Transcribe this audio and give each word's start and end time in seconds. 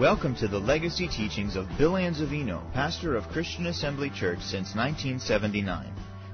Welcome 0.00 0.34
to 0.36 0.48
the 0.48 0.58
legacy 0.58 1.06
teachings 1.06 1.54
of 1.54 1.68
Bill 1.78 1.92
Anzavino, 1.92 2.60
pastor 2.72 3.16
of 3.16 3.28
Christian 3.28 3.66
Assembly 3.66 4.10
Church 4.10 4.40
since 4.40 4.74
1979. 4.74 5.86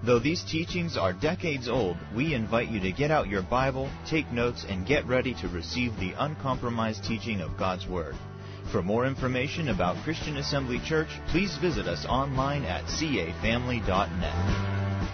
Though 0.03 0.19
these 0.19 0.43
teachings 0.43 0.97
are 0.97 1.13
decades 1.13 1.69
old, 1.69 1.99
we 2.17 2.33
invite 2.33 2.71
you 2.71 2.81
to 2.81 2.91
get 2.91 3.11
out 3.11 3.29
your 3.29 3.43
Bible, 3.43 3.91
take 4.07 4.33
notes, 4.33 4.65
and 4.67 4.87
get 4.87 5.07
ready 5.07 5.35
to 5.35 5.49
receive 5.49 5.95
the 5.97 6.15
uncompromised 6.17 7.05
teaching 7.05 7.43
of 7.43 7.59
God's 7.59 7.87
Word. 7.87 8.15
For 8.73 8.81
more 8.81 9.05
information 9.05 9.69
about 9.69 10.03
Christian 10.05 10.39
Assembly 10.39 10.81
Church, 10.87 11.11
please 11.29 11.55
visit 11.59 11.87
us 11.87 12.07
online 12.07 12.65
at 12.65 12.85
cafamily.net. 12.85 15.13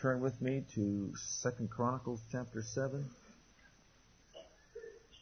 Turn 0.00 0.22
with 0.22 0.40
me 0.40 0.64
to 0.76 1.12
Second 1.42 1.68
Chronicles 1.68 2.22
chapter 2.32 2.62
7. 2.62 3.04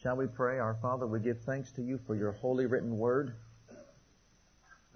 Shall 0.03 0.17
we 0.17 0.27
pray? 0.27 0.59
Our 0.59 0.77
Father, 0.81 1.07
we 1.07 1.21
give 1.21 1.39
thanks 1.45 1.71
to 1.77 1.81
you 1.81 1.97
for 2.05 2.13
your 2.13 2.33
holy 2.33 2.65
written 2.65 2.97
word. 2.97 3.35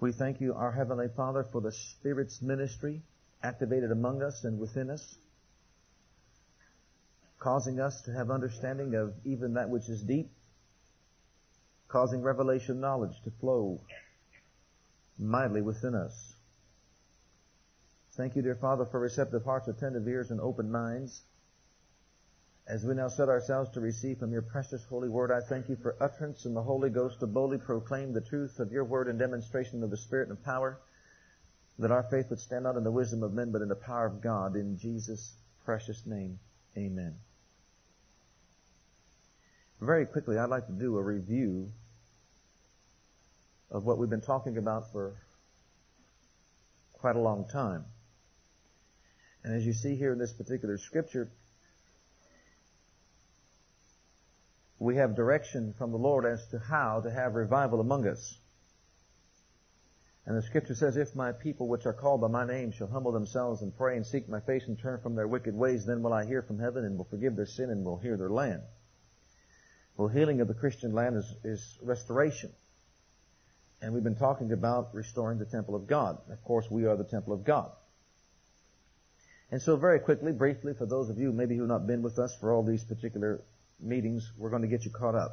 We 0.00 0.12
thank 0.12 0.38
you, 0.38 0.52
our 0.52 0.70
Heavenly 0.70 1.06
Father, 1.16 1.46
for 1.50 1.62
the 1.62 1.72
Spirit's 1.72 2.42
ministry 2.42 3.00
activated 3.42 3.90
among 3.90 4.22
us 4.22 4.44
and 4.44 4.58
within 4.60 4.90
us, 4.90 5.16
causing 7.38 7.80
us 7.80 8.02
to 8.02 8.12
have 8.12 8.30
understanding 8.30 8.94
of 8.96 9.14
even 9.24 9.54
that 9.54 9.70
which 9.70 9.88
is 9.88 10.02
deep, 10.02 10.30
causing 11.88 12.20
revelation 12.20 12.78
knowledge 12.78 13.18
to 13.24 13.30
flow 13.40 13.80
mightily 15.18 15.62
within 15.62 15.94
us. 15.94 16.34
Thank 18.14 18.36
you, 18.36 18.42
dear 18.42 18.56
Father, 18.56 18.84
for 18.84 19.00
receptive 19.00 19.44
hearts, 19.46 19.68
attentive 19.68 20.06
ears, 20.06 20.30
and 20.30 20.38
open 20.38 20.70
minds. 20.70 21.22
As 22.68 22.84
we 22.84 22.94
now 22.94 23.08
set 23.08 23.30
ourselves 23.30 23.70
to 23.70 23.80
receive 23.80 24.18
from 24.18 24.30
your 24.30 24.42
precious 24.42 24.84
holy 24.84 25.08
word, 25.08 25.30
I 25.32 25.40
thank 25.40 25.70
you 25.70 25.76
for 25.76 25.96
utterance 26.02 26.44
and 26.44 26.54
the 26.54 26.62
Holy 26.62 26.90
Ghost 26.90 27.18
to 27.20 27.26
boldly 27.26 27.56
proclaim 27.56 28.12
the 28.12 28.20
truth 28.20 28.60
of 28.60 28.70
your 28.70 28.84
word 28.84 29.08
and 29.08 29.18
demonstration 29.18 29.82
of 29.82 29.88
the 29.88 29.96
Spirit 29.96 30.28
and 30.28 30.44
power, 30.44 30.78
that 31.78 31.90
our 31.90 32.02
faith 32.10 32.26
would 32.28 32.40
stand 32.40 32.64
not 32.64 32.76
in 32.76 32.84
the 32.84 32.90
wisdom 32.90 33.22
of 33.22 33.32
men, 33.32 33.52
but 33.52 33.62
in 33.62 33.68
the 33.68 33.74
power 33.74 34.04
of 34.04 34.20
God. 34.20 34.54
In 34.54 34.76
Jesus' 34.76 35.34
precious 35.64 36.04
name, 36.04 36.38
amen. 36.76 37.14
Very 39.80 40.04
quickly, 40.04 40.36
I'd 40.36 40.50
like 40.50 40.66
to 40.66 40.72
do 40.72 40.98
a 40.98 41.02
review 41.02 41.72
of 43.70 43.84
what 43.84 43.96
we've 43.96 44.10
been 44.10 44.20
talking 44.20 44.58
about 44.58 44.92
for 44.92 45.14
quite 46.92 47.16
a 47.16 47.20
long 47.20 47.46
time. 47.50 47.86
And 49.42 49.54
as 49.54 49.64
you 49.64 49.72
see 49.72 49.96
here 49.96 50.12
in 50.12 50.18
this 50.18 50.34
particular 50.34 50.76
scripture, 50.76 51.30
we 54.78 54.96
have 54.96 55.16
direction 55.16 55.74
from 55.76 55.90
the 55.90 55.98
Lord 55.98 56.24
as 56.24 56.46
to 56.48 56.58
how 56.58 57.00
to 57.00 57.10
have 57.10 57.34
revival 57.34 57.80
among 57.80 58.06
us. 58.06 58.38
And 60.24 60.36
the 60.36 60.42
scripture 60.42 60.74
says, 60.74 60.96
If 60.96 61.16
my 61.16 61.32
people 61.32 61.68
which 61.68 61.86
are 61.86 61.94
called 61.94 62.20
by 62.20 62.28
my 62.28 62.46
name 62.46 62.70
shall 62.70 62.86
humble 62.86 63.12
themselves 63.12 63.62
and 63.62 63.76
pray 63.76 63.96
and 63.96 64.06
seek 64.06 64.28
my 64.28 64.40
face 64.40 64.62
and 64.68 64.78
turn 64.78 65.00
from 65.00 65.14
their 65.14 65.26
wicked 65.26 65.54
ways, 65.54 65.86
then 65.86 66.02
will 66.02 66.12
I 66.12 66.26
hear 66.26 66.42
from 66.42 66.58
heaven 66.58 66.84
and 66.84 66.98
will 66.98 67.06
forgive 67.06 67.34
their 67.34 67.46
sin 67.46 67.70
and 67.70 67.84
will 67.84 67.96
heal 67.96 68.16
their 68.18 68.28
land. 68.28 68.60
Well, 69.96 70.08
healing 70.08 70.40
of 70.40 70.46
the 70.46 70.54
Christian 70.54 70.92
land 70.92 71.16
is, 71.16 71.34
is 71.44 71.78
restoration. 71.82 72.52
And 73.80 73.94
we've 73.94 74.04
been 74.04 74.16
talking 74.16 74.52
about 74.52 74.94
restoring 74.94 75.38
the 75.38 75.46
temple 75.46 75.74
of 75.74 75.86
God. 75.86 76.18
Of 76.30 76.44
course, 76.44 76.66
we 76.70 76.84
are 76.84 76.96
the 76.96 77.04
temple 77.04 77.32
of 77.32 77.42
God. 77.44 77.72
And 79.50 79.62
so 79.62 79.76
very 79.76 79.98
quickly, 79.98 80.32
briefly, 80.32 80.74
for 80.74 80.84
those 80.84 81.08
of 81.08 81.18
you 81.18 81.32
maybe 81.32 81.54
who 81.54 81.62
have 81.62 81.70
not 81.70 81.86
been 81.86 82.02
with 82.02 82.18
us 82.18 82.36
for 82.38 82.52
all 82.52 82.62
these 82.62 82.84
particular 82.84 83.40
meetings, 83.80 84.30
we're 84.36 84.50
going 84.50 84.62
to 84.62 84.68
get 84.68 84.84
you 84.84 84.90
caught 84.90 85.14
up. 85.14 85.32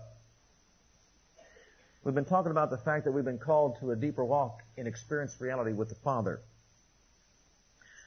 We've 2.04 2.14
been 2.14 2.26
talking 2.26 2.52
about 2.52 2.70
the 2.70 2.78
fact 2.78 3.06
that 3.06 3.12
we've 3.12 3.26
been 3.26 3.40
called 3.40 3.80
to 3.80 3.92
a 3.92 3.96
deeper 3.96 4.24
walk 4.24 4.62
in 4.78 4.86
experienced 4.86 5.42
reality 5.42 5.74
with 5.74 5.90
the 5.90 5.96
Father. 5.96 6.42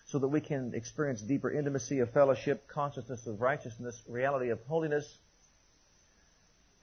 So 0.06 0.20
that 0.20 0.28
we 0.28 0.40
can 0.40 0.72
experience 0.74 1.20
deeper 1.20 1.50
intimacy 1.50 1.98
of 1.98 2.12
fellowship, 2.12 2.68
consciousness 2.68 3.26
of 3.26 3.40
righteousness, 3.40 4.00
reality 4.08 4.50
of 4.50 4.60
holiness, 4.68 5.18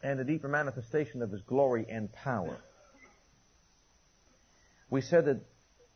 and 0.03 0.19
a 0.19 0.23
deeper 0.23 0.47
manifestation 0.47 1.21
of 1.21 1.31
His 1.31 1.41
glory 1.41 1.85
and 1.89 2.11
power. 2.11 2.57
We 4.89 5.01
said 5.01 5.25
that 5.25 5.41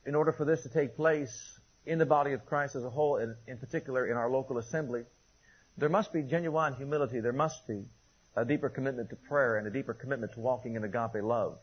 in 0.05 0.16
order 0.16 0.31
for 0.31 0.45
this 0.45 0.63
to 0.63 0.69
take 0.69 0.95
place 0.95 1.59
in 1.85 2.00
the 2.00 2.05
body 2.05 2.31
of 2.31 2.45
Christ 2.45 2.75
as 2.75 2.84
a 2.84 2.89
whole, 2.89 3.17
and 3.17 3.35
in 3.45 3.57
particular 3.57 4.07
in 4.07 4.16
our 4.16 4.29
local 4.29 4.57
assembly, 4.57 5.03
there 5.79 5.90
must 5.90 6.12
be 6.12 6.22
genuine 6.22 6.73
humility. 6.73 7.22
There 7.22 7.34
must 7.34 7.67
be 7.67 7.85
a 8.35 8.45
deeper 8.45 8.69
commitment 8.69 9.09
to 9.09 9.16
prayer 9.16 9.57
and 9.57 9.66
a 9.66 9.72
deeper 9.72 9.94
commitment 9.94 10.34
to 10.34 10.40
walking 10.40 10.75
in 10.75 10.84
agape 10.84 11.23
love. 11.23 11.57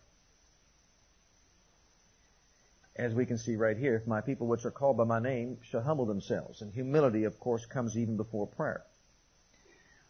As 2.97 3.13
we 3.13 3.27
can 3.27 3.37
see 3.37 3.57
right 3.57 3.77
here, 3.77 3.95
if 3.95 4.07
my 4.07 4.23
people 4.23 4.47
which 4.47 4.65
are 4.65 4.71
called 4.71 4.97
by 4.97 5.05
my 5.05 5.21
name 5.21 5.59
shall 5.71 5.83
humble 5.83 6.07
themselves. 6.07 6.63
And 6.63 6.73
humility, 6.73 7.25
of 7.25 7.39
course, 7.39 7.67
comes 7.67 7.97
even 7.97 8.17
before 8.17 8.47
prayer. 8.47 8.83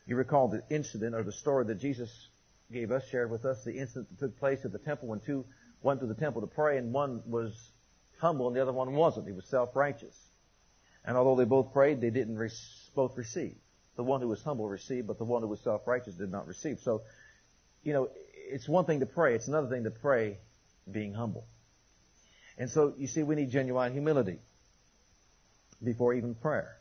You 0.07 0.15
recall 0.15 0.47
the 0.47 0.63
incident 0.71 1.17
or 1.17 1.25
the 1.25 1.33
story 1.33 1.65
that 1.65 1.81
Jesus 1.81 2.29
gave 2.73 2.93
us, 2.93 3.03
shared 3.11 3.31
with 3.31 3.45
us, 3.45 3.65
the 3.65 3.77
incident 3.77 4.09
that 4.11 4.25
took 4.25 4.39
place 4.39 4.65
at 4.65 4.71
the 4.71 4.79
temple 4.79 5.09
when 5.09 5.19
two 5.21 5.45
went 5.83 5.99
to 6.01 6.07
the 6.07 6.15
temple 6.15 6.43
to 6.43 6.47
pray 6.47 6.79
and 6.79 6.93
one 6.93 7.23
was 7.27 7.53
humble 8.21 8.47
and 8.47 8.57
the 8.57 8.63
other 8.63 8.73
one 8.73 8.95
wasn't. 8.95 9.27
He 9.27 9.33
was 9.33 9.47
self-righteous. 9.47 10.17
And 11.05 11.17
although 11.17 11.37
they 11.37 11.49
both 11.49 11.73
prayed, 11.73 12.01
they 12.01 12.11
didn't 12.11 12.37
re- 12.37 12.51
both 12.95 13.17
receive. 13.17 13.57
The 13.97 14.03
one 14.03 14.21
who 14.21 14.29
was 14.29 14.43
humble 14.43 14.69
received, 14.69 15.07
but 15.07 15.19
the 15.19 15.25
one 15.25 15.43
who 15.43 15.49
was 15.49 15.61
self-righteous 15.61 16.15
did 16.15 16.31
not 16.31 16.47
receive. 16.47 16.79
So, 16.81 17.03
you 17.83 17.93
know, 17.93 18.09
it's 18.35 18.69
one 18.69 18.85
thing 18.85 19.01
to 19.01 19.07
pray. 19.07 19.35
It's 19.35 19.49
another 19.49 19.69
thing 19.69 19.85
to 19.85 19.91
pray 19.91 20.39
being 20.91 21.15
humble. 21.15 21.47
And 22.59 22.71
so, 22.71 22.95
you 22.97 23.07
see, 23.07 23.23
we 23.23 23.35
need 23.35 23.51
genuine 23.51 23.93
humility 23.93 24.39
before 25.83 26.15
even 26.15 26.35
prayer. 26.35 26.77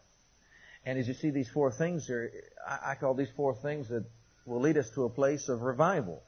And 0.86 1.00
as 1.00 1.08
you 1.08 1.14
see 1.14 1.32
these 1.32 1.50
four 1.50 1.72
things 1.72 2.06
here, 2.06 2.32
I 2.68 2.96
call 2.96 3.14
these 3.14 3.32
four 3.36 3.56
things 3.56 3.90
that 3.90 4.06
will 4.46 4.62
lead 4.62 4.78
us 4.78 4.90
to 4.92 5.06
a 5.06 5.10
place 5.10 5.50
of 5.50 5.62
revival. 5.62 6.22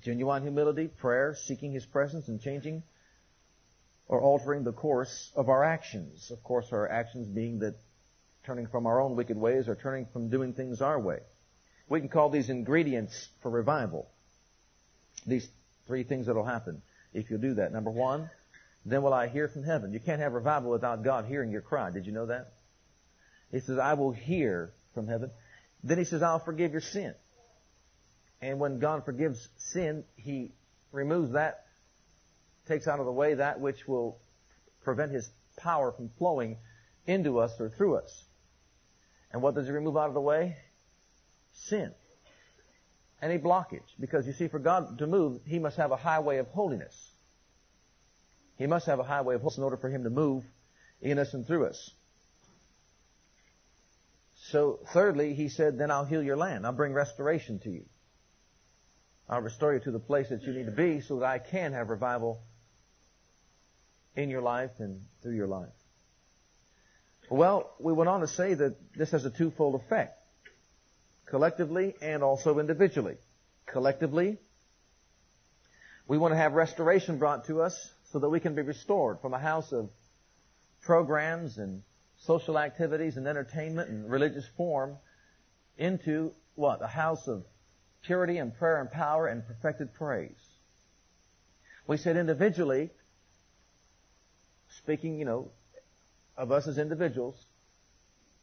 Genuine 0.00 0.42
humility, 0.42 0.88
prayer, 0.88 1.34
seeking 1.34 1.72
His 1.72 1.84
presence 1.84 2.28
and 2.28 2.40
changing 2.40 2.82
or 4.08 4.20
altering 4.20 4.64
the 4.64 4.72
course 4.72 5.30
of 5.36 5.48
our 5.48 5.62
actions. 5.62 6.30
Of 6.30 6.42
course, 6.42 6.66
our 6.72 6.88
actions 6.88 7.28
being 7.28 7.58
that 7.58 7.76
turning 8.44 8.66
from 8.66 8.86
our 8.86 9.00
own 9.00 9.16
wicked 9.16 9.36
ways 9.36 9.68
or 9.68 9.76
turning 9.76 10.06
from 10.12 10.28
doing 10.28 10.52
things 10.52 10.80
our 10.80 10.98
way. 10.98 11.18
We 11.88 12.00
can 12.00 12.08
call 12.08 12.30
these 12.30 12.48
ingredients 12.48 13.28
for 13.42 13.50
revival. 13.50 14.08
These 15.26 15.48
three 15.86 16.04
things 16.04 16.26
that'll 16.26 16.44
happen 16.44 16.82
if 17.12 17.30
you 17.30 17.38
do 17.38 17.54
that. 17.54 17.72
Number 17.72 17.90
one, 17.90 18.30
then 18.84 19.02
will 19.02 19.14
I 19.14 19.28
hear 19.28 19.48
from 19.48 19.62
heaven. 19.62 19.92
You 19.92 20.00
can't 20.00 20.20
have 20.20 20.32
revival 20.32 20.70
without 20.70 21.04
God 21.04 21.26
hearing 21.26 21.50
your 21.50 21.60
cry. 21.60 21.90
Did 21.90 22.06
you 22.06 22.12
know 22.12 22.26
that? 22.26 22.52
He 23.50 23.60
says, 23.60 23.78
I 23.78 23.94
will 23.94 24.12
hear 24.12 24.72
from 24.94 25.06
heaven. 25.06 25.30
Then 25.84 25.98
he 25.98 26.04
says, 26.04 26.22
I'll 26.22 26.38
forgive 26.38 26.72
your 26.72 26.80
sin. 26.80 27.14
And 28.40 28.58
when 28.58 28.78
God 28.78 29.04
forgives 29.04 29.48
sin, 29.56 30.04
he 30.16 30.52
removes 30.90 31.32
that, 31.32 31.66
takes 32.66 32.88
out 32.88 32.98
of 32.98 33.06
the 33.06 33.12
way 33.12 33.34
that 33.34 33.60
which 33.60 33.86
will 33.86 34.18
prevent 34.82 35.12
his 35.12 35.28
power 35.56 35.92
from 35.92 36.10
flowing 36.18 36.56
into 37.06 37.38
us 37.38 37.52
or 37.60 37.68
through 37.68 37.96
us. 37.96 38.24
And 39.32 39.42
what 39.42 39.54
does 39.54 39.66
he 39.66 39.72
remove 39.72 39.96
out 39.96 40.08
of 40.08 40.14
the 40.14 40.20
way? 40.20 40.56
Sin. 41.52 41.92
Any 43.20 43.38
blockage. 43.38 43.80
Because 43.98 44.26
you 44.26 44.32
see, 44.32 44.48
for 44.48 44.58
God 44.58 44.98
to 44.98 45.06
move, 45.06 45.40
he 45.46 45.58
must 45.58 45.76
have 45.76 45.90
a 45.90 45.96
highway 45.96 46.38
of 46.38 46.48
holiness. 46.48 46.94
He 48.58 48.66
must 48.66 48.86
have 48.86 48.98
a 48.98 49.04
highway 49.04 49.34
of 49.36 49.40
holiness 49.40 49.58
in 49.58 49.64
order 49.64 49.76
for 49.76 49.88
him 49.88 50.04
to 50.04 50.10
move 50.10 50.44
in 51.00 51.18
us 51.18 51.32
and 51.32 51.46
through 51.46 51.66
us. 51.66 51.90
So, 54.34 54.80
thirdly, 54.92 55.34
he 55.34 55.48
said, 55.48 55.78
then 55.78 55.90
I'll 55.90 56.04
heal 56.04 56.22
your 56.22 56.36
land. 56.36 56.66
I'll 56.66 56.72
bring 56.72 56.92
restoration 56.92 57.58
to 57.60 57.70
you. 57.70 57.84
I'll 59.28 59.40
restore 59.40 59.72
you 59.72 59.80
to 59.80 59.90
the 59.90 60.00
place 60.00 60.28
that 60.28 60.42
you 60.42 60.52
need 60.52 60.66
to 60.66 60.72
be 60.72 61.00
so 61.00 61.20
that 61.20 61.26
I 61.26 61.38
can 61.38 61.72
have 61.72 61.88
revival 61.88 62.42
in 64.14 64.28
your 64.28 64.42
life 64.42 64.72
and 64.78 65.00
through 65.22 65.36
your 65.36 65.46
life. 65.46 65.70
Well, 67.32 67.70
we 67.78 67.94
went 67.94 68.10
on 68.10 68.20
to 68.20 68.28
say 68.28 68.52
that 68.52 68.76
this 68.94 69.12
has 69.12 69.24
a 69.24 69.30
twofold 69.30 69.80
effect. 69.80 70.20
Collectively 71.24 71.94
and 72.02 72.22
also 72.22 72.58
individually. 72.58 73.16
Collectively, 73.64 74.36
we 76.06 76.18
want 76.18 76.32
to 76.34 76.36
have 76.36 76.52
restoration 76.52 77.18
brought 77.18 77.46
to 77.46 77.62
us 77.62 77.74
so 78.12 78.18
that 78.18 78.28
we 78.28 78.38
can 78.38 78.54
be 78.54 78.60
restored 78.60 79.20
from 79.22 79.32
a 79.32 79.38
house 79.38 79.72
of 79.72 79.88
programs 80.82 81.56
and 81.56 81.82
social 82.18 82.58
activities 82.58 83.16
and 83.16 83.26
entertainment 83.26 83.88
and 83.88 84.10
religious 84.10 84.44
form 84.58 84.98
into 85.78 86.32
what? 86.54 86.82
A 86.82 86.86
house 86.86 87.28
of 87.28 87.44
purity 88.04 88.36
and 88.36 88.54
prayer 88.54 88.78
and 88.78 88.90
power 88.90 89.26
and 89.26 89.42
perfected 89.46 89.94
praise. 89.94 90.36
We 91.86 91.96
said 91.96 92.18
individually, 92.18 92.90
speaking, 94.82 95.18
you 95.18 95.24
know, 95.24 95.50
of 96.42 96.50
us 96.50 96.66
as 96.66 96.76
individuals, 96.76 97.36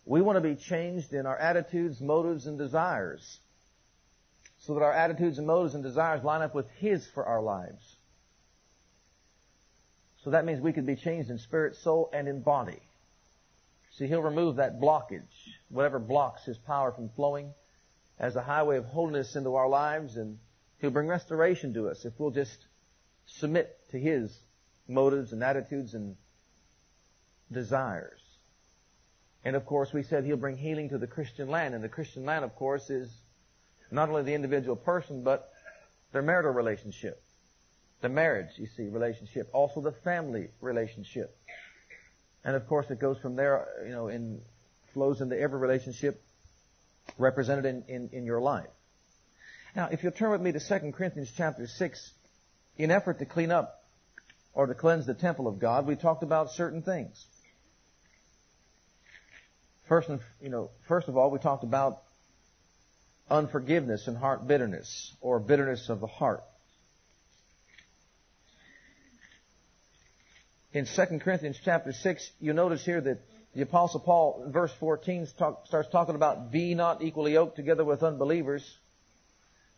we 0.06 0.22
want 0.22 0.38
to 0.38 0.42
be 0.42 0.56
changed 0.56 1.14
in 1.14 1.26
our 1.26 1.38
attitudes, 1.38 2.00
motives, 2.00 2.48
and 2.48 2.58
desires 2.58 3.40
so 4.60 4.74
that 4.74 4.82
our 4.82 4.94
attitudes 4.94 5.38
and 5.38 5.46
motives 5.46 5.76
and 5.76 5.84
desires 5.84 6.24
line 6.24 6.42
up 6.42 6.56
with 6.56 6.70
His 6.80 7.06
for 7.14 7.26
our 7.26 7.42
lives. 7.42 7.98
So 10.24 10.32
that 10.32 10.46
means 10.46 10.62
we 10.62 10.72
could 10.72 10.86
be 10.86 10.96
changed 10.96 11.30
in 11.30 11.40
spirit, 11.40 11.76
soul, 11.76 12.10
and 12.14 12.28
in 12.28 12.42
body. 12.42 12.80
See, 13.92 14.08
He'll 14.08 14.22
remove 14.22 14.56
that 14.56 14.80
blockage, 14.80 15.24
whatever 15.68 16.00
blocks 16.00 16.46
His 16.46 16.58
power 16.58 16.94
from 16.94 17.10
flowing 17.10 17.54
as 18.18 18.38
a 18.38 18.42
highway 18.42 18.78
of 18.78 18.86
holiness 18.86 19.36
into 19.36 19.56
our 19.56 19.68
lives, 19.68 20.16
and 20.16 20.40
He'll 20.80 20.92
bring 20.92 21.08
restoration 21.08 21.74
to 21.74 21.90
us 21.90 22.06
if 22.06 22.14
we'll 22.18 22.32
just 22.32 22.66
submit 23.26 23.78
to 23.92 24.00
His 24.00 24.38
motives 24.88 25.34
and 25.34 25.44
attitudes 25.44 25.94
and 25.94 26.16
desires. 27.52 28.20
And 29.44 29.56
of 29.56 29.66
course, 29.66 29.94
we 29.94 30.04
said 30.04 30.26
He'll 30.26 30.38
bring 30.38 30.58
healing 30.58 30.90
to 30.90 30.98
the 30.98 31.08
Christian 31.08 31.50
land, 31.50 31.74
and 31.74 31.84
the 31.84 31.90
Christian 31.90 32.26
land, 32.26 32.44
of 32.44 32.56
course, 32.56 32.90
is 32.90 33.10
not 33.92 34.10
only 34.10 34.24
the 34.24 34.34
individual 34.34 34.76
person, 34.76 35.24
but 35.24 35.50
their 36.12 36.22
marital 36.22 36.52
relationship. 36.52 37.22
The 38.02 38.10
marriage, 38.10 38.50
you 38.58 38.68
see, 38.78 38.88
relationship. 38.88 39.50
Also 39.54 39.82
the 39.82 39.92
family 39.92 40.50
relationship. 40.62 41.36
And 42.44 42.56
of 42.56 42.68
course 42.68 42.90
it 42.90 43.00
goes 43.00 43.18
from 43.20 43.36
there, 43.36 43.68
you 43.86 43.92
know, 43.92 44.08
and 44.08 44.42
flows 44.94 45.22
into 45.22 45.38
every 45.38 45.60
relationship 45.60 46.22
represented 47.18 47.66
in, 47.66 47.84
in, 47.88 48.10
in 48.14 48.26
your 48.26 48.40
life. 48.40 48.70
Now, 49.76 49.90
if 49.92 50.04
you'll 50.04 50.12
turn 50.14 50.32
with 50.32 50.42
me 50.42 50.52
to 50.52 50.60
2 50.60 50.92
Corinthians 50.94 51.32
chapter 51.36 51.68
6, 51.68 52.12
in 52.78 52.92
effort 52.92 53.20
to 53.20 53.26
clean 53.26 53.52
up 53.52 53.84
or 54.54 54.68
to 54.68 54.74
cleanse 54.74 55.06
the 55.06 55.14
temple 55.14 55.48
of 55.48 55.60
God, 55.60 55.86
we 55.86 55.96
talked 55.96 56.24
about 56.24 56.52
certain 56.52 56.82
things. 56.82 57.26
First, 59.90 60.08
and, 60.08 60.20
you 60.40 60.50
know, 60.50 60.70
first 60.88 61.08
of 61.08 61.18
all, 61.18 61.32
we 61.32 61.40
talked 61.40 61.64
about 61.64 61.98
unforgiveness 63.28 64.08
and 64.08 64.16
heart 64.16 64.48
bitterness, 64.48 65.16
or 65.20 65.40
bitterness 65.40 65.90
of 65.90 66.00
the 66.00 66.08
heart. 66.08 66.44
In 70.74 70.86
2 70.86 71.20
Corinthians 71.20 71.58
chapter 71.66 71.92
6, 71.92 72.32
you 72.40 72.54
notice 72.54 72.86
here 72.86 73.02
that 73.02 73.22
the 73.56 73.64
apostle 73.64 74.00
Paul, 74.00 74.44
in 74.46 74.52
verse 74.52 74.72
14, 74.80 75.28
talk, 75.40 75.66
starts 75.66 75.90
talking 75.90 76.14
about, 76.14 76.52
be 76.52 76.76
not 76.76 77.02
equally 77.02 77.34
yoked 77.34 77.56
together 77.56 77.84
with 77.84 78.04
unbelievers. 78.04 78.64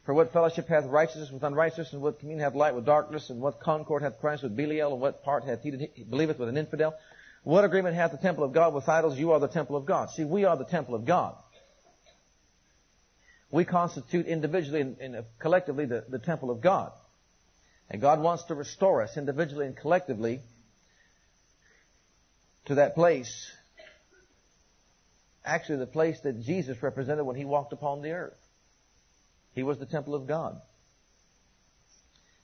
For 0.05 0.13
what 0.13 0.33
fellowship 0.33 0.67
hath 0.67 0.83
righteousness 0.85 1.31
with 1.31 1.43
unrighteousness, 1.43 1.93
and 1.93 2.01
what 2.01 2.19
communion 2.19 2.43
hath 2.43 2.55
light 2.55 2.75
with 2.75 2.85
darkness, 2.85 3.29
and 3.29 3.39
what 3.39 3.61
concord 3.61 4.01
hath 4.01 4.19
Christ 4.19 4.43
with 4.43 4.57
Belial, 4.57 4.91
and 4.91 5.01
what 5.01 5.23
part 5.23 5.45
hath 5.45 5.61
he 5.61 5.69
that 5.69 6.09
believeth 6.09 6.37
with 6.37 6.49
an 6.49 6.57
infidel? 6.57 6.95
What 7.43 7.63
agreement 7.63 7.95
hath 7.95 8.11
the 8.11 8.17
temple 8.17 8.43
of 8.43 8.53
God 8.53 8.73
with 8.73 8.87
idols? 8.87 9.17
You 9.17 9.31
are 9.31 9.39
the 9.39 9.47
temple 9.47 9.75
of 9.75 9.85
God. 9.85 10.11
See, 10.11 10.23
we 10.23 10.45
are 10.45 10.55
the 10.55 10.65
temple 10.65 10.93
of 10.93 11.05
God. 11.05 11.35
We 13.49 13.65
constitute 13.65 14.27
individually 14.27 14.81
and, 14.81 15.25
collectively 15.39 15.85
the, 15.85 16.05
the 16.07 16.19
temple 16.19 16.51
of 16.51 16.61
God. 16.61 16.91
And 17.89 17.99
God 17.99 18.21
wants 18.21 18.43
to 18.45 18.55
restore 18.55 19.01
us 19.01 19.17
individually 19.17 19.65
and 19.65 19.75
collectively 19.75 20.39
to 22.65 22.75
that 22.75 22.95
place, 22.95 23.51
actually 25.43 25.79
the 25.79 25.87
place 25.87 26.19
that 26.21 26.41
Jesus 26.41 26.81
represented 26.81 27.25
when 27.25 27.35
he 27.35 27.43
walked 27.43 27.73
upon 27.73 28.01
the 28.01 28.11
earth. 28.11 28.37
He 29.53 29.63
was 29.63 29.79
the 29.79 29.85
temple 29.85 30.15
of 30.15 30.27
God. 30.27 30.61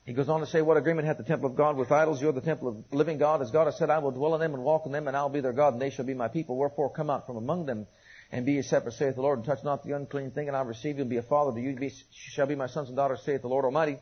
He 0.08 0.14
goes 0.14 0.30
on 0.30 0.40
to 0.40 0.46
say, 0.46 0.62
what 0.62 0.78
agreement 0.78 1.06
hath 1.06 1.18
the 1.18 1.22
temple 1.22 1.50
of 1.50 1.54
God 1.54 1.76
with 1.76 1.92
idols? 1.92 2.22
You 2.22 2.30
are 2.30 2.32
the 2.32 2.40
temple 2.40 2.68
of 2.68 2.76
living 2.94 3.18
God. 3.18 3.42
As 3.42 3.50
God 3.50 3.66
has 3.66 3.76
said, 3.76 3.90
I 3.90 3.98
will 3.98 4.10
dwell 4.10 4.34
in 4.36 4.40
them 4.40 4.54
and 4.54 4.64
walk 4.64 4.86
in 4.86 4.92
them, 4.92 5.06
and 5.06 5.14
I'll 5.14 5.28
be 5.28 5.40
their 5.40 5.52
God, 5.52 5.74
and 5.74 5.82
they 5.82 5.90
shall 5.90 6.06
be 6.06 6.14
my 6.14 6.28
people. 6.28 6.56
Wherefore 6.56 6.88
come 6.88 7.10
out 7.10 7.26
from 7.26 7.36
among 7.36 7.66
them, 7.66 7.86
and 8.32 8.46
be 8.46 8.52
ye 8.52 8.62
separate, 8.62 8.94
saith 8.94 9.16
the 9.16 9.20
Lord, 9.20 9.40
and 9.40 9.46
touch 9.46 9.62
not 9.64 9.84
the 9.84 9.92
unclean 9.92 10.30
thing, 10.30 10.48
and 10.48 10.56
I'll 10.56 10.64
receive 10.64 10.96
you, 10.96 11.02
and 11.02 11.10
be 11.10 11.18
a 11.18 11.22
father 11.22 11.52
to 11.52 11.60
you, 11.60 11.76
be, 11.76 11.92
shall 12.10 12.46
be 12.46 12.54
my 12.54 12.68
sons 12.68 12.88
and 12.88 12.96
daughters, 12.96 13.20
saith 13.22 13.42
the 13.42 13.48
Lord 13.48 13.66
Almighty. 13.66 13.98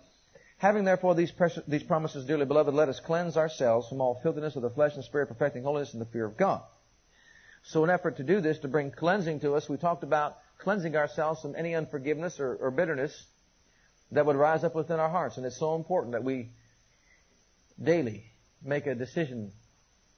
Having 0.58 0.84
therefore 0.84 1.16
these, 1.16 1.32
precious, 1.32 1.64
these 1.66 1.82
promises, 1.82 2.24
dearly 2.24 2.46
beloved, 2.46 2.72
let 2.72 2.88
us 2.88 3.00
cleanse 3.00 3.36
ourselves 3.36 3.88
from 3.88 4.00
all 4.00 4.20
filthiness 4.22 4.54
of 4.54 4.62
the 4.62 4.70
flesh 4.70 4.94
and 4.94 5.02
spirit, 5.02 5.26
perfecting 5.26 5.64
holiness 5.64 5.92
in 5.92 5.98
the 5.98 6.06
fear 6.06 6.24
of 6.24 6.36
God. 6.36 6.62
So 7.64 7.82
in 7.82 7.90
effort 7.90 8.18
to 8.18 8.22
do 8.22 8.40
this, 8.40 8.60
to 8.60 8.68
bring 8.68 8.92
cleansing 8.92 9.40
to 9.40 9.54
us, 9.54 9.68
we 9.68 9.76
talked 9.76 10.04
about 10.04 10.36
cleansing 10.58 10.94
ourselves 10.94 11.42
from 11.42 11.56
any 11.56 11.74
unforgiveness 11.74 12.38
or, 12.38 12.54
or 12.54 12.70
bitterness 12.70 13.26
that 14.12 14.26
would 14.26 14.36
rise 14.36 14.64
up 14.64 14.74
within 14.74 15.00
our 15.00 15.08
hearts. 15.08 15.36
And 15.36 15.46
it's 15.46 15.58
so 15.58 15.74
important 15.74 16.12
that 16.12 16.24
we 16.24 16.50
daily 17.82 18.24
make 18.62 18.86
a 18.86 18.94
decision 18.94 19.52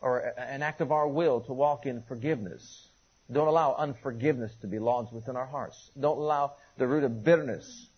or 0.00 0.18
an 0.18 0.62
act 0.62 0.80
of 0.80 0.92
our 0.92 1.08
will 1.08 1.40
to 1.42 1.52
walk 1.52 1.86
in 1.86 2.02
forgiveness. 2.02 2.88
Don't 3.30 3.48
allow 3.48 3.74
unforgiveness 3.74 4.52
to 4.60 4.66
be 4.66 4.78
lodged 4.78 5.12
within 5.12 5.36
our 5.36 5.46
hearts. 5.46 5.90
Don't 5.98 6.18
allow 6.18 6.52
the 6.76 6.86
root 6.86 7.04
of 7.04 7.24
bitterness 7.24 7.88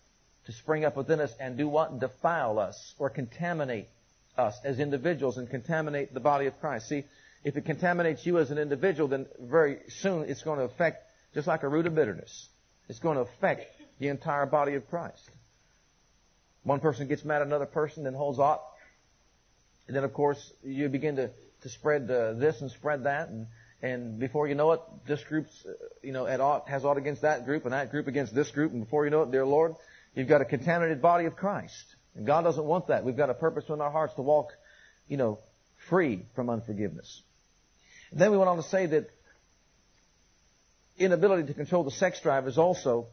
to 0.45 0.51
spring 0.51 0.83
up 0.83 0.97
within 0.97 1.19
us 1.19 1.31
and 1.39 1.57
do 1.57 1.67
what? 1.67 1.99
Defile 1.99 2.59
us 2.59 2.95
or 2.97 3.09
contaminate 3.09 3.87
us 4.37 4.55
as 4.63 4.79
individuals 4.79 5.37
and 5.37 5.49
contaminate 5.49 6.13
the 6.13 6.19
body 6.19 6.47
of 6.47 6.59
Christ. 6.59 6.89
See, 6.89 7.03
if 7.43 7.55
it 7.55 7.65
contaminates 7.65 8.25
you 8.25 8.39
as 8.39 8.51
an 8.51 8.57
individual, 8.57 9.07
then 9.07 9.27
very 9.39 9.79
soon 9.89 10.23
it's 10.27 10.43
going 10.43 10.59
to 10.59 10.65
affect, 10.65 11.03
just 11.33 11.47
like 11.47 11.63
a 11.63 11.67
root 11.67 11.85
of 11.85 11.95
bitterness, 11.95 12.49
it's 12.89 12.99
going 12.99 13.15
to 13.15 13.21
affect 13.21 13.65
the 13.99 14.07
entire 14.07 14.45
body 14.45 14.73
of 14.75 14.89
Christ. 14.89 15.29
One 16.63 16.79
person 16.79 17.07
gets 17.07 17.25
mad 17.25 17.41
at 17.41 17.47
another 17.47 17.65
person, 17.65 18.03
then 18.03 18.13
holds 18.13 18.39
out. 18.39 18.61
And 19.87 19.95
then, 19.95 20.03
of 20.03 20.13
course, 20.13 20.51
you 20.63 20.89
begin 20.89 21.15
to, 21.15 21.31
to 21.63 21.69
spread 21.69 22.09
uh, 22.09 22.33
this 22.33 22.61
and 22.61 22.69
spread 22.71 23.03
that. 23.05 23.29
And, 23.29 23.47
and 23.81 24.19
before 24.19 24.47
you 24.47 24.55
know 24.55 24.71
it, 24.73 24.81
this 25.07 25.23
group's, 25.23 25.65
uh, 25.65 25.71
you 26.03 26.11
know, 26.11 26.25
has 26.67 26.85
ought 26.85 26.97
against 26.97 27.23
that 27.23 27.45
group 27.45 27.65
and 27.65 27.73
that 27.73 27.91
group 27.91 28.07
against 28.07 28.35
this 28.35 28.51
group. 28.51 28.71
And 28.71 28.83
before 28.83 29.05
you 29.05 29.11
know 29.11 29.23
it, 29.23 29.31
dear 29.31 29.45
Lord, 29.45 29.75
You've 30.15 30.27
got 30.27 30.41
a 30.41 30.45
contaminated 30.45 31.01
body 31.01 31.25
of 31.25 31.35
Christ. 31.35 31.95
And 32.15 32.25
God 32.25 32.41
doesn't 32.41 32.65
want 32.65 32.87
that. 32.87 33.05
We've 33.05 33.15
got 33.15 33.29
a 33.29 33.33
purpose 33.33 33.65
in 33.69 33.79
our 33.79 33.91
hearts 33.91 34.13
to 34.15 34.21
walk, 34.21 34.51
you 35.07 35.17
know, 35.17 35.39
free 35.89 36.25
from 36.35 36.49
unforgiveness. 36.49 37.21
And 38.11 38.19
then 38.19 38.31
we 38.31 38.37
went 38.37 38.49
on 38.49 38.57
to 38.57 38.63
say 38.63 38.87
that 38.87 39.09
inability 40.97 41.47
to 41.47 41.53
control 41.53 41.83
the 41.83 41.91
sex 41.91 42.19
drive 42.21 42.47
is 42.47 42.57
also 42.57 43.07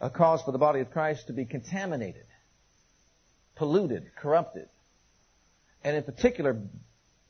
a 0.00 0.10
cause 0.10 0.42
for 0.42 0.52
the 0.52 0.58
body 0.58 0.80
of 0.80 0.90
Christ 0.90 1.26
to 1.26 1.32
be 1.32 1.44
contaminated, 1.44 2.26
polluted, 3.56 4.10
corrupted. 4.16 4.68
And 5.82 5.96
in 5.96 6.02
particular, 6.02 6.60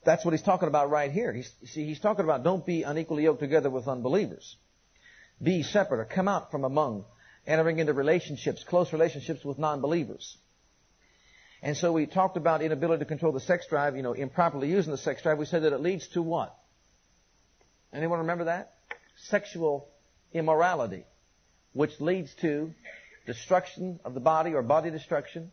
that's 0.03 0.23
what 0.23 0.31
he's 0.31 0.43
talking 0.43 0.67
about 0.67 0.89
right 0.89 1.11
here. 1.11 1.33
He's, 1.33 1.51
see, 1.65 1.85
he's 1.85 1.99
talking 1.99 2.23
about 2.23 2.43
don't 2.43 2.65
be 2.65 2.83
unequally 2.83 3.23
yoked 3.23 3.39
together 3.39 3.69
with 3.69 3.87
unbelievers. 3.87 4.55
Be 5.41 5.63
separate 5.63 5.99
or 5.99 6.05
come 6.05 6.27
out 6.27 6.51
from 6.51 6.63
among 6.63 7.05
entering 7.47 7.79
into 7.79 7.93
relationships, 7.93 8.63
close 8.63 8.93
relationships 8.93 9.43
with 9.43 9.57
non-believers. 9.57 10.37
And 11.61 11.75
so 11.75 11.91
we 11.91 12.05
talked 12.05 12.37
about 12.37 12.61
inability 12.61 12.99
to 12.99 13.05
control 13.05 13.33
the 13.33 13.39
sex 13.39 13.65
drive, 13.67 13.95
you 13.95 14.01
know, 14.01 14.13
improperly 14.13 14.69
using 14.69 14.91
the 14.91 14.97
sex 14.97 15.21
drive. 15.23 15.37
We 15.37 15.45
said 15.45 15.63
that 15.63 15.73
it 15.73 15.81
leads 15.81 16.07
to 16.09 16.21
what? 16.21 16.55
Anyone 17.93 18.19
remember 18.19 18.45
that? 18.45 18.73
Sexual 19.17 19.89
immorality, 20.31 21.05
which 21.73 21.99
leads 21.99 22.33
to 22.35 22.73
destruction 23.25 23.99
of 24.03 24.13
the 24.13 24.19
body 24.19 24.53
or 24.53 24.61
body 24.61 24.89
destruction. 24.89 25.51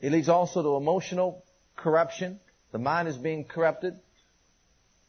It 0.00 0.12
leads 0.12 0.28
also 0.28 0.62
to 0.62 0.76
emotional 0.76 1.44
corruption. 1.76 2.40
The 2.72 2.78
mind 2.78 3.08
is 3.08 3.16
being 3.16 3.44
corrupted. 3.44 3.94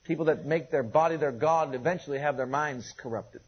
People 0.04 0.26
that 0.26 0.46
make 0.46 0.72
their 0.72 0.84
body 0.84 1.18
their 1.18 1.32
God 1.32 1.76
eventually 1.76 2.20
have 2.20 2.38
their 2.38 2.48
minds 2.48 2.94
corrupted. 2.98 3.42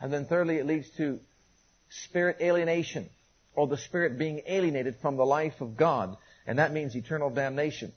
And 0.00 0.12
then 0.12 0.24
thirdly, 0.24 0.56
it 0.56 0.66
leads 0.66 0.90
to 0.96 1.20
spirit 1.90 2.38
alienation, 2.40 3.08
or 3.54 3.68
the 3.68 3.76
spirit 3.76 4.18
being 4.18 4.42
alienated 4.46 4.96
from 5.00 5.16
the 5.16 5.26
life 5.26 5.60
of 5.60 5.76
God. 5.76 6.16
And 6.46 6.58
that 6.58 6.72
means 6.72 6.96
eternal 6.96 7.30
damnation. 7.30 7.92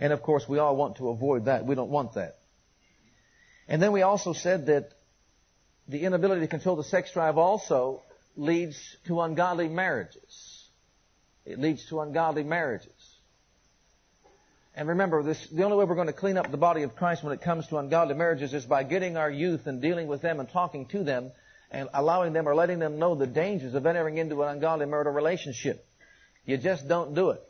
And 0.00 0.12
of 0.12 0.22
course, 0.22 0.48
we 0.48 0.58
all 0.58 0.76
want 0.76 0.96
to 0.96 1.10
avoid 1.10 1.44
that. 1.44 1.64
We 1.64 1.74
don't 1.74 1.90
want 1.90 2.14
that. 2.14 2.38
And 3.68 3.82
then 3.82 3.92
we 3.92 4.02
also 4.02 4.32
said 4.32 4.66
that 4.66 4.90
the 5.88 6.02
inability 6.02 6.42
to 6.42 6.48
control 6.48 6.76
the 6.76 6.84
sex 6.84 7.12
drive 7.12 7.38
also 7.38 8.02
leads 8.36 8.96
to 9.06 9.20
ungodly 9.20 9.68
marriages. 9.68 10.68
It 11.44 11.58
leads 11.58 11.86
to 11.86 12.00
ungodly 12.00 12.42
marriages. 12.42 12.92
And 14.74 14.88
remember, 14.88 15.22
this, 15.22 15.46
the 15.48 15.62
only 15.62 15.78
way 15.78 15.84
we're 15.84 15.94
going 15.94 16.08
to 16.08 16.12
clean 16.12 16.36
up 16.36 16.50
the 16.50 16.58
body 16.58 16.82
of 16.82 16.96
Christ 16.96 17.24
when 17.24 17.32
it 17.32 17.40
comes 17.40 17.66
to 17.68 17.78
ungodly 17.78 18.14
marriages 18.14 18.52
is 18.52 18.66
by 18.66 18.82
getting 18.82 19.16
our 19.16 19.30
youth 19.30 19.66
and 19.66 19.80
dealing 19.80 20.06
with 20.06 20.20
them 20.20 20.38
and 20.38 20.48
talking 20.50 20.86
to 20.86 21.02
them 21.02 21.32
and 21.70 21.88
allowing 21.94 22.34
them 22.34 22.46
or 22.46 22.54
letting 22.54 22.78
them 22.78 22.98
know 22.98 23.14
the 23.14 23.26
dangers 23.26 23.74
of 23.74 23.86
entering 23.86 24.18
into 24.18 24.42
an 24.42 24.50
ungodly 24.50 24.86
marital 24.86 25.12
relationship. 25.12 25.86
You 26.44 26.58
just 26.58 26.86
don't 26.86 27.14
do 27.14 27.30
it. 27.30 27.42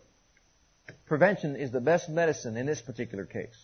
Prevention 1.07 1.57
is 1.57 1.73
the 1.73 1.81
best 1.81 2.09
medicine 2.09 2.57
in 2.57 2.67
this 2.67 2.81
particular 2.81 3.25
case. 3.25 3.57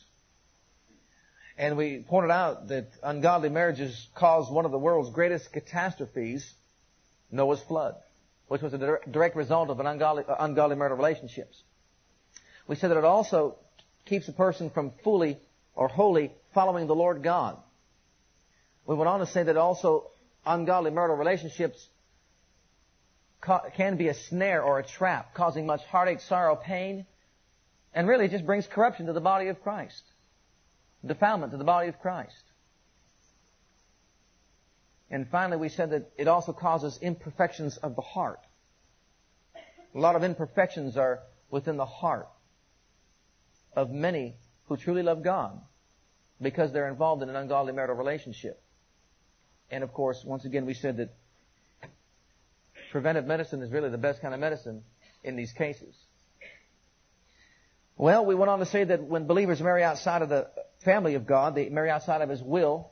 And 1.58 1.76
we 1.76 2.04
pointed 2.08 2.30
out 2.30 2.68
that 2.68 2.88
ungodly 3.02 3.48
marriages 3.48 4.08
caused 4.14 4.50
one 4.50 4.64
of 4.64 4.70
the 4.70 4.78
world's 4.78 5.10
greatest 5.10 5.52
catastrophes, 5.52 6.54
Noah's 7.30 7.62
flood, 7.62 7.96
which 8.48 8.62
was 8.62 8.72
a 8.72 8.98
direct 9.10 9.36
result 9.36 9.70
of 9.70 9.78
an 9.80 9.86
ungodly, 9.86 10.24
uh, 10.26 10.36
ungodly 10.38 10.76
marital 10.76 10.96
relationships. 10.96 11.62
We 12.66 12.76
said 12.76 12.90
that 12.90 12.96
it 12.96 13.04
also 13.04 13.56
keeps 14.06 14.28
a 14.28 14.32
person 14.32 14.70
from 14.70 14.92
fully 15.04 15.38
or 15.74 15.88
wholly 15.88 16.32
following 16.54 16.86
the 16.86 16.94
Lord 16.94 17.22
God. 17.22 17.58
We 18.86 18.94
went 18.94 19.08
on 19.08 19.20
to 19.20 19.26
say 19.26 19.42
that 19.42 19.56
also 19.56 20.10
ungodly 20.44 20.90
marital 20.90 21.16
relationships 21.16 21.86
can 23.76 23.96
be 23.96 24.08
a 24.08 24.14
snare 24.14 24.62
or 24.62 24.78
a 24.78 24.84
trap, 24.84 25.34
causing 25.34 25.66
much 25.66 25.84
heartache, 25.84 26.20
sorrow, 26.20 26.56
pain, 26.56 27.06
and 27.92 28.08
really 28.08 28.28
just 28.28 28.46
brings 28.46 28.66
corruption 28.66 29.06
to 29.06 29.12
the 29.12 29.20
body 29.20 29.48
of 29.48 29.62
Christ. 29.62 30.02
Defilement 31.04 31.52
to 31.52 31.58
the 31.58 31.64
body 31.64 31.88
of 31.88 32.00
Christ. 32.00 32.44
And 35.10 35.28
finally, 35.28 35.58
we 35.58 35.68
said 35.68 35.90
that 35.90 36.10
it 36.16 36.26
also 36.26 36.52
causes 36.52 36.98
imperfections 37.02 37.76
of 37.76 37.96
the 37.96 38.02
heart. 38.02 38.40
A 39.94 39.98
lot 39.98 40.16
of 40.16 40.24
imperfections 40.24 40.96
are 40.96 41.20
within 41.50 41.76
the 41.76 41.84
heart 41.84 42.28
of 43.74 43.90
many 43.90 44.36
who 44.68 44.76
truly 44.76 45.02
love 45.02 45.22
God 45.22 45.60
because 46.40 46.72
they're 46.72 46.88
involved 46.88 47.22
in 47.22 47.28
an 47.28 47.36
ungodly 47.36 47.72
marital 47.72 47.96
relationship. 47.96 48.62
And 49.70 49.84
of 49.84 49.92
course, 49.92 50.24
once 50.24 50.44
again, 50.44 50.64
we 50.64 50.74
said 50.74 50.96
that 50.96 51.14
preventive 52.90 53.26
medicine 53.26 53.62
is 53.62 53.70
really 53.70 53.90
the 53.90 53.98
best 53.98 54.22
kind 54.22 54.32
of 54.34 54.40
medicine 54.40 54.82
in 55.22 55.36
these 55.36 55.52
cases. 55.52 55.94
Well, 58.02 58.26
we 58.26 58.34
went 58.34 58.50
on 58.50 58.58
to 58.58 58.66
say 58.66 58.82
that 58.82 59.04
when 59.04 59.28
believers 59.28 59.62
marry 59.62 59.84
outside 59.84 60.22
of 60.22 60.28
the 60.28 60.48
family 60.84 61.14
of 61.14 61.24
God, 61.24 61.54
they 61.54 61.68
marry 61.68 61.88
outside 61.88 62.20
of 62.20 62.30
His 62.30 62.42
will. 62.42 62.90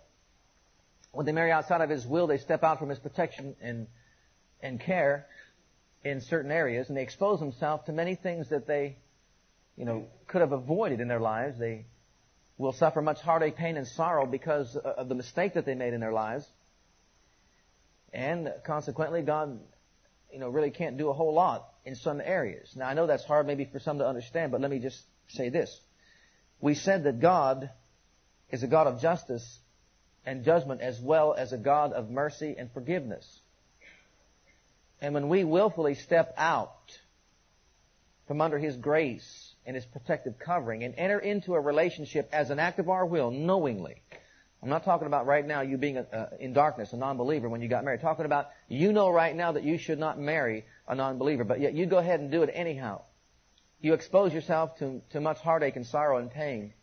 When 1.11 1.27
they 1.27 1.33
marry 1.33 1.51
outside 1.51 1.81
of 1.81 1.91
His 1.91 2.07
will, 2.07 2.29
they 2.29 2.39
step 2.39 2.63
out 2.63 2.79
from 2.79 2.91
His 2.91 3.01
protection 3.01 3.57
and, 3.61 3.89
and 4.63 4.79
care 4.79 5.27
in 6.05 6.21
certain 6.21 6.53
areas, 6.53 6.87
and 6.87 6.97
they 6.97 7.03
expose 7.03 7.41
themselves 7.41 7.87
to 7.87 7.93
many 7.93 8.15
things 8.15 8.51
that 8.51 8.69
they, 8.69 8.99
you 9.77 9.85
know, 9.85 10.07
could 10.29 10.43
have 10.43 10.53
avoided 10.53 11.01
in 11.01 11.09
their 11.09 11.19
lives. 11.19 11.59
They 11.59 11.87
will 12.57 12.73
suffer 12.73 13.03
much 13.03 13.21
heartache, 13.21 13.57
pain, 13.57 13.77
and 13.77 13.89
sorrow 13.89 14.27
because 14.27 14.77
of 14.77 15.09
the 15.09 15.17
mistake 15.17 15.55
that 15.55 15.67
they 15.67 15.75
made 15.75 15.93
in 15.93 15.99
their 15.99 16.13
lives. 16.13 16.47
And 18.13 18.49
consequently, 18.65 19.23
God, 19.23 19.59
you 20.33 20.39
know, 20.39 20.51
really 20.51 20.71
can't 20.71 20.97
do 20.97 21.09
a 21.09 21.13
whole 21.13 21.35
lot 21.35 21.70
in 21.85 21.95
some 21.97 22.21
areas. 22.21 22.73
Now, 22.77 22.89
I 22.89 22.95
know 22.95 23.07
that's 23.07 23.25
hard 23.25 23.47
maybe 23.47 23.65
for 23.65 23.79
some 23.79 23.99
to 23.99 24.07
understand, 24.07 24.53
but 24.53 24.61
let 24.61 24.71
me 24.71 24.79
just 24.79 25.03
say 25.29 25.49
this. 25.49 25.81
We 26.61 26.75
said 26.75 27.05
that 27.05 27.21
God 27.21 27.71
is 28.51 28.63
a 28.63 28.67
God 28.67 28.87
of 28.87 29.01
justice 29.01 29.59
and 30.27 30.45
judgment 30.45 30.81
as 30.81 31.01
well 31.01 31.35
as 31.35 31.53
a 31.53 31.59
God 31.59 31.93
of 31.93 32.11
mercy 32.11 32.55
and 32.59 32.71
forgiveness. 32.73 33.41
And 35.01 35.15
when 35.15 35.29
we 35.29 35.45
willfully 35.45 35.95
step 35.95 36.35
out 36.37 36.99
from 38.27 38.41
under 38.41 38.59
His 38.59 38.77
grace 38.77 39.55
and 39.65 39.75
His 39.75 39.87
protective 39.87 40.39
covering 40.39 40.85
and 40.85 40.95
enter 40.97 41.19
into 41.19 41.55
a 41.55 41.61
relationship 41.61 42.29
as 42.33 42.51
an 42.51 42.59
act 42.59 42.79
of 42.79 42.91
our 42.91 43.07
will, 43.07 43.31
knowingly, 43.31 44.03
I'm 44.63 44.69
not 44.69 44.85
talking 44.85 45.07
about 45.07 45.27
right 45.27 45.47
now 45.47 45.63
you 45.63 45.79
being 45.79 45.97
a, 45.97 46.03
uh, 46.03 46.29
in 46.39 46.53
darkness, 46.53 46.93
a 46.93 46.97
non-believer 46.97 47.49
when 47.49 47.63
you 47.63 47.69
got 47.69 47.85
married. 47.85 48.03
Talking 48.03 48.27
about 48.27 48.51
you 48.69 48.93
know 48.93 49.09
right 49.09 49.35
now 49.35 49.53
that 49.53 49.65
you 49.65 49.79
should 49.79 49.99
not 49.99 50.19
marry 50.19 50.67
a 50.87 50.95
non-believer, 50.95 51.45
but 51.45 51.61
yet 51.61 51.73
you 51.75 51.87
go 51.87 51.97
ahead 51.97 52.21
and 52.21 52.31
do 52.31 52.43
it 52.43 52.51
anyhow. 52.53 53.03
You 53.81 53.95
expose 53.95 54.35
yourself 54.35 54.77
to, 54.79 55.01
to 55.11 55.21
much 55.21 55.39
heartache 55.39 55.77
and 55.77 55.87
sorrow 55.87 56.19
and 56.19 56.31
pain 56.31 56.75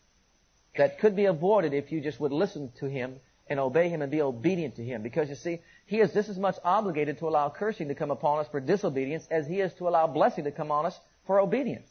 that 0.76 1.00
could 1.00 1.16
be 1.16 1.26
avoided 1.26 1.74
if 1.74 1.92
you 1.92 2.02
just 2.02 2.20
would 2.20 2.32
listen 2.32 2.72
to 2.80 2.88
Him 2.88 3.20
and 3.48 3.60
obey 3.60 3.90
Him 3.90 4.02
and 4.02 4.12
be 4.12 4.22
obedient 4.22 4.76
to 4.78 4.84
Him. 4.84 5.04
Because 5.04 5.30
you 5.30 5.36
see, 5.36 5.60
He 5.86 6.00
is 6.00 6.12
just 6.14 6.30
as 6.30 6.40
much 6.40 6.56
obligated 6.64 7.20
to 7.20 7.28
allow 7.28 7.50
cursing 7.50 7.90
to 7.90 7.96
come 7.96 8.10
upon 8.10 8.40
us 8.40 8.48
for 8.50 8.60
disobedience 8.60 9.28
as 9.30 9.46
He 9.46 9.62
is 9.62 9.72
to 9.76 9.88
allow 9.88 10.08
blessing 10.08 10.46
to 10.46 10.52
come 10.52 10.72
on 10.72 10.88
us 10.88 11.00
for 11.28 11.40
obedience. 11.40 11.90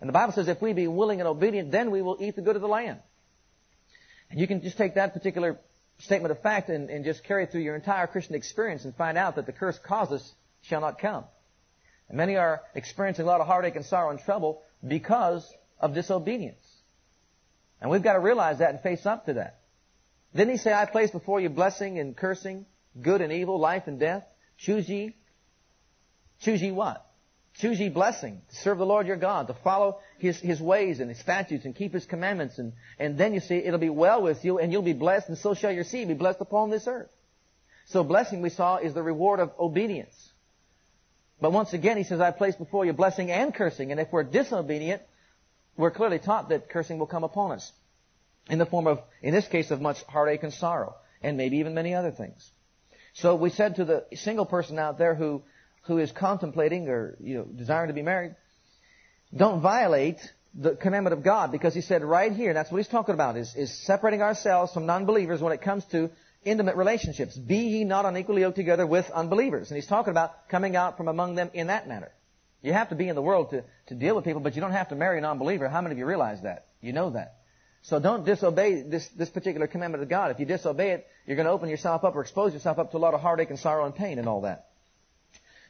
And 0.00 0.08
the 0.08 0.12
Bible 0.12 0.32
says 0.32 0.46
if 0.46 0.62
we 0.62 0.72
be 0.72 0.86
willing 0.86 1.20
and 1.20 1.28
obedient, 1.28 1.72
then 1.72 1.90
we 1.90 2.02
will 2.02 2.16
eat 2.20 2.36
the 2.36 2.42
good 2.42 2.56
of 2.56 2.62
the 2.62 2.68
land. 2.68 3.00
And 4.32 4.40
you 4.40 4.46
can 4.46 4.62
just 4.62 4.78
take 4.78 4.94
that 4.94 5.12
particular 5.12 5.60
statement 5.98 6.32
of 6.32 6.40
fact 6.40 6.70
and, 6.70 6.88
and 6.88 7.04
just 7.04 7.22
carry 7.22 7.44
it 7.44 7.52
through 7.52 7.60
your 7.60 7.76
entire 7.76 8.06
Christian 8.06 8.34
experience 8.34 8.86
and 8.86 8.96
find 8.96 9.18
out 9.18 9.36
that 9.36 9.44
the 9.44 9.52
curse 9.52 9.78
causes 9.78 10.32
shall 10.62 10.80
not 10.80 10.98
come. 10.98 11.24
And 12.08 12.16
many 12.16 12.36
are 12.36 12.62
experiencing 12.74 13.26
a 13.26 13.28
lot 13.28 13.42
of 13.42 13.46
heartache 13.46 13.76
and 13.76 13.84
sorrow 13.84 14.10
and 14.10 14.18
trouble 14.18 14.62
because 14.86 15.46
of 15.78 15.92
disobedience. 15.92 16.64
And 17.80 17.90
we've 17.90 18.02
got 18.02 18.14
to 18.14 18.20
realize 18.20 18.60
that 18.60 18.70
and 18.70 18.80
face 18.80 19.04
up 19.04 19.26
to 19.26 19.34
that. 19.34 19.60
Didn't 20.34 20.52
he 20.52 20.56
say, 20.56 20.72
I 20.72 20.86
place 20.86 21.10
before 21.10 21.38
you 21.38 21.50
blessing 21.50 21.98
and 21.98 22.16
cursing, 22.16 22.64
good 22.98 23.20
and 23.20 23.30
evil, 23.30 23.60
life 23.60 23.86
and 23.86 24.00
death? 24.00 24.24
Choose 24.56 24.88
ye. 24.88 25.14
Choose 26.40 26.62
ye 26.62 26.72
what? 26.72 27.06
Choose 27.54 27.78
ye 27.78 27.90
blessing, 27.90 28.40
to 28.48 28.56
serve 28.56 28.78
the 28.78 28.86
Lord 28.86 29.06
your 29.06 29.16
God, 29.16 29.48
to 29.48 29.54
follow 29.54 29.98
his, 30.18 30.40
his 30.40 30.60
ways 30.60 31.00
and 31.00 31.10
his 31.10 31.18
statutes 31.18 31.64
and 31.64 31.76
keep 31.76 31.92
his 31.92 32.06
commandments. 32.06 32.58
And, 32.58 32.72
and 32.98 33.18
then 33.18 33.34
you 33.34 33.40
see, 33.40 33.56
it'll 33.56 33.78
be 33.78 33.90
well 33.90 34.22
with 34.22 34.44
you 34.44 34.58
and 34.58 34.72
you'll 34.72 34.82
be 34.82 34.94
blessed 34.94 35.28
and 35.28 35.36
so 35.36 35.54
shall 35.54 35.72
your 35.72 35.84
seed 35.84 36.08
be 36.08 36.14
blessed 36.14 36.40
upon 36.40 36.70
this 36.70 36.86
earth. 36.86 37.10
So 37.86 38.04
blessing 38.04 38.40
we 38.40 38.48
saw 38.48 38.76
is 38.76 38.94
the 38.94 39.02
reward 39.02 39.38
of 39.40 39.52
obedience. 39.58 40.14
But 41.40 41.52
once 41.52 41.72
again, 41.72 41.96
he 41.96 42.04
says, 42.04 42.20
I 42.20 42.30
place 42.30 42.54
before 42.54 42.86
you 42.86 42.92
blessing 42.92 43.30
and 43.30 43.54
cursing. 43.54 43.90
And 43.90 44.00
if 44.00 44.12
we're 44.12 44.22
disobedient, 44.22 45.02
we're 45.76 45.90
clearly 45.90 46.20
taught 46.20 46.48
that 46.50 46.70
cursing 46.70 46.98
will 46.98 47.06
come 47.06 47.24
upon 47.24 47.52
us. 47.52 47.70
In 48.48 48.58
the 48.58 48.66
form 48.66 48.86
of, 48.86 49.00
in 49.22 49.34
this 49.34 49.46
case, 49.46 49.70
of 49.70 49.80
much 49.80 50.02
heartache 50.04 50.42
and 50.42 50.52
sorrow. 50.52 50.94
And 51.20 51.36
maybe 51.36 51.58
even 51.58 51.74
many 51.74 51.94
other 51.94 52.12
things. 52.12 52.50
So 53.14 53.34
we 53.34 53.50
said 53.50 53.76
to 53.76 53.84
the 53.84 54.04
single 54.14 54.46
person 54.46 54.78
out 54.78 54.98
there 54.98 55.14
who 55.14 55.42
who 55.82 55.98
is 55.98 56.12
contemplating 56.12 56.88
or 56.88 57.16
you 57.20 57.36
know 57.36 57.44
desiring 57.44 57.88
to 57.88 57.94
be 57.94 58.02
married, 58.02 58.34
don't 59.34 59.60
violate 59.60 60.18
the 60.54 60.76
commandment 60.76 61.14
of 61.14 61.24
God 61.24 61.50
because 61.50 61.74
he 61.74 61.80
said 61.80 62.02
right 62.04 62.32
here, 62.32 62.52
that's 62.52 62.70
what 62.70 62.78
he's 62.78 62.88
talking 62.88 63.14
about, 63.14 63.36
is, 63.36 63.54
is 63.56 63.72
separating 63.86 64.20
ourselves 64.20 64.72
from 64.72 64.86
non-believers 64.86 65.40
when 65.40 65.52
it 65.52 65.62
comes 65.62 65.84
to 65.86 66.10
intimate 66.44 66.76
relationships. 66.76 67.36
Be 67.36 67.56
ye 67.56 67.84
not 67.84 68.04
unequally 68.04 68.42
yoked 68.42 68.56
together 68.56 68.86
with 68.86 69.10
unbelievers. 69.10 69.70
And 69.70 69.76
he's 69.76 69.86
talking 69.86 70.10
about 70.10 70.48
coming 70.48 70.76
out 70.76 70.96
from 70.96 71.08
among 71.08 71.36
them 71.36 71.50
in 71.54 71.68
that 71.68 71.88
manner. 71.88 72.10
You 72.60 72.72
have 72.72 72.90
to 72.90 72.94
be 72.94 73.08
in 73.08 73.16
the 73.16 73.22
world 73.22 73.50
to, 73.50 73.64
to 73.86 73.94
deal 73.94 74.14
with 74.14 74.24
people, 74.24 74.40
but 74.40 74.54
you 74.54 74.60
don't 74.60 74.72
have 74.72 74.90
to 74.90 74.94
marry 74.94 75.18
a 75.18 75.20
non-believer. 75.20 75.68
How 75.68 75.80
many 75.80 75.94
of 75.94 75.98
you 75.98 76.06
realize 76.06 76.42
that? 76.42 76.66
You 76.80 76.92
know 76.92 77.10
that. 77.10 77.36
So 77.82 77.98
don't 77.98 78.24
disobey 78.24 78.82
this, 78.82 79.08
this 79.16 79.30
particular 79.30 79.66
commandment 79.66 80.02
of 80.02 80.08
God. 80.08 80.30
If 80.30 80.38
you 80.38 80.46
disobey 80.46 80.90
it, 80.92 81.06
you're 81.26 81.36
going 81.36 81.46
to 81.46 81.52
open 81.52 81.68
yourself 81.68 82.04
up 82.04 82.14
or 82.14 82.20
expose 82.20 82.52
yourself 82.52 82.78
up 82.78 82.92
to 82.92 82.96
a 82.96 82.98
lot 82.98 83.14
of 83.14 83.20
heartache 83.20 83.50
and 83.50 83.58
sorrow 83.58 83.84
and 83.84 83.94
pain 83.94 84.18
and 84.18 84.28
all 84.28 84.42
that. 84.42 84.66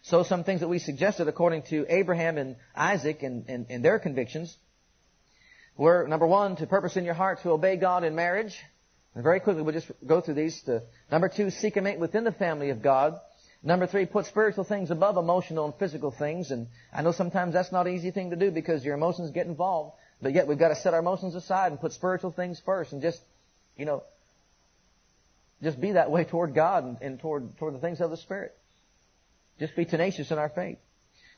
So 0.02 0.24
some 0.24 0.42
things 0.42 0.60
that 0.60 0.68
we 0.68 0.78
suggested 0.78 1.28
according 1.28 1.62
to 1.70 1.86
Abraham 1.88 2.36
and 2.36 2.56
Isaac 2.74 3.22
and, 3.22 3.44
and, 3.48 3.66
and 3.70 3.84
their 3.84 3.98
convictions 4.00 4.56
were, 5.76 6.06
number 6.08 6.26
one, 6.26 6.56
to 6.56 6.66
purpose 6.66 6.96
in 6.96 7.04
your 7.04 7.14
heart 7.14 7.42
to 7.42 7.50
obey 7.50 7.76
God 7.76 8.02
in 8.04 8.14
marriage. 8.14 8.58
And 9.14 9.22
very 9.22 9.40
quickly, 9.40 9.62
we'll 9.62 9.74
just 9.74 9.90
go 10.04 10.20
through 10.20 10.34
these. 10.34 10.60
To, 10.62 10.82
number 11.10 11.28
two, 11.28 11.50
seek 11.50 11.76
a 11.76 11.82
mate 11.82 12.00
within 12.00 12.24
the 12.24 12.32
family 12.32 12.70
of 12.70 12.82
God. 12.82 13.20
Number 13.62 13.86
three, 13.86 14.06
put 14.06 14.26
spiritual 14.26 14.64
things 14.64 14.90
above 14.90 15.16
emotional 15.16 15.66
and 15.66 15.74
physical 15.76 16.10
things. 16.10 16.50
And 16.50 16.66
I 16.92 17.02
know 17.02 17.12
sometimes 17.12 17.52
that's 17.52 17.70
not 17.70 17.86
an 17.86 17.94
easy 17.94 18.10
thing 18.10 18.30
to 18.30 18.36
do 18.36 18.50
because 18.50 18.84
your 18.84 18.94
emotions 18.94 19.30
get 19.30 19.46
involved. 19.46 19.96
But 20.20 20.32
yet 20.34 20.48
we've 20.48 20.58
got 20.58 20.68
to 20.68 20.76
set 20.76 20.94
our 20.94 21.00
emotions 21.00 21.36
aside 21.36 21.70
and 21.70 21.80
put 21.80 21.92
spiritual 21.92 22.32
things 22.32 22.60
first 22.64 22.92
and 22.92 23.02
just, 23.02 23.20
you 23.76 23.84
know, 23.84 24.02
just 25.62 25.80
be 25.80 25.92
that 25.92 26.10
way 26.10 26.24
toward 26.24 26.54
God 26.54 26.84
and, 26.84 26.96
and 27.00 27.20
toward, 27.20 27.56
toward 27.58 27.74
the 27.74 27.78
things 27.78 28.00
of 28.00 28.10
the 28.10 28.16
Spirit. 28.16 28.56
Just 29.58 29.76
be 29.76 29.84
tenacious 29.84 30.30
in 30.30 30.38
our 30.38 30.48
faith. 30.48 30.78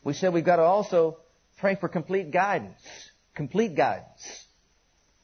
We 0.03 0.13
said 0.13 0.33
we've 0.33 0.45
got 0.45 0.57
to 0.57 0.63
also 0.63 1.19
pray 1.59 1.77
for 1.77 1.89
complete 1.89 2.31
guidance. 2.31 2.81
Complete 3.35 3.75
guidance. 3.75 4.45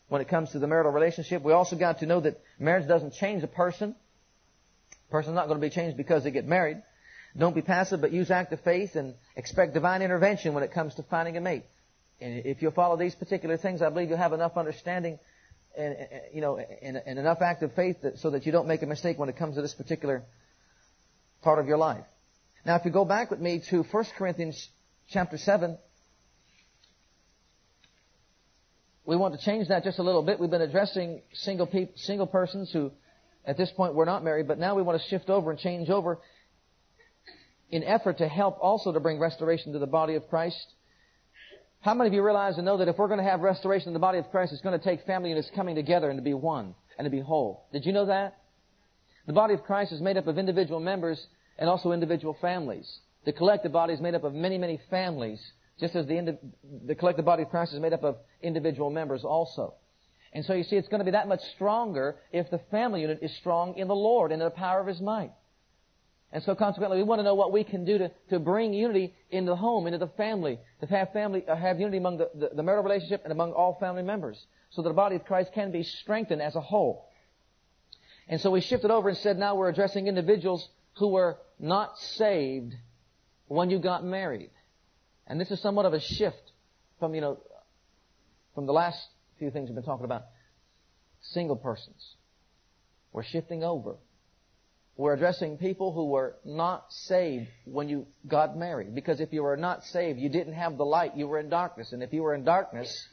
When 0.08 0.20
it 0.20 0.28
comes 0.28 0.50
to 0.52 0.58
the 0.58 0.66
marital 0.66 0.90
relationship, 0.90 1.42
we 1.42 1.52
also 1.52 1.76
got 1.76 2.00
to 2.00 2.06
know 2.06 2.20
that 2.20 2.40
marriage 2.58 2.88
doesn't 2.88 3.14
change 3.14 3.42
a 3.44 3.46
person. 3.46 3.94
A 5.08 5.12
person's 5.12 5.36
not 5.36 5.46
going 5.46 5.60
to 5.60 5.66
be 5.66 5.70
changed 5.72 5.96
because 5.96 6.24
they 6.24 6.30
get 6.30 6.46
married. 6.46 6.82
Don't 7.38 7.54
be 7.54 7.62
passive, 7.62 8.00
but 8.00 8.10
use 8.10 8.30
active 8.30 8.60
faith 8.60 8.96
and 8.96 9.14
expect 9.36 9.74
divine 9.74 10.02
intervention 10.02 10.52
when 10.52 10.64
it 10.64 10.72
comes 10.72 10.96
to 10.96 11.04
finding 11.04 11.36
a 11.36 11.40
mate. 11.40 11.62
And 12.20 12.44
if 12.44 12.60
you'll 12.60 12.72
follow 12.72 12.96
these 12.96 13.14
particular 13.14 13.56
things, 13.56 13.82
I 13.82 13.88
believe 13.88 14.08
you'll 14.08 14.18
have 14.18 14.32
enough 14.32 14.56
understanding 14.56 15.18
and, 15.76 15.96
you 16.34 16.40
know, 16.40 16.58
and, 16.58 17.00
and 17.06 17.18
enough 17.18 17.40
active 17.40 17.72
faith 17.74 18.02
that, 18.02 18.18
so 18.18 18.30
that 18.30 18.46
you 18.46 18.52
don't 18.52 18.66
make 18.66 18.82
a 18.82 18.86
mistake 18.86 19.18
when 19.18 19.28
it 19.28 19.36
comes 19.36 19.54
to 19.54 19.62
this 19.62 19.74
particular 19.74 20.24
part 21.42 21.58
of 21.58 21.66
your 21.66 21.78
life. 21.78 22.04
Now, 22.64 22.76
if 22.76 22.84
you 22.84 22.90
go 22.90 23.04
back 23.06 23.30
with 23.30 23.40
me 23.40 23.62
to 23.70 23.82
1 23.82 24.04
Corinthians 24.18 24.68
chapter 25.08 25.38
7, 25.38 25.78
we 29.06 29.16
want 29.16 29.38
to 29.38 29.44
change 29.44 29.68
that 29.68 29.82
just 29.82 29.98
a 29.98 30.02
little 30.02 30.22
bit. 30.22 30.38
We've 30.38 30.50
been 30.50 30.60
addressing 30.60 31.22
single 31.32 31.66
people, 31.66 31.94
single 31.96 32.26
persons 32.26 32.70
who, 32.70 32.92
at 33.46 33.56
this 33.56 33.70
point, 33.70 33.94
were 33.94 34.04
not 34.04 34.22
married, 34.22 34.46
but 34.46 34.58
now 34.58 34.74
we 34.74 34.82
want 34.82 35.00
to 35.00 35.08
shift 35.08 35.30
over 35.30 35.50
and 35.50 35.58
change 35.58 35.88
over 35.88 36.18
in 37.70 37.82
effort 37.82 38.18
to 38.18 38.28
help 38.28 38.58
also 38.60 38.92
to 38.92 39.00
bring 39.00 39.18
restoration 39.18 39.72
to 39.72 39.78
the 39.78 39.86
body 39.86 40.16
of 40.16 40.28
Christ. 40.28 40.74
How 41.80 41.94
many 41.94 42.08
of 42.08 42.14
you 42.14 42.22
realize 42.22 42.56
and 42.56 42.66
know 42.66 42.76
that 42.76 42.88
if 42.88 42.98
we're 42.98 43.08
going 43.08 43.24
to 43.24 43.24
have 43.24 43.40
restoration 43.40 43.88
in 43.88 43.94
the 43.94 44.00
body 44.00 44.18
of 44.18 44.30
Christ, 44.30 44.52
it's 44.52 44.60
going 44.60 44.78
to 44.78 44.84
take 44.84 45.06
family 45.06 45.30
units 45.30 45.50
coming 45.54 45.76
together 45.76 46.10
and 46.10 46.18
to 46.18 46.22
be 46.22 46.34
one 46.34 46.74
and 46.98 47.06
to 47.06 47.10
be 47.10 47.20
whole? 47.20 47.64
Did 47.72 47.86
you 47.86 47.92
know 47.92 48.06
that? 48.06 48.36
The 49.26 49.32
body 49.32 49.54
of 49.54 49.62
Christ 49.62 49.92
is 49.92 50.02
made 50.02 50.18
up 50.18 50.26
of 50.26 50.36
individual 50.36 50.80
members 50.80 51.26
and 51.60 51.68
also 51.68 51.92
individual 51.92 52.36
families. 52.40 53.00
The 53.26 53.32
collective 53.32 53.70
body 53.70 53.92
is 53.92 54.00
made 54.00 54.14
up 54.14 54.24
of 54.24 54.34
many, 54.34 54.58
many 54.58 54.80
families, 54.88 55.40
just 55.78 55.94
as 55.94 56.06
the, 56.06 56.16
indi- 56.16 56.38
the 56.86 56.94
collective 56.94 57.26
body 57.26 57.42
of 57.42 57.50
Christ 57.50 57.74
is 57.74 57.80
made 57.80 57.92
up 57.92 58.02
of 58.02 58.16
individual 58.42 58.90
members 58.90 59.24
also. 59.24 59.74
And 60.32 60.44
so 60.44 60.54
you 60.54 60.64
see, 60.64 60.76
it's 60.76 60.88
going 60.88 61.00
to 61.00 61.04
be 61.04 61.10
that 61.10 61.28
much 61.28 61.42
stronger 61.54 62.16
if 62.32 62.50
the 62.50 62.60
family 62.70 63.02
unit 63.02 63.18
is 63.20 63.34
strong 63.36 63.76
in 63.76 63.88
the 63.88 63.94
Lord 63.94 64.32
and 64.32 64.40
in 64.40 64.46
the 64.46 64.50
power 64.50 64.80
of 64.80 64.86
His 64.86 65.00
might. 65.00 65.32
And 66.32 66.42
so 66.44 66.54
consequently, 66.54 66.96
we 66.96 67.02
want 67.02 67.18
to 67.18 67.24
know 67.24 67.34
what 67.34 67.52
we 67.52 67.64
can 67.64 67.84
do 67.84 67.98
to, 67.98 68.10
to 68.30 68.38
bring 68.38 68.72
unity 68.72 69.14
in 69.30 69.44
the 69.44 69.56
home, 69.56 69.86
into 69.86 69.98
the 69.98 70.06
family, 70.06 70.60
to 70.80 70.86
have 70.86 71.12
family, 71.12 71.44
uh, 71.46 71.56
have 71.56 71.80
unity 71.80 71.98
among 71.98 72.18
the, 72.18 72.30
the, 72.34 72.50
the 72.54 72.62
marital 72.62 72.84
relationship 72.84 73.22
and 73.24 73.32
among 73.32 73.52
all 73.52 73.76
family 73.80 74.04
members, 74.04 74.46
so 74.70 74.82
that 74.82 74.88
the 74.88 74.94
body 74.94 75.16
of 75.16 75.24
Christ 75.24 75.52
can 75.52 75.72
be 75.72 75.82
strengthened 75.82 76.40
as 76.40 76.54
a 76.54 76.60
whole. 76.60 77.08
And 78.28 78.40
so 78.40 78.52
we 78.52 78.60
shifted 78.60 78.92
over 78.92 79.08
and 79.08 79.18
said 79.18 79.38
now 79.38 79.56
we're 79.56 79.68
addressing 79.68 80.06
individuals 80.06 80.68
who 80.98 81.08
were 81.08 81.38
not 81.60 81.98
saved 81.98 82.74
when 83.46 83.70
you 83.70 83.78
got 83.78 84.04
married. 84.04 84.50
And 85.26 85.40
this 85.40 85.50
is 85.50 85.60
somewhat 85.60 85.86
of 85.86 85.92
a 85.92 86.00
shift 86.00 86.52
from, 86.98 87.14
you 87.14 87.20
know, 87.20 87.38
from 88.54 88.66
the 88.66 88.72
last 88.72 88.98
few 89.38 89.50
things 89.50 89.68
we've 89.68 89.74
been 89.74 89.84
talking 89.84 90.04
about. 90.04 90.22
Single 91.20 91.56
persons. 91.56 92.16
We're 93.12 93.24
shifting 93.24 93.62
over 93.62 93.96
we're 95.00 95.14
addressing 95.14 95.56
people 95.56 95.94
who 95.94 96.08
were 96.08 96.36
not 96.44 96.84
saved 96.92 97.48
when 97.64 97.88
you 97.88 98.06
got 98.28 98.58
married. 98.58 98.94
Because 98.94 99.18
if 99.18 99.32
you 99.32 99.42
were 99.42 99.56
not 99.56 99.82
saved, 99.84 100.18
you 100.18 100.28
didn't 100.28 100.52
have 100.52 100.76
the 100.76 100.84
light, 100.84 101.16
you 101.16 101.26
were 101.26 101.38
in 101.38 101.48
darkness. 101.48 101.92
And 101.92 102.02
if 102.02 102.12
you 102.12 102.22
were 102.22 102.34
in 102.34 102.44
darkness, 102.44 103.08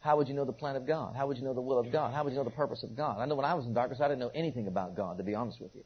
how 0.00 0.16
would 0.16 0.28
you 0.28 0.34
know 0.34 0.46
the 0.46 0.52
plan 0.52 0.76
of 0.76 0.86
God? 0.86 1.14
How 1.14 1.26
would 1.26 1.36
you 1.36 1.44
know 1.44 1.52
the 1.52 1.60
will 1.60 1.78
of 1.78 1.92
God? 1.92 2.14
How 2.14 2.24
would 2.24 2.32
you 2.32 2.38
know 2.38 2.44
the 2.44 2.50
purpose 2.50 2.82
of 2.84 2.96
God? 2.96 3.18
I 3.18 3.26
know 3.26 3.34
when 3.34 3.44
I 3.44 3.52
was 3.52 3.66
in 3.66 3.74
darkness, 3.74 4.00
I 4.00 4.08
didn't 4.08 4.20
know 4.20 4.30
anything 4.34 4.66
about 4.66 4.96
God, 4.96 5.18
to 5.18 5.24
be 5.24 5.34
honest 5.34 5.60
with 5.60 5.74
you. 5.74 5.84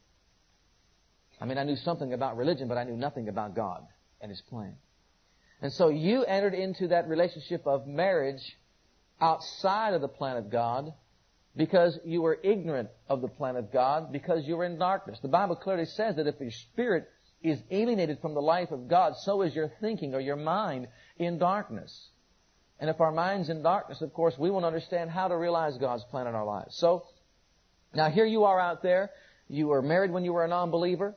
I 1.40 1.46
mean, 1.46 1.58
I 1.58 1.64
knew 1.64 1.76
something 1.76 2.12
about 2.12 2.36
religion, 2.36 2.68
but 2.68 2.78
I 2.78 2.84
knew 2.84 2.96
nothing 2.96 3.28
about 3.28 3.54
God 3.54 3.86
and 4.20 4.30
His 4.30 4.40
plan. 4.42 4.76
And 5.62 5.72
so 5.72 5.88
you 5.88 6.24
entered 6.24 6.54
into 6.54 6.88
that 6.88 7.08
relationship 7.08 7.66
of 7.66 7.86
marriage 7.86 8.56
outside 9.20 9.94
of 9.94 10.00
the 10.00 10.08
plan 10.08 10.36
of 10.36 10.50
God 10.50 10.92
because 11.56 11.98
you 12.04 12.22
were 12.22 12.38
ignorant 12.42 12.88
of 13.08 13.20
the 13.20 13.28
plan 13.28 13.56
of 13.56 13.72
God, 13.72 14.12
because 14.12 14.46
you 14.46 14.56
were 14.56 14.64
in 14.64 14.78
darkness. 14.78 15.18
The 15.20 15.28
Bible 15.28 15.56
clearly 15.56 15.84
says 15.84 16.16
that 16.16 16.26
if 16.26 16.40
your 16.40 16.50
spirit 16.50 17.08
is 17.42 17.58
alienated 17.70 18.20
from 18.20 18.34
the 18.34 18.40
life 18.40 18.70
of 18.70 18.88
God, 18.88 19.14
so 19.16 19.42
is 19.42 19.54
your 19.54 19.72
thinking 19.80 20.14
or 20.14 20.20
your 20.20 20.36
mind 20.36 20.88
in 21.18 21.38
darkness. 21.38 22.08
And 22.78 22.88
if 22.88 23.00
our 23.00 23.12
mind's 23.12 23.50
in 23.50 23.62
darkness, 23.62 24.00
of 24.00 24.12
course, 24.12 24.38
we 24.38 24.50
won't 24.50 24.64
understand 24.64 25.10
how 25.10 25.28
to 25.28 25.36
realize 25.36 25.76
God's 25.76 26.04
plan 26.04 26.26
in 26.26 26.34
our 26.34 26.44
lives. 26.44 26.76
So, 26.76 27.04
now 27.94 28.08
here 28.08 28.24
you 28.24 28.44
are 28.44 28.60
out 28.60 28.82
there. 28.82 29.10
You 29.48 29.68
were 29.68 29.82
married 29.82 30.12
when 30.12 30.24
you 30.24 30.32
were 30.32 30.44
a 30.44 30.48
non-believer. 30.48 31.16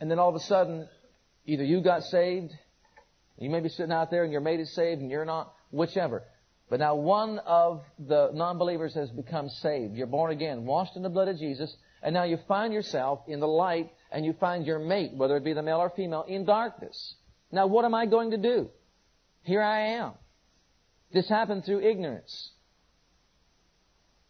And 0.00 0.10
then 0.10 0.18
all 0.18 0.30
of 0.30 0.34
a 0.34 0.40
sudden, 0.40 0.88
either 1.46 1.62
you 1.62 1.82
got 1.82 2.02
saved, 2.04 2.52
you 3.38 3.50
may 3.50 3.60
be 3.60 3.68
sitting 3.68 3.92
out 3.92 4.10
there 4.10 4.24
and 4.24 4.32
your 4.32 4.40
mate 4.40 4.60
is 4.60 4.74
saved 4.74 5.00
and 5.00 5.10
you're 5.10 5.24
not, 5.24 5.52
whichever. 5.70 6.24
But 6.70 6.80
now 6.80 6.94
one 6.94 7.38
of 7.40 7.82
the 7.98 8.30
non-believers 8.32 8.94
has 8.94 9.10
become 9.10 9.48
saved. 9.48 9.96
You're 9.96 10.06
born 10.06 10.30
again, 10.30 10.64
washed 10.64 10.96
in 10.96 11.02
the 11.02 11.08
blood 11.08 11.28
of 11.28 11.38
Jesus, 11.38 11.74
and 12.02 12.14
now 12.14 12.24
you 12.24 12.38
find 12.48 12.72
yourself 12.72 13.20
in 13.28 13.40
the 13.40 13.48
light 13.48 13.90
and 14.10 14.24
you 14.24 14.32
find 14.34 14.66
your 14.66 14.78
mate, 14.78 15.12
whether 15.14 15.36
it 15.36 15.44
be 15.44 15.52
the 15.52 15.62
male 15.62 15.78
or 15.78 15.90
female, 15.90 16.24
in 16.28 16.44
darkness. 16.44 17.16
Now 17.52 17.66
what 17.66 17.84
am 17.84 17.94
I 17.94 18.06
going 18.06 18.30
to 18.30 18.38
do? 18.38 18.70
Here 19.42 19.62
I 19.62 19.80
am. 19.96 20.12
This 21.12 21.28
happened 21.28 21.64
through 21.64 21.80
ignorance. 21.80 22.52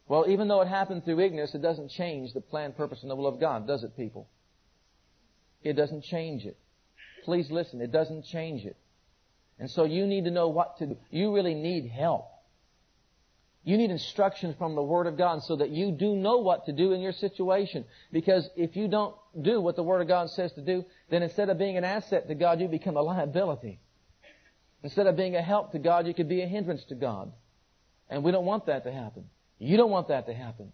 Well, 0.09 0.25
even 0.29 0.49
though 0.49 0.63
it 0.63 0.69
happened 0.69 1.05
through 1.05 1.21
ignorance, 1.21 1.55
it 1.55 1.63
doesn't 1.63 1.91
change 1.91 2.33
the 2.33 2.41
plan, 2.41 2.73
purpose, 2.73 3.03
and 3.03 3.11
the 3.11 3.15
will 3.15 3.29
of 3.29 3.39
God, 3.39 3.67
does 3.67 3.85
it, 3.85 3.97
people? 3.97 4.29
It 5.63 5.75
doesn't 5.75 6.05
change 6.05 6.45
it. 6.45 6.59
Please 7.25 7.51
listen, 7.51 7.81
it 7.81 7.93
doesn't 7.93 8.25
change 8.25 8.65
it. 8.65 8.77
And 9.59 9.71
so 9.71 9.85
you 9.85 10.07
need 10.07 10.25
to 10.25 10.31
know 10.31 10.49
what 10.49 10.79
to 10.79 10.87
do. 10.87 10.97
You 11.11 11.35
really 11.35 11.55
need 11.55 11.91
help. 11.91 12.27
You 13.63 13.77
need 13.77 13.91
instruction 13.91 14.55
from 14.57 14.75
the 14.75 14.83
Word 14.83 15.07
of 15.07 15.19
God 15.19 15.43
so 15.43 15.57
that 15.57 15.69
you 15.69 15.93
do 15.93 16.17
know 16.17 16.39
what 16.39 16.65
to 16.65 16.73
do 16.73 16.93
in 16.93 17.03
your 17.03 17.13
situation. 17.13 17.85
Because 18.11 18.49
if 18.57 18.75
you 18.75 18.89
don't 18.89 19.15
do 19.41 19.61
what 19.61 19.77
the 19.77 19.83
Word 19.83 20.01
of 20.01 20.09
God 20.09 20.31
says 20.31 20.51
to 20.55 20.63
do, 20.63 20.87
then 21.11 21.23
instead 21.23 21.51
of 21.51 21.59
being 21.59 21.77
an 21.77 21.85
asset 21.85 22.27
to 22.29 22.35
God, 22.35 22.61
you 22.61 22.69
become 22.69 22.97
a 22.97 23.03
liability. 23.03 23.79
Instead 24.83 25.07
of 25.07 25.15
being 25.15 25.37
a 25.37 25.43
help 25.43 25.73
to 25.73 25.79
God, 25.79 26.07
you 26.07 26.15
could 26.15 26.29
be 26.29 26.41
a 26.41 26.47
hindrance 26.47 26.85
to 26.85 26.95
God. 26.95 27.31
And 28.09 28.25
we 28.25 28.33
don't 28.33 28.47
want 28.47 28.65
that 28.67 28.85
to 28.85 28.93
happen. 28.93 29.29
You 29.59 29.77
don't 29.77 29.91
want 29.91 30.09
that 30.09 30.27
to 30.27 30.33
happen. 30.33 30.73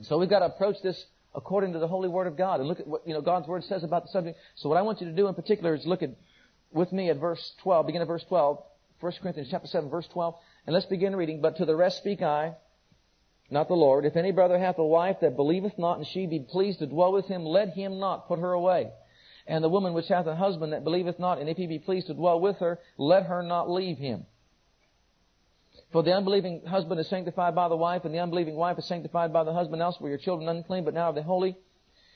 So 0.00 0.18
we've 0.18 0.28
got 0.28 0.40
to 0.40 0.46
approach 0.46 0.82
this 0.82 1.06
according 1.34 1.72
to 1.72 1.78
the 1.78 1.88
Holy 1.88 2.08
Word 2.08 2.26
of 2.26 2.36
God 2.36 2.60
and 2.60 2.68
look 2.68 2.80
at 2.80 2.86
what, 2.86 3.06
you 3.06 3.14
know, 3.14 3.20
God's 3.20 3.48
Word 3.48 3.64
says 3.64 3.84
about 3.84 4.04
the 4.04 4.10
subject. 4.10 4.38
So 4.56 4.68
what 4.68 4.78
I 4.78 4.82
want 4.82 5.00
you 5.00 5.06
to 5.06 5.14
do 5.14 5.28
in 5.28 5.34
particular 5.34 5.74
is 5.74 5.86
look 5.86 6.02
at 6.02 6.10
with 6.72 6.92
me 6.92 7.10
at 7.10 7.18
verse 7.18 7.52
12, 7.62 7.86
begin 7.86 8.02
at 8.02 8.08
verse 8.08 8.24
12, 8.28 8.62
1 9.00 9.12
Corinthians 9.20 9.48
chapter 9.50 9.66
7, 9.66 9.90
verse 9.90 10.08
12, 10.12 10.34
and 10.66 10.74
let's 10.74 10.86
begin 10.86 11.14
reading. 11.16 11.40
But 11.40 11.56
to 11.56 11.64
the 11.64 11.76
rest 11.76 11.98
speak 11.98 12.22
I, 12.22 12.54
not 13.50 13.68
the 13.68 13.74
Lord. 13.74 14.06
If 14.06 14.16
any 14.16 14.32
brother 14.32 14.58
hath 14.58 14.78
a 14.78 14.84
wife 14.84 15.16
that 15.20 15.36
believeth 15.36 15.78
not, 15.78 15.98
and 15.98 16.06
she 16.06 16.26
be 16.26 16.40
pleased 16.40 16.78
to 16.78 16.86
dwell 16.86 17.12
with 17.12 17.26
him, 17.26 17.44
let 17.44 17.70
him 17.70 17.98
not 17.98 18.26
put 18.26 18.38
her 18.38 18.52
away. 18.52 18.90
And 19.46 19.62
the 19.62 19.68
woman 19.68 19.92
which 19.92 20.08
hath 20.08 20.26
a 20.26 20.36
husband 20.36 20.72
that 20.72 20.84
believeth 20.84 21.18
not, 21.18 21.38
and 21.38 21.48
if 21.48 21.56
he 21.56 21.66
be 21.66 21.78
pleased 21.78 22.06
to 22.06 22.14
dwell 22.14 22.40
with 22.40 22.58
her, 22.58 22.78
let 22.96 23.26
her 23.26 23.42
not 23.42 23.70
leave 23.70 23.98
him. 23.98 24.24
For 25.92 26.02
the 26.02 26.14
unbelieving 26.14 26.62
husband 26.66 26.98
is 27.00 27.08
sanctified 27.08 27.54
by 27.54 27.68
the 27.68 27.76
wife, 27.76 28.06
and 28.06 28.14
the 28.14 28.18
unbelieving 28.18 28.56
wife 28.56 28.78
is 28.78 28.86
sanctified 28.86 29.32
by 29.32 29.44
the 29.44 29.52
husband. 29.52 29.82
Else 29.82 30.00
were 30.00 30.08
your 30.08 30.18
children 30.18 30.48
unclean, 30.48 30.84
but 30.84 30.94
now 30.94 31.10
are 31.10 31.12
they 31.12 31.22
holy. 31.22 31.56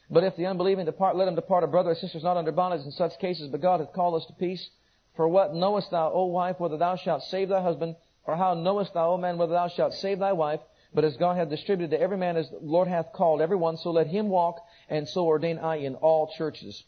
But 0.09 0.25
if 0.25 0.35
the 0.37 0.47
unbelieving 0.47 0.87
depart, 0.87 1.17
let 1.17 1.27
them 1.27 1.35
depart 1.35 1.63
a 1.63 1.67
brother 1.67 1.91
or 1.91 1.95
sisters 1.95 2.23
not 2.23 2.39
under 2.39 2.53
bondage 2.53 2.87
in 2.87 2.93
such 2.93 3.19
cases, 3.19 3.49
but 3.51 3.61
God 3.61 3.81
hath 3.81 3.93
called 3.93 4.21
us 4.21 4.27
to 4.29 4.33
peace. 4.35 4.71
For 5.15 5.29
what 5.29 5.55
knowest 5.55 5.91
thou, 5.91 6.11
O 6.13 6.27
wife, 6.27 6.59
whether 6.59 6.79
thou 6.79 6.97
shalt 6.97 7.23
save 7.25 7.51
thy 7.51 7.61
husband, 7.61 7.97
or 8.25 8.37
how 8.37 8.55
knowest 8.55 8.95
thou, 8.95 9.13
O 9.13 9.19
man, 9.19 9.37
whether 9.37 9.53
thou 9.53 9.69
shalt 9.69 9.93
save 9.95 10.21
thy 10.21 10.33
wife? 10.33 10.61
But 10.95 11.05
as 11.05 11.17
God 11.19 11.37
hath 11.37 11.51
distributed 11.51 11.95
to 11.95 12.01
every 12.01 12.17
man 12.17 12.39
as 12.39 12.49
the 12.49 12.59
Lord 12.63 12.89
hath 12.89 13.13
called 13.13 13.43
every 13.43 13.57
one, 13.57 13.77
so 13.77 13.91
let 13.91 14.07
him 14.07 14.29
walk, 14.29 14.65
and 14.89 15.07
so 15.07 15.27
ordain 15.27 15.59
I 15.59 15.77
in 15.77 15.97
all 15.97 16.33
churches. 16.39 16.83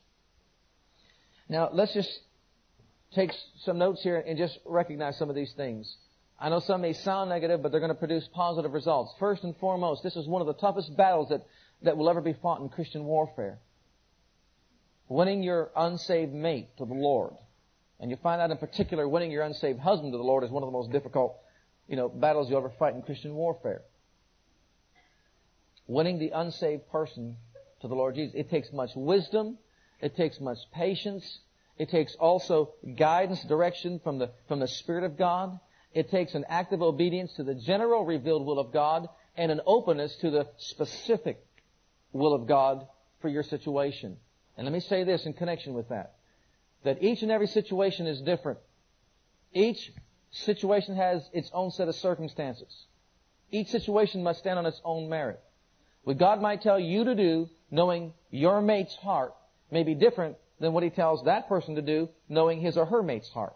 Now, 1.51 1.69
let's 1.73 1.93
just 1.93 2.21
take 3.15 3.33
some 3.65 3.79
notes 3.79 4.03
here 4.03 4.23
and 4.27 4.39
just 4.39 4.59
recognize 4.65 5.19
some 5.19 5.29
of 5.29 5.37
these 5.37 5.53
things. 5.53 5.95
I 6.41 6.49
know 6.49 6.61
some 6.61 6.83
may 6.83 6.93
sound 6.93 7.31
negative, 7.31 7.63
but 7.63 7.73
they're 7.73 7.81
going 7.81 7.89
to 7.89 7.99
produce 7.99 8.29
positive 8.33 8.73
results. 8.73 9.13
First 9.19 9.43
and 9.43 9.57
foremost, 9.57 10.03
this 10.03 10.17
is 10.17 10.27
one 10.27 10.41
of 10.41 10.47
the 10.47 10.55
toughest 10.55 10.97
battles 10.97 11.31
that 11.31 11.45
that 11.83 11.97
will 11.97 12.11
ever 12.11 12.21
be 12.21 12.33
fought 12.33 12.61
in 12.61 12.69
Christian 12.69 13.05
warfare. 13.05 13.59
Winning 15.09 15.43
your 15.43 15.71
unsaved 15.77 16.33
mate 16.33 16.77
to 16.79 16.85
the 16.85 16.95
Lord. 16.95 17.35
And 18.01 18.11
you 18.11 18.17
find 18.23 18.41
out 18.41 18.51
in 18.51 18.59
particular 18.59 19.09
winning 19.09 19.31
your 19.31 19.43
unsaved 19.43 19.81
husband 19.81 20.13
to 20.13 20.19
the 20.19 20.25
Lord 20.25 20.45
is 20.45 20.51
one 20.51 20.63
of 20.63 20.69
the 20.69 20.73
most 20.73 20.93
difficult, 20.93 21.37
you 21.89 21.97
know, 21.97 22.09
battles 22.09 22.49
you'll 22.49 22.59
ever 22.59 22.73
fight 22.79 22.95
in 22.95 23.03
Christian 23.03 23.35
warfare. 23.35 23.83
Winning 25.87 26.19
the 26.19 26.31
unsaved 26.31 26.89
person 26.91 27.37
to 27.81 27.89
the 27.89 27.95
Lord 27.95 28.15
Jesus. 28.15 28.35
It 28.37 28.51
takes 28.51 28.73
much 28.73 28.91
wisdom. 28.95 29.59
It 30.01 30.17
takes 30.17 30.41
much 30.41 30.59
patience. 30.73 31.41
It 31.79 31.89
takes 31.89 32.15
also 32.17 32.75
guidance, 32.97 33.43
direction 33.45 34.01
from 34.03 34.19
the, 34.19 34.31
from 34.49 34.59
the 34.59 34.69
Spirit 34.69 35.05
of 35.05 35.17
God. 35.17 35.59
It 35.95 36.11
takes 36.11 36.35
an 36.35 36.45
active 36.49 36.83
obedience 36.83 37.33
to 37.35 37.45
the 37.45 37.55
general 37.55 38.05
revealed 38.05 38.47
will 38.47 38.59
of 38.59 38.73
God 38.73 39.09
and 39.37 39.51
an 39.51 39.61
openness 39.67 40.15
to 40.17 40.31
the 40.31 40.49
specific 40.59 41.45
will 42.13 42.35
of 42.35 42.47
God 42.47 42.87
for 43.21 43.29
your 43.29 43.43
situation. 43.43 44.17
And 44.57 44.65
let 44.65 44.73
me 44.73 44.81
say 44.81 45.05
this 45.05 45.25
in 45.27 45.33
connection 45.33 45.75
with 45.75 45.89
that. 45.89 46.15
That 46.85 47.03
each 47.03 47.23
and 47.23 47.31
every 47.31 47.47
situation 47.47 48.07
is 48.07 48.21
different. 48.21 48.59
Each 49.53 49.93
situation 50.31 50.97
has 50.97 51.29
its 51.33 51.51
own 51.53 51.71
set 51.71 51.89
of 51.89 51.95
circumstances. 51.95 52.87
Each 53.51 53.69
situation 53.69 54.23
must 54.23 54.41
stand 54.41 54.59
on 54.59 54.67
its 54.67 54.81
own 54.85 55.09
merit. 55.09 55.41
What 56.05 56.19
God 56.19 56.41
might 56.41 56.63
tell 56.63 56.79
you 56.79 57.05
to 57.05 57.15
do, 57.15 57.49
knowing 57.71 58.13
your 58.31 58.61
mate's 58.61 58.95
heart, 58.97 59.35
may 59.71 59.83
be 59.83 59.95
different 59.95 60.37
than 60.61 60.73
what 60.73 60.83
He 60.83 60.91
tells 60.91 61.25
that 61.25 61.49
person 61.49 61.77
to 61.77 61.83
do, 61.83 62.09
knowing 62.29 62.61
his 62.61 62.77
or 62.77 62.87
her 62.87 63.03
mate's 63.03 63.29
heart. 63.29 63.55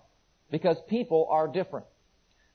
Because 0.50 0.76
people 0.88 1.26
are 1.30 1.48
different. 1.48 1.86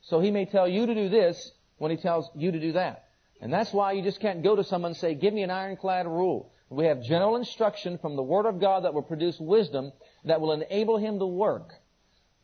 So 0.01 0.19
He 0.19 0.31
may 0.31 0.45
tell 0.45 0.67
you 0.67 0.85
to 0.85 0.95
do 0.95 1.09
this 1.09 1.51
when 1.77 1.91
He 1.91 1.97
tells 1.97 2.29
you 2.35 2.51
to 2.51 2.59
do 2.59 2.73
that. 2.73 3.05
And 3.41 3.53
that's 3.53 3.71
why 3.71 3.91
you 3.91 4.01
just 4.01 4.19
can't 4.19 4.43
go 4.43 4.55
to 4.55 4.63
someone 4.63 4.91
and 4.91 4.97
say, 4.97 5.13
give 5.13 5.33
me 5.33 5.43
an 5.43 5.51
ironclad 5.51 6.07
rule. 6.07 6.51
We 6.69 6.85
have 6.85 7.03
general 7.03 7.35
instruction 7.35 7.97
from 7.99 8.15
the 8.15 8.23
Word 8.23 8.45
of 8.45 8.59
God 8.59 8.83
that 8.83 8.93
will 8.93 9.03
produce 9.03 9.39
wisdom 9.39 9.91
that 10.25 10.41
will 10.41 10.51
enable 10.53 10.97
him 10.97 11.19
to 11.19 11.25
work. 11.25 11.71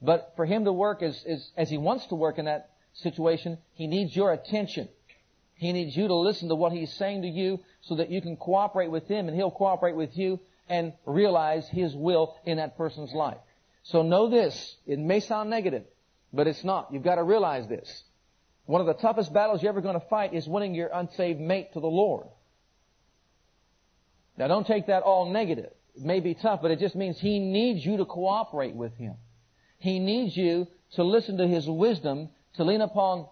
But 0.02 0.34
for 0.36 0.46
him 0.46 0.66
to 0.66 0.74
work 0.74 1.02
as, 1.02 1.24
as, 1.26 1.52
as 1.56 1.70
he 1.70 1.78
wants 1.78 2.08
to 2.08 2.16
work 2.16 2.38
in 2.38 2.46
that 2.46 2.72
situation, 2.94 3.58
he 3.74 3.88
needs 3.88 4.16
your 4.16 4.34
attention. 4.34 4.90
He 5.56 5.72
needs 5.72 5.96
you 5.96 6.08
to 6.08 6.16
listen 6.16 6.50
to 6.50 6.56
what 6.56 6.74
he's 6.74 6.94
saying 6.94 7.22
to 7.22 7.28
you 7.28 7.60
so 7.82 7.96
that 7.96 8.10
you 8.10 8.22
can 8.22 8.36
cooperate 8.36 8.92
with 8.92 9.08
him 9.08 9.28
and 9.28 9.36
he'll 9.36 9.52
cooperate 9.52 9.96
with 9.96 10.18
you 10.18 10.40
and 10.68 10.94
realize 11.06 11.68
his 11.70 11.96
will 11.96 12.36
in 12.46 12.58
that 12.58 12.78
person's 12.78 13.14
life. 13.14 13.38
So 13.84 14.02
know 14.02 14.30
this. 14.30 14.78
It 14.86 15.00
may 15.00 15.20
sound 15.20 15.50
negative, 15.50 15.84
but 16.34 16.48
it's 16.48 16.64
not. 16.64 16.92
You've 16.92 17.04
got 17.04 17.16
to 17.16 17.24
realize 17.24 17.68
this. 17.68 18.04
One 18.66 18.82
of 18.82 18.88
the 18.88 18.94
toughest 18.94 19.32
battles 19.32 19.62
you're 19.62 19.70
ever 19.70 19.82
going 19.82 20.00
to 20.00 20.08
fight 20.08 20.34
is 20.34 20.48
winning 20.48 20.74
your 20.74 20.90
unsaved 20.92 21.40
mate 21.40 21.74
to 21.74 21.80
the 21.80 21.88
Lord. 21.88 22.28
Now 24.38 24.48
don't 24.48 24.66
take 24.66 24.88
that 24.88 25.04
all 25.04 25.32
negative. 25.32 25.72
It 25.96 26.04
may 26.04 26.20
be 26.22 26.34
tough, 26.34 26.62
but 26.62 26.72
it 26.72 26.80
just 26.80 26.96
means 26.96 27.20
He 27.20 27.40
needs 27.40 27.86
you 27.86 27.98
to 27.98 28.06
cooperate 28.06 28.74
with 28.74 28.96
Him. 28.98 29.16
He 29.78 30.00
needs 30.00 30.36
you 30.36 30.68
to 30.94 31.04
listen 31.04 31.38
to 31.38 31.48
His 31.48 31.68
wisdom, 31.68 32.30
to 32.56 32.64
lean 32.64 32.82
upon 32.82 33.28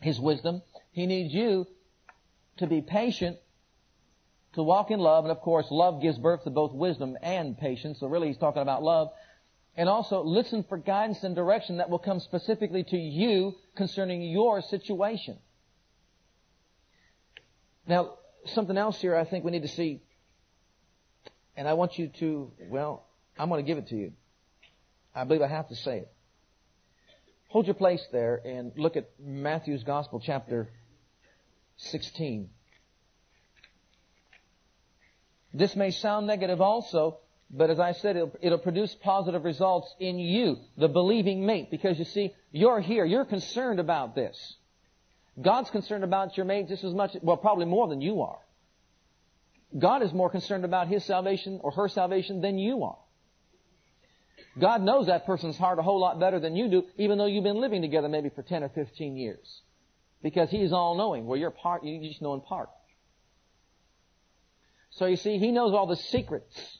His 0.00 0.18
wisdom. 0.18 0.62
He 0.92 1.06
needs 1.06 1.32
you 1.32 1.66
to 2.56 2.66
be 2.66 2.80
patient, 2.80 3.36
to 4.54 4.62
walk 4.62 4.90
in 4.90 4.98
love, 4.98 5.24
and 5.24 5.30
of 5.30 5.40
course, 5.40 5.66
love 5.70 6.00
gives 6.00 6.18
birth 6.18 6.44
to 6.44 6.50
both 6.50 6.72
wisdom 6.72 7.16
and 7.22 7.56
patience. 7.58 8.00
So 8.00 8.06
really, 8.06 8.28
he's 8.28 8.38
talking 8.38 8.62
about 8.62 8.82
love. 8.82 9.10
And 9.76 9.88
also, 9.88 10.22
listen 10.22 10.64
for 10.68 10.78
guidance 10.78 11.24
and 11.24 11.34
direction 11.34 11.78
that 11.78 11.90
will 11.90 11.98
come 11.98 12.20
specifically 12.20 12.84
to 12.84 12.96
you 12.96 13.56
concerning 13.74 14.22
your 14.22 14.62
situation. 14.62 15.38
Now, 17.86 18.14
something 18.46 18.78
else 18.78 19.00
here 19.00 19.16
I 19.16 19.24
think 19.24 19.44
we 19.44 19.50
need 19.50 19.62
to 19.62 19.68
see, 19.68 20.00
and 21.56 21.66
I 21.66 21.74
want 21.74 21.98
you 21.98 22.08
to, 22.20 22.52
well, 22.68 23.04
I'm 23.38 23.48
going 23.48 23.64
to 23.64 23.66
give 23.66 23.78
it 23.78 23.88
to 23.88 23.96
you. 23.96 24.12
I 25.14 25.24
believe 25.24 25.42
I 25.42 25.48
have 25.48 25.68
to 25.68 25.76
say 25.76 25.98
it. 25.98 26.12
Hold 27.48 27.66
your 27.66 27.74
place 27.74 28.04
there 28.12 28.40
and 28.44 28.72
look 28.76 28.96
at 28.96 29.10
Matthew's 29.20 29.84
Gospel, 29.84 30.20
chapter 30.24 30.68
16. 31.76 32.48
This 35.52 35.76
may 35.76 35.92
sound 35.92 36.26
negative 36.26 36.60
also, 36.60 37.18
but 37.56 37.70
as 37.70 37.78
I 37.78 37.92
said, 37.92 38.16
it'll, 38.16 38.32
it'll, 38.40 38.58
produce 38.58 38.94
positive 38.96 39.44
results 39.44 39.94
in 40.00 40.18
you, 40.18 40.58
the 40.76 40.88
believing 40.88 41.46
mate, 41.46 41.70
because 41.70 41.98
you 41.98 42.04
see, 42.04 42.34
you're 42.50 42.80
here, 42.80 43.04
you're 43.04 43.24
concerned 43.24 43.78
about 43.78 44.16
this. 44.16 44.56
God's 45.40 45.70
concerned 45.70 46.02
about 46.02 46.36
your 46.36 46.46
mate 46.46 46.68
just 46.68 46.82
as 46.82 46.92
much, 46.92 47.16
well, 47.22 47.36
probably 47.36 47.66
more 47.66 47.86
than 47.86 48.00
you 48.00 48.22
are. 48.22 48.38
God 49.78 50.02
is 50.02 50.12
more 50.12 50.30
concerned 50.30 50.64
about 50.64 50.88
his 50.88 51.04
salvation 51.04 51.60
or 51.62 51.70
her 51.70 51.88
salvation 51.88 52.40
than 52.40 52.58
you 52.58 52.82
are. 52.82 52.98
God 54.58 54.82
knows 54.82 55.06
that 55.06 55.24
person's 55.24 55.56
heart 55.56 55.78
a 55.78 55.82
whole 55.82 56.00
lot 56.00 56.18
better 56.18 56.40
than 56.40 56.56
you 56.56 56.68
do, 56.68 56.84
even 56.96 57.18
though 57.18 57.26
you've 57.26 57.44
been 57.44 57.60
living 57.60 57.82
together 57.82 58.08
maybe 58.08 58.30
for 58.30 58.42
10 58.42 58.64
or 58.64 58.68
15 58.68 59.16
years. 59.16 59.62
Because 60.22 60.50
He's 60.50 60.72
all 60.72 60.96
knowing, 60.96 61.26
Well, 61.26 61.38
you're 61.38 61.50
part, 61.50 61.84
you 61.84 62.00
just 62.08 62.22
know 62.22 62.34
in 62.34 62.40
part. 62.40 62.68
So 64.90 65.06
you 65.06 65.16
see, 65.16 65.38
He 65.38 65.52
knows 65.52 65.72
all 65.72 65.86
the 65.86 65.96
secrets 65.96 66.78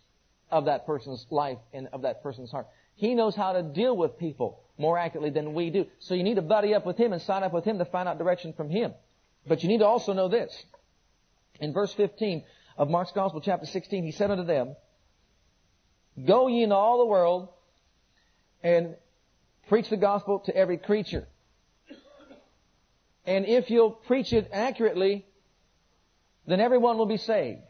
of 0.51 0.67
that 0.67 0.87
person's 0.87 1.27
life 1.31 1.59
and 1.73 1.89
of 1.93 2.03
that 2.03 2.23
person's 2.23 2.51
heart. 2.51 2.67
He 2.97 3.15
knows 3.15 3.35
how 3.35 3.53
to 3.53 3.63
deal 3.63 3.97
with 3.97 4.19
people 4.19 4.61
more 4.79 4.99
accurately 4.99 5.31
than 5.31 5.55
we 5.55 5.71
do. 5.71 5.87
So 5.99 6.15
you 6.15 6.23
need 6.23 6.37
to 6.37 6.43
buddy 6.43 6.75
up 6.75 6.87
with 6.87 6.97
Him 6.97 7.13
and 7.13 7.21
sign 7.23 7.43
up 7.43 7.53
with 7.53 7.65
Him 7.65 7.79
to 7.79 7.85
find 7.85 8.09
out 8.09 8.19
direction 8.19 8.53
from 8.53 8.71
Him. 8.71 8.93
But 9.47 9.63
you 9.63 9.69
need 9.69 9.79
to 9.79 9.87
also 9.87 10.13
know 10.13 10.29
this. 10.29 10.65
In 11.61 11.73
verse 11.73 11.93
15 11.93 12.45
of 12.77 12.89
Mark's 12.89 13.13
Gospel, 13.13 13.41
chapter 13.41 13.67
16, 13.67 14.05
He 14.05 14.13
said 14.13 14.31
unto 14.31 14.45
them, 14.45 14.77
Go 16.25 16.47
ye 16.47 16.63
into 16.63 16.75
all 16.75 16.99
the 16.99 17.07
world 17.07 17.49
and 18.63 18.97
preach 19.69 19.89
the 19.89 19.97
gospel 19.97 20.41
to 20.41 20.57
every 20.57 20.79
creature. 20.79 21.27
And 23.27 23.47
if 23.47 23.71
you'll 23.71 23.91
preach 23.91 24.33
it 24.33 24.51
accurately, 24.53 25.27
then 26.47 26.61
everyone 26.61 26.99
will 26.99 27.07
be 27.07 27.17
saved. 27.17 27.63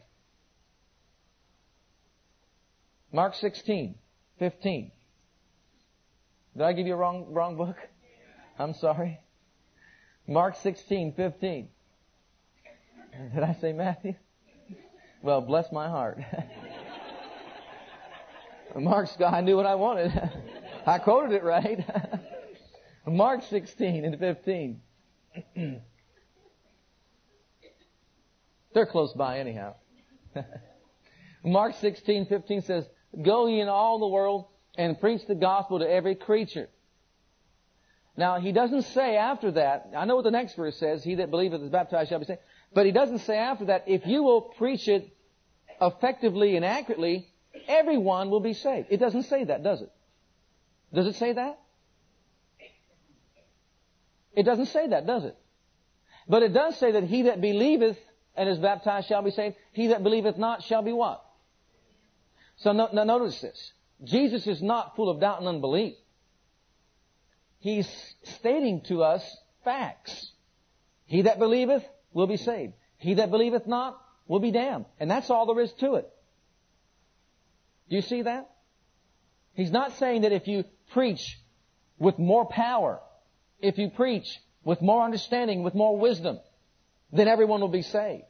Mark 3.15 3.33
16, 3.35 3.95
15. 4.39 4.91
Did 6.57 6.61
I 6.61 6.73
give 6.73 6.85
you 6.85 6.95
a 6.95 6.97
wrong, 6.97 7.27
wrong 7.29 7.55
book? 7.55 7.77
I'm 8.59 8.73
sorry. 8.73 9.21
Mark 10.27 10.57
16, 10.61 11.13
15. 11.13 11.69
Did 13.33 13.41
I 13.41 13.55
say 13.61 13.71
Matthew? 13.71 14.15
Well, 15.21 15.39
bless 15.39 15.71
my 15.71 15.87
heart. 15.87 16.19
Mark's 18.75 19.15
guy 19.15 19.39
knew 19.39 19.55
what 19.55 19.65
I 19.65 19.75
wanted. 19.75 20.11
I 20.85 20.97
quoted 20.97 21.35
it 21.35 21.43
right. 21.45 21.85
Mark 23.07 23.43
16 23.43 24.03
and 24.03 24.19
15. 24.19 24.81
They're 28.73 28.85
close 28.85 29.13
by 29.13 29.39
anyhow. 29.39 29.75
Mark 31.45 31.75
16, 31.79 32.25
15 32.25 32.61
says, 32.63 32.85
Go 33.21 33.47
ye 33.47 33.61
in 33.61 33.67
all 33.67 33.99
the 33.99 34.07
world 34.07 34.45
and 34.77 34.99
preach 34.99 35.25
the 35.27 35.35
gospel 35.35 35.79
to 35.79 35.89
every 35.89 36.15
creature. 36.15 36.69
Now, 38.17 38.39
he 38.39 38.51
doesn't 38.51 38.83
say 38.83 39.17
after 39.17 39.51
that, 39.51 39.89
I 39.95 40.05
know 40.05 40.15
what 40.15 40.23
the 40.23 40.31
next 40.31 40.55
verse 40.55 40.77
says, 40.77 41.03
he 41.03 41.15
that 41.15 41.31
believeth 41.31 41.61
is 41.61 41.69
baptized 41.69 42.09
shall 42.09 42.19
be 42.19 42.25
saved, 42.25 42.39
but 42.73 42.85
he 42.85 42.91
doesn't 42.91 43.19
say 43.19 43.37
after 43.37 43.65
that, 43.65 43.85
if 43.87 44.05
you 44.05 44.23
will 44.23 44.41
preach 44.41 44.87
it 44.87 45.15
effectively 45.81 46.55
and 46.55 46.63
accurately, 46.63 47.27
everyone 47.67 48.29
will 48.29 48.39
be 48.39 48.53
saved. 48.53 48.87
It 48.89 48.97
doesn't 48.97 49.23
say 49.23 49.43
that, 49.43 49.63
does 49.63 49.81
it? 49.81 49.91
Does 50.93 51.07
it 51.07 51.15
say 51.15 51.33
that? 51.33 51.59
It 54.33 54.43
doesn't 54.43 54.67
say 54.67 54.87
that, 54.87 55.05
does 55.05 55.25
it? 55.25 55.35
But 56.27 56.43
it 56.43 56.53
does 56.53 56.77
say 56.77 56.91
that 56.91 57.03
he 57.03 57.23
that 57.23 57.41
believeth 57.41 57.97
and 58.35 58.49
is 58.49 58.57
baptized 58.57 59.07
shall 59.07 59.21
be 59.21 59.31
saved. 59.31 59.55
He 59.73 59.87
that 59.87 60.03
believeth 60.03 60.37
not 60.37 60.63
shall 60.63 60.81
be 60.81 60.91
what? 60.91 61.23
So 62.57 62.71
no, 62.71 62.89
now 62.93 63.03
notice 63.03 63.39
this. 63.41 63.73
Jesus 64.03 64.47
is 64.47 64.61
not 64.61 64.95
full 64.95 65.09
of 65.09 65.19
doubt 65.19 65.39
and 65.39 65.47
unbelief. 65.47 65.95
He's 67.59 67.89
stating 68.23 68.81
to 68.87 69.03
us 69.03 69.23
facts. 69.63 70.31
He 71.05 71.23
that 71.23 71.39
believeth 71.39 71.83
will 72.13 72.27
be 72.27 72.37
saved. 72.37 72.73
He 72.97 73.15
that 73.15 73.31
believeth 73.31 73.67
not 73.67 73.99
will 74.27 74.39
be 74.39 74.51
damned. 74.51 74.85
And 74.99 75.09
that's 75.09 75.29
all 75.29 75.45
there 75.45 75.63
is 75.63 75.71
to 75.73 75.95
it. 75.95 76.09
Do 77.89 77.95
you 77.95 78.01
see 78.01 78.23
that? 78.23 78.49
He's 79.53 79.71
not 79.71 79.97
saying 79.97 80.21
that 80.21 80.31
if 80.31 80.47
you 80.47 80.65
preach 80.91 81.39
with 81.97 82.19
more 82.19 82.45
power, 82.45 82.99
if 83.59 83.77
you 83.77 83.89
preach 83.89 84.27
with 84.63 84.81
more 84.81 85.03
understanding, 85.03 85.63
with 85.63 85.75
more 85.75 85.97
wisdom, 85.97 86.39
then 87.11 87.27
everyone 87.27 87.61
will 87.61 87.67
be 87.67 87.83
saved. 87.83 88.23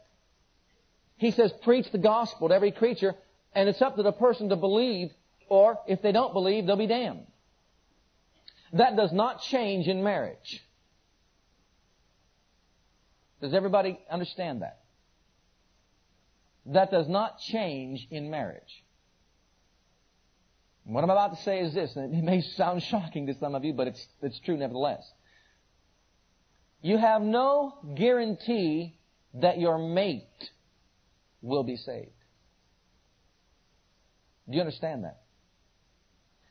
He 1.18 1.32
says, 1.32 1.54
preach 1.64 1.90
the 1.92 1.98
gospel 1.98 2.50
to 2.50 2.54
every 2.54 2.72
creature, 2.72 3.16
and 3.56 3.70
it's 3.70 3.82
up 3.82 3.96
to 3.96 4.04
the 4.04 4.12
person 4.12 4.50
to 4.50 4.56
believe, 4.56 5.12
or 5.48 5.80
if 5.88 6.02
they 6.02 6.12
don't 6.12 6.34
believe, 6.34 6.68
they'll 6.68 6.76
be 6.76 6.88
damned. 6.88 7.26
That 8.74 8.98
does 8.98 9.14
not 9.14 9.42
change 9.42 9.88
in 9.88 10.04
marriage. 10.04 10.62
Does 13.42 13.54
everybody 13.54 14.00
understand 14.12 14.62
that? 14.62 14.80
That 16.68 16.92
does 16.92 17.08
not 17.08 17.40
change 17.40 18.08
in 18.12 18.30
marriage. 18.30 18.84
What 20.84 21.04
I'm 21.04 21.10
about 21.10 21.36
to 21.36 21.44
say 21.44 21.60
is 21.60 21.74
this, 21.74 21.96
and 21.96 22.14
it 22.14 22.24
may 22.24 22.42
sound 22.42 22.84
shocking 22.92 23.28
to 23.28 23.36
some 23.40 23.56
of 23.56 23.64
you, 23.64 23.74
but 23.74 23.88
it's, 23.88 24.08
it's 24.22 24.40
true 24.40 24.58
nevertheless. 24.58 25.04
You 26.82 26.98
have 26.98 27.22
no 27.22 27.74
guarantee 27.96 28.96
that 29.36 29.60
your 29.60 29.78
mate 29.78 30.52
will 31.42 31.64
be 31.64 31.78
saved. 31.78 32.12
Do 34.50 34.56
you 34.56 34.62
understand 34.62 35.04
that? 35.04 35.22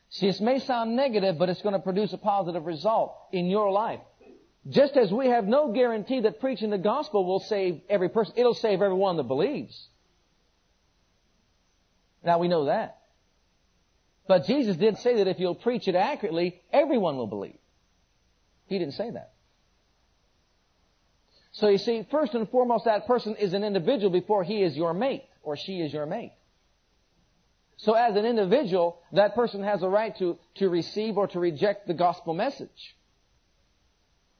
See, 0.09 0.27
this 0.27 0.39
may 0.39 0.59
sound 0.59 0.95
negative, 0.95 1.37
but 1.37 1.49
it's 1.49 1.61
going 1.61 1.73
to 1.73 1.79
produce 1.79 2.13
a 2.13 2.17
positive 2.17 2.65
result 2.65 3.15
in 3.31 3.47
your 3.47 3.71
life. 3.71 3.99
Just 4.69 4.97
as 4.97 5.11
we 5.11 5.27
have 5.27 5.45
no 5.45 5.71
guarantee 5.71 6.21
that 6.21 6.39
preaching 6.39 6.69
the 6.69 6.77
gospel 6.77 7.25
will 7.25 7.39
save 7.39 7.81
every 7.89 8.09
person, 8.09 8.33
it'll 8.37 8.53
save 8.53 8.81
everyone 8.81 9.17
that 9.17 9.23
believes. 9.23 9.87
Now 12.23 12.39
we 12.39 12.47
know 12.47 12.65
that. 12.65 12.97
But 14.27 14.45
Jesus 14.45 14.75
did 14.77 14.97
say 14.97 15.17
that 15.17 15.27
if 15.27 15.39
you'll 15.39 15.53
preach 15.53 15.87
it 15.87 15.95
accurately, 15.95 16.61
everyone 16.73 17.17
will 17.17 17.27
believe. 17.27 17.57
He 18.67 18.79
didn't 18.79 18.95
say 18.95 19.11
that. 19.11 19.33
So 21.51 21.67
you 21.67 21.77
see, 21.77 22.05
first 22.09 22.33
and 22.33 22.49
foremost, 22.49 22.85
that 22.85 23.05
person 23.05 23.35
is 23.35 23.53
an 23.53 23.63
individual 23.63 24.09
before 24.09 24.43
he 24.43 24.61
is 24.63 24.75
your 24.75 24.93
mate 24.93 25.23
or 25.43 25.55
she 25.55 25.79
is 25.79 25.93
your 25.93 26.05
mate. 26.05 26.33
So 27.77 27.93
as 27.93 28.15
an 28.15 28.25
individual, 28.25 28.99
that 29.11 29.35
person 29.35 29.63
has 29.63 29.83
a 29.83 29.89
right 29.89 30.15
to, 30.17 30.37
to 30.55 30.69
receive 30.69 31.17
or 31.17 31.27
to 31.27 31.39
reject 31.39 31.87
the 31.87 31.93
gospel 31.93 32.33
message. 32.33 32.95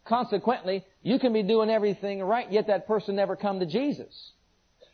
Consequently, 0.06 0.86
you 1.02 1.20
can 1.20 1.34
be 1.34 1.44
doing 1.44 1.70
everything 1.70 2.22
right, 2.22 2.50
yet 2.52 2.68
that 2.68 2.88
person 2.88 3.16
never 3.16 3.36
come 3.36 3.60
to 3.60 3.66
Jesus. 3.66 4.32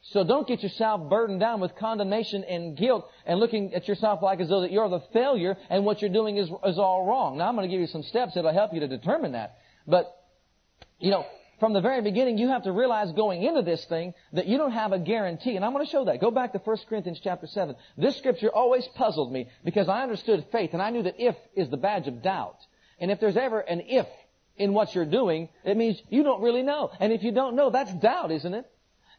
So 0.03 0.23
don't 0.23 0.47
get 0.47 0.63
yourself 0.63 1.09
burdened 1.09 1.39
down 1.39 1.59
with 1.59 1.75
condemnation 1.75 2.43
and 2.43 2.75
guilt 2.75 3.07
and 3.25 3.39
looking 3.39 3.73
at 3.75 3.87
yourself 3.87 4.23
like 4.23 4.39
as 4.39 4.49
though 4.49 4.61
that 4.61 4.71
you're 4.71 4.89
the 4.89 5.01
failure 5.13 5.55
and 5.69 5.85
what 5.85 6.01
you're 6.01 6.11
doing 6.11 6.37
is, 6.37 6.49
is 6.65 6.79
all 6.79 7.05
wrong. 7.05 7.37
Now 7.37 7.47
I'm 7.47 7.55
going 7.55 7.69
to 7.69 7.71
give 7.71 7.81
you 7.81 7.87
some 7.87 8.01
steps 8.03 8.33
that'll 8.33 8.53
help 8.53 8.73
you 8.73 8.79
to 8.79 8.87
determine 8.87 9.33
that. 9.33 9.57
But, 9.85 10.11
you 10.99 11.11
know, 11.11 11.25
from 11.61 11.73
the 11.73 11.79
very 11.79 12.01
beginning, 12.01 12.39
you 12.39 12.47
have 12.47 12.63
to 12.63 12.71
realize 12.71 13.11
going 13.11 13.43
into 13.43 13.61
this 13.61 13.85
thing 13.85 14.15
that 14.33 14.47
you 14.47 14.57
don't 14.57 14.71
have 14.71 14.93
a 14.93 14.97
guarantee. 14.97 15.55
And 15.55 15.63
I'm 15.63 15.73
going 15.73 15.85
to 15.85 15.91
show 15.91 16.05
that. 16.05 16.19
Go 16.19 16.31
back 16.31 16.53
to 16.53 16.57
1 16.57 16.77
Corinthians 16.89 17.21
chapter 17.23 17.45
7. 17.45 17.75
This 17.95 18.17
scripture 18.17 18.49
always 18.49 18.87
puzzled 18.95 19.31
me 19.31 19.47
because 19.63 19.87
I 19.87 20.01
understood 20.01 20.43
faith 20.51 20.71
and 20.73 20.81
I 20.81 20.89
knew 20.89 21.03
that 21.03 21.19
if 21.19 21.35
is 21.55 21.69
the 21.69 21.77
badge 21.77 22.07
of 22.07 22.23
doubt. 22.23 22.57
And 22.99 23.11
if 23.11 23.19
there's 23.19 23.37
ever 23.37 23.59
an 23.59 23.81
if 23.81 24.07
in 24.57 24.73
what 24.73 24.95
you're 24.95 25.05
doing, 25.05 25.49
it 25.63 25.77
means 25.77 26.01
you 26.09 26.23
don't 26.23 26.41
really 26.41 26.63
know. 26.63 26.89
And 26.99 27.13
if 27.13 27.21
you 27.21 27.31
don't 27.31 27.55
know, 27.55 27.69
that's 27.69 27.93
doubt, 27.93 28.31
isn't 28.31 28.55
it? 28.55 28.65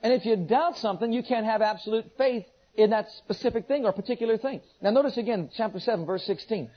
And 0.03 0.13
if 0.13 0.27
you 0.27 0.35
doubt 0.35 0.77
something, 0.79 1.13
you 1.13 1.23
can't 1.23 1.47
have 1.47 1.63
absolute 1.63 2.07
faith 2.19 2.45
in 2.75 2.91
that 2.91 3.09
specific 3.19 3.69
thing 3.69 3.85
or 3.85 3.93
particular 3.93 4.37
thing. 4.37 4.63
Now 4.81 4.91
notice 4.91 5.17
again, 5.17 5.49
chapter 5.57 5.79
7, 5.79 6.07
verse 6.07 6.27
16. 6.27 6.73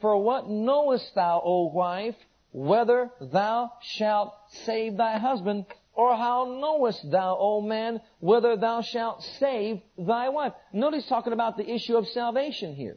For 0.00 0.16
what 0.16 0.48
knowest 0.48 1.14
thou, 1.14 1.42
O 1.44 1.66
wife, 1.66 2.16
whether 2.52 3.10
thou 3.20 3.72
shalt 3.82 4.34
save 4.64 4.96
thy 4.96 5.18
husband, 5.18 5.66
or 5.94 6.16
how 6.16 6.58
knowest 6.60 7.10
thou, 7.10 7.36
O 7.38 7.60
man, 7.60 8.00
whether 8.20 8.56
thou 8.56 8.82
shalt 8.82 9.22
save 9.38 9.80
thy 9.98 10.28
wife? 10.28 10.52
Notice 10.72 11.06
talking 11.06 11.32
about 11.32 11.56
the 11.56 11.68
issue 11.68 11.96
of 11.96 12.08
salvation 12.08 12.74
here. 12.74 12.96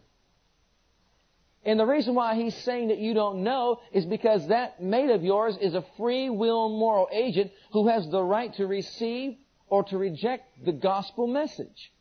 And 1.65 1.79
the 1.79 1.85
reason 1.85 2.13
why 2.13 2.35
he's 2.35 2.55
saying 2.63 2.89
that 2.89 2.97
you 2.97 3.13
don't 3.13 3.43
know 3.43 3.79
is 3.91 4.05
because 4.05 4.47
that 4.47 4.81
mate 4.81 5.09
of 5.09 5.23
yours 5.23 5.57
is 5.61 5.75
a 5.75 5.85
free 5.97 6.29
will 6.29 6.69
moral 6.69 7.07
agent 7.11 7.51
who 7.71 7.87
has 7.87 8.07
the 8.09 8.21
right 8.21 8.53
to 8.55 8.67
receive 8.67 9.37
or 9.67 9.83
to 9.85 9.97
reject 9.97 10.65
the 10.65 10.73
gospel 10.73 11.25
message. 11.25 11.93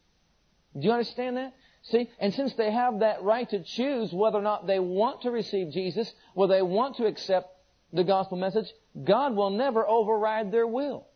Do 0.74 0.86
you 0.86 0.92
understand 0.92 1.36
that? 1.36 1.52
See, 1.82 2.08
and 2.20 2.32
since 2.32 2.54
they 2.54 2.70
have 2.70 3.00
that 3.00 3.22
right 3.22 3.48
to 3.50 3.62
choose 3.62 4.12
whether 4.12 4.38
or 4.38 4.42
not 4.42 4.66
they 4.66 4.78
want 4.78 5.22
to 5.22 5.30
receive 5.30 5.72
Jesus, 5.72 6.12
whether 6.34 6.54
they 6.54 6.62
want 6.62 6.96
to 6.96 7.06
accept 7.06 7.48
the 7.92 8.04
gospel 8.04 8.38
message, 8.38 8.72
God 9.02 9.34
will 9.34 9.50
never 9.50 9.86
override 9.86 10.52
their 10.52 10.66
will. 10.66 11.06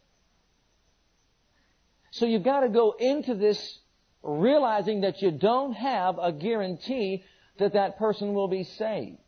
So 2.11 2.27
you've 2.27 2.43
got 2.43 2.61
to 2.61 2.69
go 2.69 2.97
into 2.99 3.35
this 3.35 3.79
realizing 4.23 5.03
that 5.03 5.23
you 5.23 5.31
don't 5.31 5.73
have 5.75 6.19
a 6.21 6.33
guarantee 6.33 7.23
that 7.59 7.75
that 7.75 7.99
person 7.99 8.35
will 8.35 8.49
be 8.49 8.65
saved. 8.65 9.19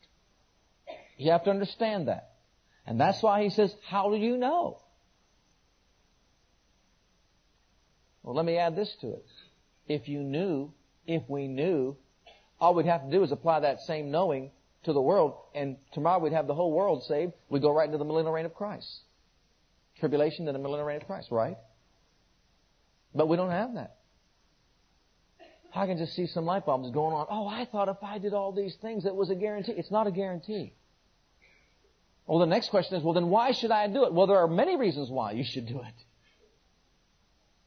You 1.17 1.33
have 1.33 1.45
to 1.45 1.51
understand 1.51 2.09
that. 2.09 2.33
And 2.87 3.01
that's 3.01 3.23
why 3.23 3.43
he 3.43 3.51
says, 3.51 3.75
how 3.87 4.11
do 4.11 4.17
you 4.17 4.37
know? 4.37 4.81
Well, 8.23 8.35
let 8.35 8.45
me 8.45 8.57
add 8.57 8.77
this 8.77 8.95
to 9.03 9.09
it. 9.09 9.27
If 9.87 10.09
you 10.09 10.21
knew, 10.21 10.73
if 11.09 11.23
we 11.29 11.49
knew, 11.49 11.97
all 12.61 12.75
we'd 12.75 12.87
have 12.87 13.05
to 13.05 13.11
do 13.11 13.25
is 13.25 13.33
apply 13.33 13.61
that 13.61 13.81
same 13.81 14.11
knowing 14.13 14.53
to 14.85 14.93
the 14.93 15.01
world, 15.01 15.35
and 15.55 15.77
tomorrow 15.93 16.21
we'd 16.21 16.33
have 16.33 16.47
the 16.47 16.55
whole 16.55 16.71
world 16.71 17.03
saved. 17.05 17.33
We'd 17.49 17.63
go 17.63 17.73
right 17.73 17.87
into 17.87 17.99
the 17.99 18.05
millennial 18.05 18.33
reign 18.33 18.47
of 18.47 18.55
Christ. 18.55 19.01
Tribulation 19.99 20.47
to 20.47 20.53
the 20.53 20.59
millennial 20.59 20.87
reign 20.87 20.99
of 20.99 21.07
Christ, 21.07 21.31
right? 21.33 21.57
But 23.15 23.29
we 23.29 23.37
don't 23.37 23.51
have 23.51 23.75
that. 23.75 23.97
I 25.75 25.87
can 25.87 25.99
just 25.99 26.15
see 26.15 26.27
some 26.27 26.45
light 26.45 26.67
bulbs 26.67 26.91
going 26.91 27.15
on. 27.15 27.27
Oh, 27.31 27.47
I 27.47 27.65
thought 27.65 27.89
if 27.89 28.03
I 28.03 28.19
did 28.19 28.35
all 28.35 28.53
these 28.53 28.77
things, 28.77 29.05
it 29.05 29.15
was 29.15 29.31
a 29.31 29.35
guarantee. 29.35 29.73
It's 29.73 29.91
not 29.91 30.07
a 30.07 30.11
guarantee. 30.11 30.75
Well, 32.27 32.39
the 32.39 32.47
next 32.47 32.69
question 32.69 32.97
is, 32.97 33.03
well, 33.03 33.15
then 33.15 33.29
why 33.29 33.53
should 33.53 33.71
I 33.71 33.87
do 33.87 34.05
it? 34.05 34.13
Well, 34.13 34.27
there 34.27 34.39
are 34.39 34.49
many 34.49 34.77
reasons 34.77 35.11
why 35.11 35.33
you 35.33 35.45
should 35.45 35.67
do 35.67 35.81
it. 35.81 35.95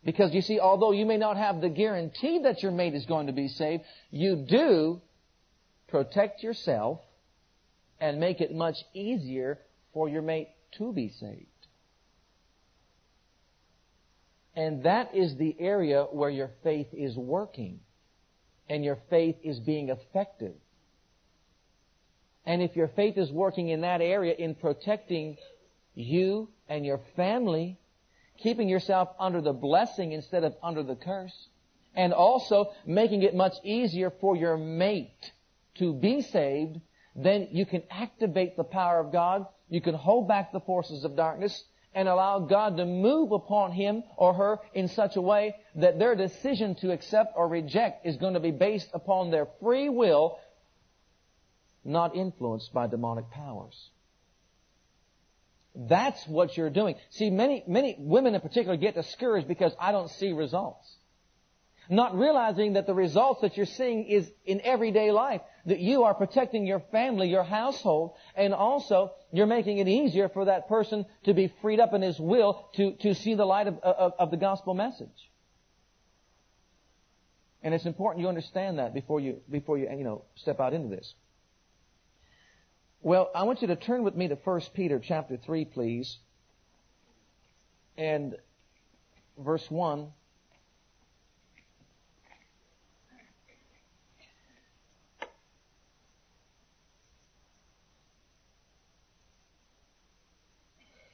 Because 0.04 0.34
you 0.34 0.42
see, 0.42 0.60
although 0.60 0.92
you 0.92 1.06
may 1.06 1.18
not 1.18 1.38
have 1.38 1.62
the 1.62 1.70
guarantee 1.70 2.40
that 2.44 2.64
your 2.64 2.72
mate 2.72 2.96
is 2.96 3.06
going 3.06 3.28
to 3.28 3.34
be 3.34 3.48
saved, 3.48 3.84
you 4.10 4.36
do 4.36 5.02
protect 5.90 6.42
yourself 6.42 7.00
and 8.00 8.20
make 8.20 8.42
it 8.42 8.54
much 8.54 8.78
easier 8.94 9.60
for 9.94 10.10
your 10.10 10.24
mate 10.24 10.50
to 10.78 10.92
be 10.92 11.10
saved. 11.20 11.46
And 14.56 14.84
that 14.84 15.16
is 15.16 15.38
the 15.38 15.56
area 15.60 16.04
where 16.04 16.30
your 16.30 16.50
faith 16.64 16.88
is 16.94 17.16
working 17.16 17.80
and 18.70 18.84
your 18.84 18.98
faith 19.10 19.36
is 19.44 19.60
being 19.60 19.90
effective. 19.90 20.56
And 22.46 22.62
if 22.62 22.76
your 22.76 22.88
faith 22.90 23.18
is 23.18 23.32
working 23.32 23.70
in 23.70 23.82
that 23.82 24.02
area 24.02 24.34
in 24.34 24.56
protecting 24.56 25.38
you 25.94 26.50
and 26.68 26.86
your 26.86 27.02
family, 27.16 27.78
keeping 28.42 28.68
yourself 28.70 29.10
under 29.20 29.42
the 29.42 29.54
blessing 29.54 30.12
instead 30.12 30.44
of 30.44 30.56
under 30.62 30.84
the 30.84 30.96
curse, 30.96 31.48
and 31.96 32.14
also 32.14 32.72
making 32.86 33.24
it 33.24 33.36
much 33.36 33.54
easier 33.64 34.10
for 34.10 34.36
your 34.36 34.58
mate 34.58 35.32
to 35.76 35.94
be 35.94 36.22
saved, 36.22 36.80
then 37.16 37.48
you 37.52 37.66
can 37.66 37.84
activate 37.90 38.56
the 38.56 38.64
power 38.64 39.00
of 39.00 39.12
God. 39.12 39.46
You 39.70 39.82
can 39.82 39.96
hold 39.96 40.28
back 40.28 40.52
the 40.52 40.60
forces 40.60 41.04
of 41.04 41.16
darkness 41.16 41.64
and 41.94 42.08
allow 42.08 42.40
God 42.40 42.78
to 42.78 42.86
move 42.86 43.32
upon 43.32 43.72
him 43.74 44.04
or 44.16 44.34
her 44.34 44.60
in 44.74 44.88
such 44.88 45.18
a 45.18 45.22
way 45.22 45.56
that 45.76 46.00
their 46.00 46.16
decision 46.16 46.76
to 46.76 46.92
accept 46.92 47.34
or 47.36 47.48
reject 47.48 48.06
is 48.06 48.16
going 48.18 48.34
to 48.34 48.40
be 48.40 48.52
based 48.52 48.90
upon 48.94 49.30
their 49.30 49.48
free 49.62 49.90
will, 49.90 50.40
not 51.84 52.16
influenced 52.16 52.74
by 52.74 52.88
demonic 52.88 53.30
powers. 53.30 53.90
That's 55.74 56.28
what 56.28 56.58
you're 56.58 56.70
doing. 56.70 56.96
See, 57.12 57.30
many, 57.30 57.64
many 57.68 57.96
women 57.98 58.36
in 58.36 58.42
particular 58.42 58.76
get 58.76 58.96
discouraged 58.96 59.48
because 59.48 59.74
I 59.80 59.92
don't 59.92 60.10
see 60.10 60.34
results. 60.34 60.98
Not 61.90 62.18
realizing 62.18 62.74
that 62.74 62.88
the 62.88 62.94
results 62.94 63.42
that 63.42 63.58
you're 63.58 63.66
seeing 63.66 64.06
is 64.06 64.30
in 64.46 64.62
everyday 64.64 65.12
life. 65.12 65.42
That 65.66 65.80
you 65.80 66.04
are 66.04 66.14
protecting 66.14 66.66
your 66.66 66.80
family, 66.92 67.30
your 67.30 67.44
household, 67.44 68.14
and 68.36 68.54
also 68.54 69.14
you're 69.32 69.48
making 69.48 69.80
it 69.80 69.88
easier 69.88 70.30
for 70.30 70.46
that 70.46 70.68
person 70.68 71.06
to 71.26 71.34
be 71.34 71.54
freed 71.62 71.80
up 71.80 71.94
in 71.94 72.02
his 72.02 72.20
will 72.20 72.70
to, 72.76 72.94
to 73.02 73.14
see 73.14 73.36
the 73.36 73.46
light 73.46 73.68
of, 73.68 73.78
of, 73.80 74.14
of 74.20 74.32
the 74.32 74.38
gospel 74.38 74.74
message. 74.74 75.32
And 77.64 77.74
it's 77.74 77.86
important 77.86 78.22
you 78.22 78.30
understand 78.30 78.80
that 78.80 78.94
before 78.94 79.20
you, 79.20 79.42
before 79.50 79.78
you, 79.78 79.88
you 79.90 80.04
know, 80.04 80.24
step 80.36 80.60
out 80.60 80.74
into 80.74 80.88
this. 80.88 81.14
Well, 83.04 83.32
I 83.34 83.44
want 83.44 83.64
you 83.64 83.68
to 83.70 83.76
turn 83.76 84.04
with 84.04 84.16
me 84.16 84.28
to 84.28 84.36
1 84.36 84.62
Peter 84.76 85.00
chapter 85.00 85.36
3, 85.36 85.66
please. 85.66 86.20
And 87.98 88.36
verse 89.40 89.66
1. 89.72 90.08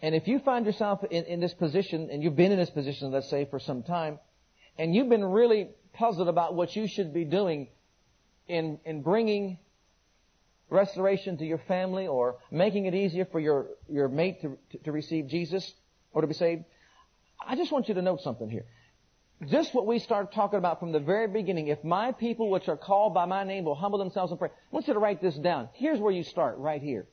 And 0.02 0.14
if 0.14 0.28
you 0.28 0.40
find 0.40 0.66
yourself 0.66 1.06
in, 1.10 1.24
in 1.24 1.40
this 1.40 1.54
position, 1.54 2.10
and 2.12 2.22
you've 2.22 2.36
been 2.36 2.52
in 2.52 2.58
this 2.58 2.70
position, 2.70 3.12
let's 3.12 3.30
say, 3.30 3.46
for 3.46 3.60
some 3.60 3.82
time, 3.82 4.20
and 4.78 4.94
you've 4.94 5.10
been 5.10 5.24
really 5.24 5.70
puzzled 5.94 6.28
about 6.28 6.54
what 6.54 6.76
you 6.76 6.86
should 6.86 7.14
be 7.14 7.24
doing 7.24 7.70
in, 8.50 8.78
in 8.84 9.02
bringing 9.02 9.58
restoration 10.70 11.38
to 11.38 11.46
your 11.46 11.60
family 11.60 12.08
or 12.08 12.38
making 12.52 12.86
it 12.86 12.94
easier 12.94 13.26
for 13.26 13.40
your, 13.40 13.68
your 13.90 14.08
mate 14.08 14.42
to, 14.42 14.58
to, 14.72 14.78
to 14.80 14.92
receive 14.92 15.28
Jesus 15.28 15.74
or 16.14 16.22
to 16.22 16.28
be 16.28 16.34
saved, 16.34 16.64
I 17.46 17.56
just 17.56 17.72
want 17.72 17.88
you 17.88 17.94
to 17.96 18.02
note 18.02 18.22
something 18.22 18.50
here. 18.50 18.66
Just 19.50 19.74
what 19.74 19.86
we 19.86 20.00
started 20.00 20.34
talking 20.34 20.58
about 20.58 20.80
from 20.80 20.92
the 20.92 21.00
very 21.00 21.28
beginning. 21.28 21.68
If 21.68 21.84
my 21.84 22.12
people 22.12 22.50
which 22.50 22.68
are 22.68 22.78
called 22.78 23.14
by 23.14 23.26
my 23.26 23.44
name 23.44 23.66
will 23.66 23.76
humble 23.76 24.00
themselves 24.00 24.32
and 24.32 24.40
pray. 24.40 24.50
I 24.50 24.54
want 24.72 24.88
you 24.88 24.96
to 24.96 25.00
write 25.00 25.22
this 25.22 25.36
down. 25.36 25.70
Here's 25.74 26.00
where 26.00 26.12
you 26.12 26.24
start, 26.24 26.58
right 26.58 26.82
here. 26.82 27.08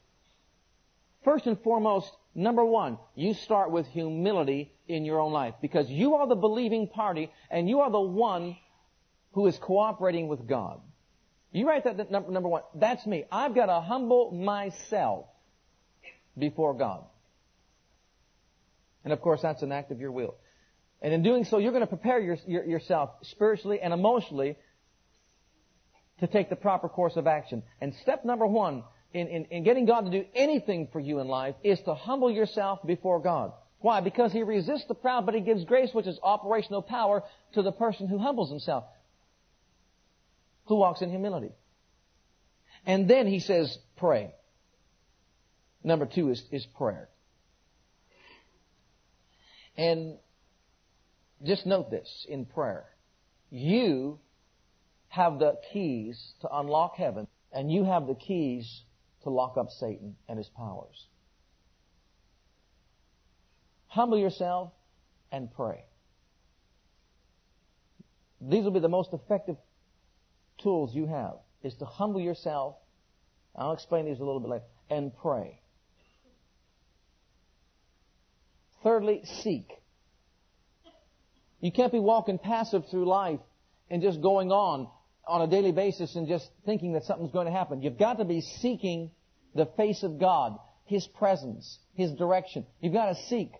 First 1.22 1.46
and 1.46 1.60
foremost, 1.62 2.10
number 2.34 2.64
one, 2.64 2.98
you 3.14 3.34
start 3.34 3.70
with 3.70 3.86
humility 3.88 4.72
in 4.88 5.04
your 5.04 5.20
own 5.20 5.32
life 5.32 5.54
because 5.60 5.88
you 5.88 6.14
are 6.14 6.26
the 6.26 6.34
believing 6.34 6.88
party 6.88 7.30
and 7.50 7.68
you 7.68 7.80
are 7.80 7.90
the 7.90 8.00
one 8.00 8.56
who 9.32 9.46
is 9.46 9.58
cooperating 9.58 10.28
with 10.28 10.46
God. 10.46 10.80
You 11.54 11.68
write 11.68 11.84
that 11.84 12.10
number, 12.10 12.48
one. 12.48 12.62
That's 12.74 13.06
me. 13.06 13.24
I've 13.30 13.54
got 13.54 13.66
to 13.66 13.80
humble 13.80 14.32
myself 14.32 15.26
before 16.36 16.74
God. 16.74 17.04
And 19.04 19.12
of 19.12 19.20
course, 19.20 19.40
that's 19.40 19.62
an 19.62 19.70
act 19.70 19.92
of 19.92 20.00
your 20.00 20.10
will. 20.10 20.34
And 21.00 21.14
in 21.14 21.22
doing 21.22 21.44
so, 21.44 21.58
you're 21.58 21.70
going 21.70 21.82
to 21.82 21.86
prepare 21.86 22.18
your, 22.18 22.38
your, 22.46 22.64
yourself 22.64 23.10
spiritually 23.22 23.78
and 23.80 23.94
emotionally 23.94 24.56
to 26.18 26.26
take 26.26 26.50
the 26.50 26.56
proper 26.56 26.88
course 26.88 27.14
of 27.14 27.28
action. 27.28 27.62
And 27.80 27.94
step 28.02 28.24
number 28.24 28.48
one 28.48 28.82
in, 29.12 29.28
in, 29.28 29.44
in 29.44 29.62
getting 29.62 29.86
God 29.86 30.06
to 30.06 30.10
do 30.10 30.24
anything 30.34 30.88
for 30.92 30.98
you 30.98 31.20
in 31.20 31.28
life 31.28 31.54
is 31.62 31.78
to 31.82 31.94
humble 31.94 32.32
yourself 32.32 32.80
before 32.84 33.20
God. 33.20 33.52
Why? 33.78 34.00
Because 34.00 34.32
He 34.32 34.42
resists 34.42 34.86
the 34.88 34.94
proud, 34.94 35.24
but 35.24 35.36
He 35.36 35.40
gives 35.40 35.64
grace, 35.64 35.90
which 35.92 36.08
is 36.08 36.18
operational 36.20 36.82
power, 36.82 37.22
to 37.52 37.62
the 37.62 37.70
person 37.70 38.08
who 38.08 38.18
humbles 38.18 38.50
himself, 38.50 38.84
who 40.66 40.76
walks 40.76 41.02
in 41.02 41.10
humility. 41.10 41.52
And 42.86 43.08
then 43.08 43.26
He 43.26 43.40
says, 43.40 43.78
pray. 43.96 44.34
Number 45.82 46.06
two 46.06 46.30
is, 46.30 46.42
is 46.50 46.66
prayer. 46.76 47.08
And 49.76 50.16
just 51.44 51.66
note 51.66 51.90
this 51.90 52.26
in 52.28 52.46
prayer. 52.46 52.84
You 53.50 54.18
have 55.08 55.38
the 55.38 55.56
keys 55.72 56.34
to 56.40 56.48
unlock 56.50 56.96
heaven, 56.96 57.26
and 57.52 57.70
you 57.70 57.84
have 57.84 58.06
the 58.06 58.14
keys 58.14 58.82
to 59.22 59.30
lock 59.30 59.56
up 59.56 59.70
Satan 59.70 60.16
and 60.28 60.38
his 60.38 60.48
powers. 60.48 61.06
Humble 63.86 64.18
yourself 64.18 64.72
and 65.30 65.52
pray. 65.54 65.84
These 68.40 68.64
will 68.64 68.72
be 68.72 68.80
the 68.80 68.88
most 68.88 69.12
effective 69.12 69.56
tools 70.64 70.92
you 70.92 71.06
have, 71.06 71.34
is 71.62 71.74
to 71.74 71.84
humble 71.84 72.20
yourself, 72.20 72.74
I'll 73.54 73.72
explain 73.72 74.06
these 74.06 74.18
a 74.18 74.24
little 74.24 74.40
bit 74.40 74.50
later, 74.50 74.64
and 74.90 75.12
pray. 75.16 75.60
Thirdly, 78.82 79.22
seek. 79.42 79.70
You 81.60 81.70
can't 81.70 81.92
be 81.92 82.00
walking 82.00 82.38
passive 82.38 82.82
through 82.90 83.06
life 83.06 83.40
and 83.88 84.02
just 84.02 84.20
going 84.20 84.50
on 84.50 84.88
on 85.26 85.40
a 85.40 85.46
daily 85.46 85.72
basis 85.72 86.16
and 86.16 86.28
just 86.28 86.50
thinking 86.66 86.92
that 86.92 87.04
something's 87.04 87.32
going 87.32 87.46
to 87.46 87.52
happen. 87.52 87.80
You've 87.80 87.98
got 87.98 88.18
to 88.18 88.24
be 88.24 88.40
seeking 88.40 89.10
the 89.54 89.66
face 89.76 90.02
of 90.02 90.18
God. 90.18 90.58
His 90.86 91.06
presence, 91.06 91.78
His 91.94 92.12
direction. 92.12 92.66
You've 92.82 92.92
got 92.92 93.06
to 93.06 93.14
seek 93.28 93.52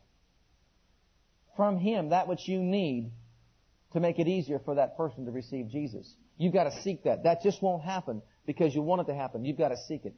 from 1.56 1.78
Him 1.78 2.10
that 2.10 2.28
which 2.28 2.46
you 2.46 2.58
need 2.58 3.12
to 3.94 4.00
make 4.00 4.18
it 4.18 4.28
easier 4.28 4.58
for 4.58 4.74
that 4.74 4.98
person 4.98 5.24
to 5.24 5.30
receive 5.30 5.70
Jesus. 5.70 6.12
You've 6.36 6.52
got 6.52 6.64
to 6.64 6.82
seek 6.82 7.04
that. 7.04 7.24
That 7.24 7.42
just 7.42 7.62
won't 7.62 7.82
happen 7.82 8.22
because 8.46 8.74
you 8.74 8.82
want 8.82 9.02
it 9.02 9.12
to 9.12 9.14
happen. 9.14 9.44
You've 9.44 9.58
got 9.58 9.68
to 9.68 9.76
seek 9.76 10.04
it. 10.04 10.14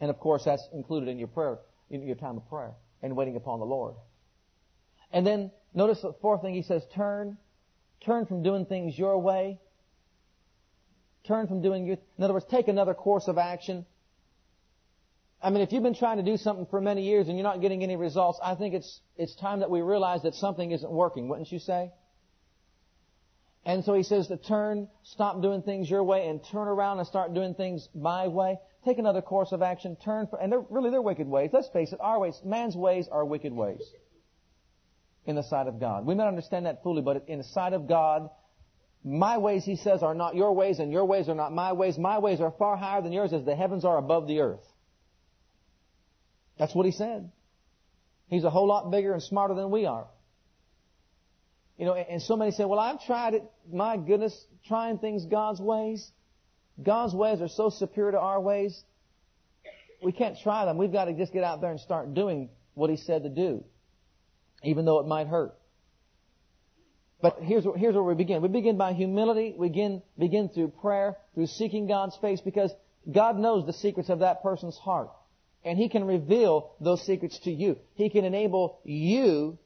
And 0.00 0.10
of 0.10 0.18
course, 0.18 0.44
that's 0.44 0.66
included 0.72 1.08
in 1.08 1.18
your 1.18 1.28
prayer, 1.28 1.58
in 1.90 2.02
your 2.06 2.16
time 2.16 2.36
of 2.36 2.48
prayer 2.48 2.72
and 3.02 3.16
waiting 3.16 3.36
upon 3.36 3.60
the 3.60 3.66
Lord. 3.66 3.94
And 5.12 5.26
then 5.26 5.50
notice 5.74 6.00
the 6.00 6.12
fourth 6.20 6.42
thing 6.42 6.54
he 6.54 6.62
says, 6.62 6.82
turn, 6.94 7.36
turn 8.04 8.26
from 8.26 8.42
doing 8.42 8.66
things 8.66 8.98
your 8.98 9.18
way. 9.18 9.58
Turn 11.26 11.46
from 11.46 11.62
doing 11.62 11.86
your, 11.86 11.98
in 12.18 12.24
other 12.24 12.32
words, 12.34 12.46
take 12.50 12.68
another 12.68 12.94
course 12.94 13.28
of 13.28 13.38
action. 13.38 13.86
I 15.40 15.50
mean, 15.50 15.62
if 15.62 15.72
you've 15.72 15.82
been 15.82 15.94
trying 15.94 16.18
to 16.18 16.22
do 16.22 16.36
something 16.36 16.66
for 16.66 16.80
many 16.80 17.04
years 17.04 17.28
and 17.28 17.36
you're 17.36 17.44
not 17.44 17.60
getting 17.60 17.82
any 17.82 17.96
results, 17.96 18.38
I 18.42 18.54
think 18.54 18.74
it's, 18.74 19.00
it's 19.16 19.34
time 19.36 19.60
that 19.60 19.70
we 19.70 19.80
realize 19.80 20.22
that 20.22 20.34
something 20.34 20.70
isn't 20.70 20.90
working, 20.90 21.28
wouldn't 21.28 21.50
you 21.50 21.58
say? 21.58 21.90
And 23.64 23.84
so 23.84 23.94
he 23.94 24.02
says 24.02 24.26
to 24.26 24.36
turn, 24.36 24.88
stop 25.04 25.40
doing 25.40 25.62
things 25.62 25.88
your 25.88 26.02
way 26.02 26.26
and 26.26 26.40
turn 26.50 26.66
around 26.66 26.98
and 26.98 27.06
start 27.06 27.32
doing 27.32 27.54
things 27.54 27.88
my 27.94 28.26
way. 28.26 28.58
Take 28.84 28.98
another 28.98 29.22
course 29.22 29.52
of 29.52 29.62
action, 29.62 29.96
turn, 30.04 30.26
for, 30.26 30.40
and 30.40 30.50
they're 30.50 30.64
really 30.68 30.90
they're 30.90 31.00
wicked 31.00 31.28
ways. 31.28 31.50
Let's 31.52 31.68
face 31.68 31.92
it, 31.92 32.00
our 32.00 32.18
ways, 32.18 32.40
man's 32.44 32.76
ways 32.76 33.08
are 33.10 33.24
wicked 33.24 33.52
ways 33.52 33.80
in 35.24 35.36
the 35.36 35.44
sight 35.44 35.68
of 35.68 35.78
God. 35.78 36.04
We 36.04 36.14
may 36.14 36.24
not 36.24 36.28
understand 36.30 36.66
that 36.66 36.82
fully, 36.82 37.02
but 37.02 37.28
in 37.28 37.38
the 37.38 37.44
sight 37.44 37.72
of 37.72 37.86
God, 37.86 38.28
my 39.04 39.38
ways, 39.38 39.64
he 39.64 39.76
says, 39.76 40.02
are 40.02 40.14
not 40.14 40.34
your 40.34 40.52
ways, 40.54 40.78
and 40.78 40.92
your 40.92 41.04
ways 41.04 41.28
are 41.28 41.34
not 41.34 41.52
my 41.52 41.72
ways. 41.72 41.98
My 41.98 42.18
ways 42.18 42.40
are 42.40 42.52
far 42.52 42.76
higher 42.76 43.02
than 43.02 43.12
yours 43.12 43.32
as 43.32 43.44
the 43.44 43.56
heavens 43.56 43.84
are 43.84 43.98
above 43.98 44.26
the 44.28 44.40
earth. 44.40 44.64
That's 46.58 46.74
what 46.74 46.86
he 46.86 46.92
said. 46.92 47.30
He's 48.28 48.44
a 48.44 48.50
whole 48.50 48.66
lot 48.66 48.90
bigger 48.90 49.12
and 49.12 49.22
smarter 49.22 49.54
than 49.54 49.70
we 49.70 49.86
are. 49.86 50.06
You 51.78 51.86
know, 51.86 51.94
and 51.94 52.20
so 52.20 52.36
many 52.36 52.50
say, 52.50 52.64
well, 52.64 52.78
I've 52.78 53.02
tried 53.04 53.34
it. 53.34 53.44
My 53.72 53.96
goodness, 53.96 54.44
trying 54.66 54.98
things 54.98 55.24
God's 55.24 55.60
ways. 55.60 56.10
God's 56.82 57.14
ways 57.14 57.40
are 57.40 57.48
so 57.48 57.70
superior 57.70 58.12
to 58.12 58.20
our 58.20 58.40
ways. 58.40 58.82
We 60.02 60.12
can't 60.12 60.36
try 60.42 60.64
them. 60.64 60.78
We've 60.78 60.92
got 60.92 61.06
to 61.06 61.14
just 61.14 61.32
get 61.32 61.44
out 61.44 61.60
there 61.60 61.70
and 61.70 61.80
start 61.80 62.14
doing 62.14 62.50
what 62.74 62.90
He 62.90 62.96
said 62.96 63.22
to 63.22 63.28
do, 63.28 63.64
even 64.62 64.84
though 64.84 65.00
it 65.00 65.06
might 65.06 65.28
hurt. 65.28 65.54
But 67.20 67.38
here's, 67.40 67.64
here's 67.76 67.94
where 67.94 68.02
we 68.02 68.14
begin. 68.14 68.42
We 68.42 68.48
begin 68.48 68.76
by 68.76 68.94
humility. 68.94 69.54
We 69.56 69.68
begin, 69.68 70.02
begin 70.18 70.48
through 70.48 70.72
prayer, 70.80 71.16
through 71.34 71.46
seeking 71.46 71.86
God's 71.86 72.16
face, 72.16 72.40
because 72.40 72.72
God 73.10 73.38
knows 73.38 73.64
the 73.64 73.72
secrets 73.72 74.08
of 74.08 74.20
that 74.20 74.42
person's 74.42 74.76
heart. 74.76 75.10
And 75.64 75.78
He 75.78 75.88
can 75.88 76.04
reveal 76.04 76.74
those 76.80 77.06
secrets 77.06 77.38
to 77.40 77.52
you. 77.52 77.78
He 77.94 78.10
can 78.10 78.24
enable 78.24 78.80
you 78.82 79.58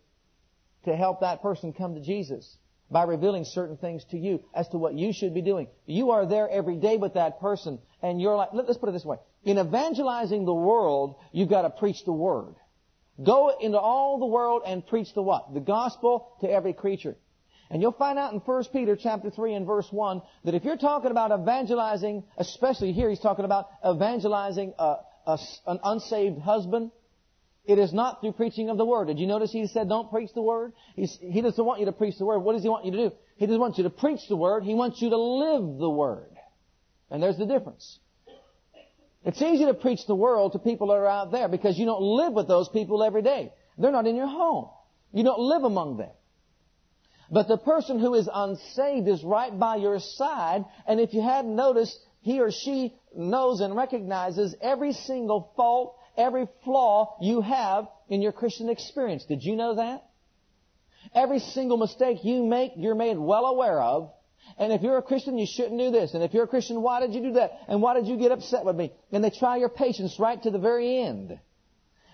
to 0.86 0.96
help 0.96 1.20
that 1.20 1.42
person 1.42 1.72
come 1.72 1.94
to 1.94 2.00
Jesus 2.00 2.56
by 2.90 3.02
revealing 3.02 3.44
certain 3.44 3.76
things 3.76 4.04
to 4.10 4.18
you 4.18 4.42
as 4.54 4.68
to 4.68 4.78
what 4.78 4.94
you 4.94 5.12
should 5.12 5.34
be 5.34 5.42
doing. 5.42 5.68
You 5.86 6.12
are 6.12 6.26
there 6.26 6.48
every 6.48 6.76
day 6.76 6.96
with 6.96 7.14
that 7.14 7.40
person 7.40 7.78
and 8.02 8.20
you're 8.20 8.36
like, 8.36 8.50
let's 8.52 8.78
put 8.78 8.88
it 8.88 8.92
this 8.92 9.04
way. 9.04 9.18
In 9.44 9.58
evangelizing 9.58 10.44
the 10.44 10.54
world, 10.54 11.16
you've 11.32 11.50
got 11.50 11.62
to 11.62 11.70
preach 11.70 12.04
the 12.04 12.12
word. 12.12 12.54
Go 13.22 13.56
into 13.60 13.78
all 13.78 14.18
the 14.18 14.26
world 14.26 14.62
and 14.66 14.86
preach 14.86 15.14
the 15.14 15.22
what? 15.22 15.52
The 15.54 15.60
gospel 15.60 16.36
to 16.42 16.50
every 16.50 16.72
creature. 16.72 17.16
And 17.70 17.82
you'll 17.82 17.92
find 17.92 18.18
out 18.18 18.32
in 18.32 18.38
1 18.38 18.64
Peter 18.72 18.94
chapter 18.94 19.30
3 19.30 19.54
and 19.54 19.66
verse 19.66 19.88
1 19.90 20.22
that 20.44 20.54
if 20.54 20.64
you're 20.64 20.76
talking 20.76 21.10
about 21.10 21.32
evangelizing, 21.32 22.22
especially 22.36 22.92
here 22.92 23.08
he's 23.10 23.18
talking 23.18 23.44
about 23.44 23.68
evangelizing 23.84 24.74
a, 24.78 24.96
a, 25.26 25.38
an 25.66 25.80
unsaved 25.82 26.38
husband, 26.38 26.92
it 27.66 27.78
is 27.78 27.92
not 27.92 28.20
through 28.20 28.32
preaching 28.32 28.70
of 28.70 28.78
the 28.78 28.84
Word. 28.84 29.08
Did 29.08 29.18
you 29.18 29.26
notice 29.26 29.50
he 29.50 29.66
said 29.66 29.88
don't 29.88 30.10
preach 30.10 30.30
the 30.34 30.42
Word? 30.42 30.72
He's, 30.94 31.18
he 31.20 31.40
doesn't 31.40 31.64
want 31.64 31.80
you 31.80 31.86
to 31.86 31.92
preach 31.92 32.16
the 32.18 32.24
Word. 32.24 32.38
What 32.40 32.52
does 32.52 32.62
he 32.62 32.68
want 32.68 32.84
you 32.84 32.92
to 32.92 33.08
do? 33.08 33.12
He 33.36 33.46
doesn't 33.46 33.60
want 33.60 33.76
you 33.78 33.84
to 33.84 33.90
preach 33.90 34.20
the 34.28 34.36
Word. 34.36 34.62
He 34.62 34.74
wants 34.74 35.02
you 35.02 35.10
to 35.10 35.16
live 35.16 35.78
the 35.78 35.90
Word. 35.90 36.30
And 37.10 37.22
there's 37.22 37.36
the 37.36 37.46
difference. 37.46 37.98
It's 39.24 39.42
easy 39.42 39.64
to 39.64 39.74
preach 39.74 40.06
the 40.06 40.14
Word 40.14 40.52
to 40.52 40.58
people 40.60 40.88
that 40.88 40.94
are 40.94 41.06
out 41.06 41.32
there 41.32 41.48
because 41.48 41.76
you 41.76 41.86
don't 41.86 42.02
live 42.02 42.32
with 42.32 42.46
those 42.46 42.68
people 42.68 43.02
every 43.02 43.22
day. 43.22 43.52
They're 43.76 43.92
not 43.92 44.06
in 44.06 44.14
your 44.14 44.28
home. 44.28 44.68
You 45.12 45.24
don't 45.24 45.40
live 45.40 45.64
among 45.64 45.96
them. 45.96 46.10
But 47.30 47.48
the 47.48 47.58
person 47.58 47.98
who 47.98 48.14
is 48.14 48.28
unsaved 48.32 49.08
is 49.08 49.24
right 49.24 49.56
by 49.58 49.76
your 49.76 49.98
side, 49.98 50.64
and 50.86 51.00
if 51.00 51.12
you 51.12 51.20
hadn't 51.20 51.56
noticed, 51.56 51.98
he 52.20 52.40
or 52.40 52.52
she 52.52 52.94
knows 53.16 53.60
and 53.60 53.74
recognizes 53.74 54.54
every 54.60 54.92
single 54.92 55.52
fault 55.56 55.95
every 56.16 56.48
flaw 56.64 57.16
you 57.20 57.40
have 57.40 57.88
in 58.08 58.22
your 58.22 58.32
Christian 58.32 58.68
experience. 58.68 59.24
Did 59.24 59.42
you 59.42 59.56
know 59.56 59.76
that? 59.76 60.04
Every 61.14 61.38
single 61.38 61.76
mistake 61.76 62.24
you 62.24 62.44
make, 62.44 62.72
you're 62.76 62.94
made 62.94 63.18
well 63.18 63.46
aware 63.46 63.80
of. 63.80 64.10
And 64.58 64.72
if 64.72 64.82
you're 64.82 64.98
a 64.98 65.02
Christian, 65.02 65.38
you 65.38 65.46
shouldn't 65.46 65.78
do 65.78 65.90
this. 65.90 66.14
And 66.14 66.22
if 66.22 66.32
you're 66.32 66.44
a 66.44 66.48
Christian, 66.48 66.80
why 66.80 67.00
did 67.00 67.14
you 67.14 67.20
do 67.20 67.32
that? 67.34 67.52
And 67.68 67.82
why 67.82 67.94
did 67.94 68.06
you 68.06 68.16
get 68.16 68.32
upset 68.32 68.64
with 68.64 68.76
me? 68.76 68.92
And 69.12 69.22
they 69.22 69.30
try 69.30 69.56
your 69.56 69.68
patience 69.68 70.18
right 70.18 70.40
to 70.42 70.50
the 70.50 70.58
very 70.58 71.02
end. 71.02 71.38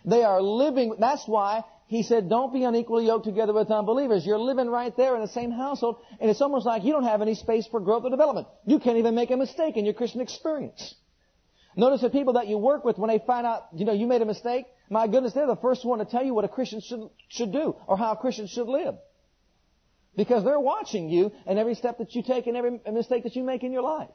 They 0.05 0.25
are 0.25 0.41
living, 0.43 0.97
that's 0.99 1.27
why 1.27 1.63
he 1.87 2.03
said, 2.03 2.29
don't 2.29 2.53
be 2.53 2.65
unequally 2.65 3.07
yoked 3.07 3.27
together 3.27 3.53
with 3.53 3.71
unbelievers. 3.71 4.25
You're 4.25 4.39
living 4.39 4.69
right 4.69 4.97
there 4.97 5.15
in 5.15 5.21
the 5.21 5.29
same 5.29 5.51
household, 5.51 5.97
and 6.21 6.31
it's 6.31 6.41
almost 6.41 6.65
like 6.65 6.85
you 6.85 6.93
don't 6.93 7.05
have 7.05 7.23
any 7.23 7.35
space 7.35 7.67
for 7.67 7.81
growth 7.81 8.05
or 8.05 8.11
development. 8.11 8.49
You 8.65 8.79
can't 8.79 8.97
even 8.97 9.15
make 9.15 9.31
a 9.31 9.37
mistake 9.37 9.77
in 9.77 9.85
your 9.85 9.95
Christian 9.95 10.23
experience. 10.23 10.95
Notice 11.75 12.03
the 12.03 12.11
people 12.11 12.35
that 12.35 12.49
you 12.49 12.59
work 12.59 12.85
with, 12.85 12.99
when 12.99 13.09
they 13.09 13.23
find 13.27 13.47
out, 13.47 13.69
you 13.75 13.85
know, 13.85 13.93
you 13.93 14.07
made 14.07 14.21
a 14.21 14.27
mistake, 14.27 14.67
my 14.91 15.07
goodness, 15.07 15.33
they're 15.33 15.47
the 15.47 15.57
first 15.57 15.85
one 15.85 16.01
to 16.01 16.05
tell 16.05 16.23
you 16.23 16.35
what 16.35 16.45
a 16.45 16.49
Christian 16.49 16.81
should, 16.81 17.09
should 17.29 17.53
do 17.53 17.75
or 17.87 17.97
how 17.97 18.13
a 18.13 18.17
Christian 18.17 18.47
should 18.47 18.69
live. 18.69 18.95
Because 20.15 20.45
they're 20.45 20.61
watching 20.61 21.09
you 21.09 21.33
and 21.47 21.59
every 21.59 21.75
step 21.75 21.97
that 21.99 22.15
you 22.15 22.23
take 22.23 22.47
and 22.47 22.57
every 22.57 22.79
mistake 22.93 23.23
that 23.23 23.35
you 23.35 23.43
make 23.43 23.63
in 23.63 23.73
your 23.73 23.83
life. 23.83 24.11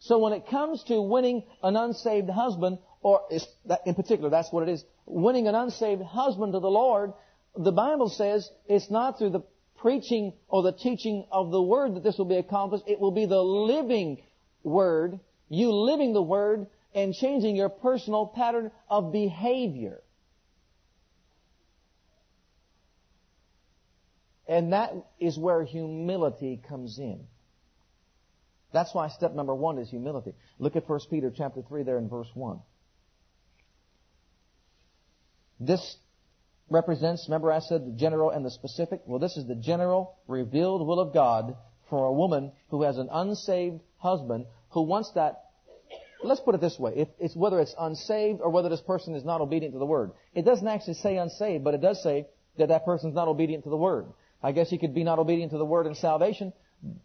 So 0.00 0.18
when 0.18 0.34
it 0.34 0.48
comes 0.48 0.82
to 0.84 1.00
winning 1.00 1.44
an 1.62 1.76
unsaved 1.76 2.28
husband, 2.28 2.78
or 3.00 3.22
in 3.86 3.94
particular, 3.94 4.28
that's 4.28 4.52
what 4.52 4.68
it 4.68 4.72
is, 4.72 4.84
winning 5.06 5.48
an 5.48 5.54
unsaved 5.54 6.02
husband 6.02 6.52
to 6.52 6.60
the 6.60 6.68
Lord, 6.68 7.12
the 7.56 7.72
Bible 7.72 8.10
says 8.10 8.50
it's 8.66 8.90
not 8.90 9.18
through 9.18 9.30
the 9.30 9.44
preaching 9.78 10.34
or 10.48 10.62
the 10.62 10.72
teaching 10.72 11.24
of 11.30 11.50
the 11.50 11.62
Word 11.62 11.94
that 11.94 12.02
this 12.02 12.18
will 12.18 12.26
be 12.26 12.36
accomplished. 12.36 12.84
It 12.86 13.00
will 13.00 13.12
be 13.12 13.26
the 13.26 13.42
living 13.42 14.22
Word, 14.62 15.18
you 15.48 15.72
living 15.72 16.12
the 16.12 16.22
Word, 16.22 16.66
and 16.94 17.14
changing 17.14 17.56
your 17.56 17.68
personal 17.68 18.26
pattern 18.26 18.70
of 18.88 19.12
behavior. 19.12 20.00
And 24.46 24.72
that 24.72 24.92
is 25.18 25.38
where 25.38 25.64
humility 25.64 26.60
comes 26.68 26.98
in. 26.98 27.26
That's 28.72 28.94
why 28.94 29.08
step 29.08 29.34
number 29.34 29.54
one 29.54 29.78
is 29.78 29.90
humility. 29.90 30.34
Look 30.58 30.76
at 30.76 30.88
1 30.88 31.00
Peter 31.10 31.32
chapter 31.34 31.62
3 31.62 31.82
there 31.84 31.98
in 31.98 32.08
verse 32.08 32.28
1. 32.34 32.60
This 35.60 35.96
represents, 36.70 37.26
remember 37.28 37.52
I 37.52 37.60
said 37.60 37.86
the 37.86 37.92
general 37.92 38.30
and 38.30 38.44
the 38.44 38.50
specific? 38.50 39.02
Well, 39.06 39.20
this 39.20 39.36
is 39.36 39.46
the 39.46 39.54
general 39.54 40.16
revealed 40.26 40.86
will 40.86 41.00
of 41.00 41.14
God 41.14 41.56
for 41.88 42.06
a 42.06 42.12
woman 42.12 42.52
who 42.70 42.82
has 42.82 42.98
an 42.98 43.08
unsaved 43.12 43.80
husband 44.02 44.46
who 44.70 44.82
wants 44.82 45.12
that. 45.14 45.44
Let's 46.24 46.40
put 46.40 46.54
it 46.54 46.60
this 46.60 46.78
way. 46.78 46.92
If 46.96 47.08
it's 47.18 47.34
whether 47.34 47.58
it's 47.60 47.74
unsaved 47.78 48.40
or 48.40 48.50
whether 48.50 48.68
this 48.68 48.80
person 48.80 49.14
is 49.14 49.24
not 49.24 49.40
obedient 49.40 49.74
to 49.74 49.78
the 49.78 49.86
word. 49.86 50.12
It 50.34 50.44
doesn't 50.44 50.66
actually 50.66 50.94
say 50.94 51.16
unsaved, 51.16 51.64
but 51.64 51.74
it 51.74 51.80
does 51.80 52.02
say 52.02 52.26
that 52.58 52.68
that 52.68 52.84
person's 52.84 53.14
not 53.14 53.28
obedient 53.28 53.64
to 53.64 53.70
the 53.70 53.76
word. 53.76 54.06
I 54.42 54.52
guess 54.52 54.70
he 54.70 54.78
could 54.78 54.94
be 54.94 55.04
not 55.04 55.18
obedient 55.18 55.52
to 55.52 55.58
the 55.58 55.64
word 55.64 55.86
in 55.86 55.94
salvation, 55.94 56.52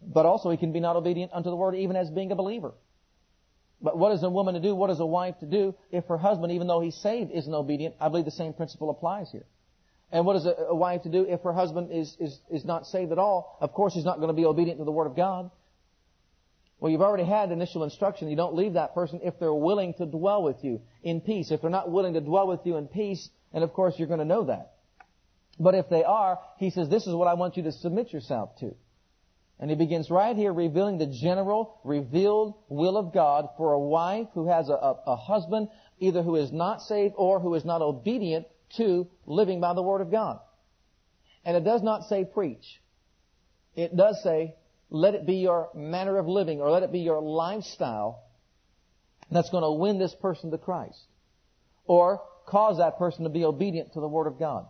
but 0.02 0.26
also 0.26 0.50
he 0.50 0.56
can 0.56 0.72
be 0.72 0.80
not 0.80 0.96
obedient 0.96 1.32
unto 1.32 1.50
the 1.50 1.56
word 1.56 1.74
even 1.74 1.96
as 1.96 2.10
being 2.10 2.32
a 2.32 2.36
believer. 2.36 2.74
But 3.80 3.96
what 3.96 4.12
is 4.12 4.22
a 4.24 4.30
woman 4.30 4.54
to 4.54 4.60
do? 4.60 4.74
What 4.74 4.90
is 4.90 4.98
a 4.98 5.06
wife 5.06 5.38
to 5.40 5.46
do 5.46 5.74
if 5.92 6.06
her 6.06 6.18
husband, 6.18 6.52
even 6.52 6.66
though 6.66 6.80
he's 6.80 6.96
saved, 6.96 7.30
isn't 7.30 7.54
obedient? 7.54 7.94
I 8.00 8.08
believe 8.08 8.24
the 8.24 8.32
same 8.32 8.52
principle 8.52 8.90
applies 8.90 9.30
here. 9.30 9.46
And 10.10 10.24
what 10.26 10.36
is 10.36 10.46
a, 10.46 10.54
a 10.68 10.74
wife 10.74 11.02
to 11.02 11.10
do 11.10 11.26
if 11.28 11.42
her 11.42 11.52
husband 11.52 11.90
is, 11.92 12.16
is, 12.18 12.40
is 12.50 12.64
not 12.64 12.86
saved 12.86 13.12
at 13.12 13.18
all? 13.18 13.58
Of 13.60 13.72
course, 13.72 13.94
he's 13.94 14.04
not 14.04 14.16
going 14.16 14.28
to 14.28 14.34
be 14.34 14.46
obedient 14.46 14.78
to 14.80 14.84
the 14.84 14.92
Word 14.92 15.06
of 15.06 15.14
God. 15.14 15.50
Well, 16.80 16.92
you've 16.92 17.02
already 17.02 17.24
had 17.24 17.50
initial 17.50 17.82
instruction. 17.82 18.28
You 18.28 18.36
don't 18.36 18.54
leave 18.54 18.74
that 18.74 18.94
person 18.94 19.20
if 19.24 19.38
they're 19.38 19.52
willing 19.52 19.94
to 19.94 20.06
dwell 20.06 20.42
with 20.42 20.62
you 20.62 20.80
in 21.02 21.20
peace. 21.20 21.50
If 21.50 21.60
they're 21.60 21.70
not 21.70 21.90
willing 21.90 22.14
to 22.14 22.20
dwell 22.20 22.46
with 22.46 22.60
you 22.64 22.76
in 22.76 22.86
peace, 22.86 23.28
and 23.52 23.64
of 23.64 23.72
course 23.72 23.94
you're 23.98 24.08
going 24.08 24.20
to 24.20 24.24
know 24.24 24.44
that. 24.44 24.74
But 25.58 25.74
if 25.74 25.88
they 25.88 26.04
are, 26.04 26.38
he 26.58 26.70
says, 26.70 26.88
this 26.88 27.06
is 27.06 27.14
what 27.14 27.26
I 27.26 27.34
want 27.34 27.56
you 27.56 27.64
to 27.64 27.72
submit 27.72 28.12
yourself 28.12 28.50
to. 28.60 28.76
And 29.58 29.70
he 29.70 29.76
begins 29.76 30.08
right 30.08 30.36
here 30.36 30.52
revealing 30.52 30.98
the 30.98 31.06
general, 31.06 31.80
revealed 31.82 32.54
will 32.68 32.96
of 32.96 33.12
God 33.12 33.48
for 33.56 33.72
a 33.72 33.80
wife 33.80 34.28
who 34.34 34.48
has 34.48 34.68
a, 34.68 34.74
a, 34.74 34.96
a 35.08 35.16
husband 35.16 35.68
either 35.98 36.22
who 36.22 36.36
is 36.36 36.52
not 36.52 36.80
saved 36.82 37.14
or 37.16 37.40
who 37.40 37.54
is 37.54 37.64
not 37.64 37.82
obedient 37.82 38.46
to 38.76 39.08
living 39.26 39.60
by 39.60 39.74
the 39.74 39.82
Word 39.82 40.00
of 40.00 40.12
God. 40.12 40.38
And 41.44 41.56
it 41.56 41.64
does 41.64 41.82
not 41.82 42.04
say 42.04 42.24
preach. 42.24 42.80
It 43.74 43.96
does 43.96 44.22
say 44.22 44.54
let 44.90 45.14
it 45.14 45.26
be 45.26 45.36
your 45.36 45.70
manner 45.74 46.16
of 46.18 46.26
living 46.26 46.60
or 46.60 46.70
let 46.70 46.82
it 46.82 46.92
be 46.92 47.00
your 47.00 47.20
lifestyle 47.20 48.24
that's 49.30 49.50
going 49.50 49.62
to 49.62 49.72
win 49.72 49.98
this 49.98 50.14
person 50.14 50.50
to 50.50 50.58
Christ. 50.58 51.00
Or 51.84 52.22
cause 52.46 52.78
that 52.78 52.98
person 52.98 53.24
to 53.24 53.30
be 53.30 53.44
obedient 53.44 53.92
to 53.92 54.00
the 54.00 54.08
Word 54.08 54.26
of 54.26 54.38
God. 54.38 54.66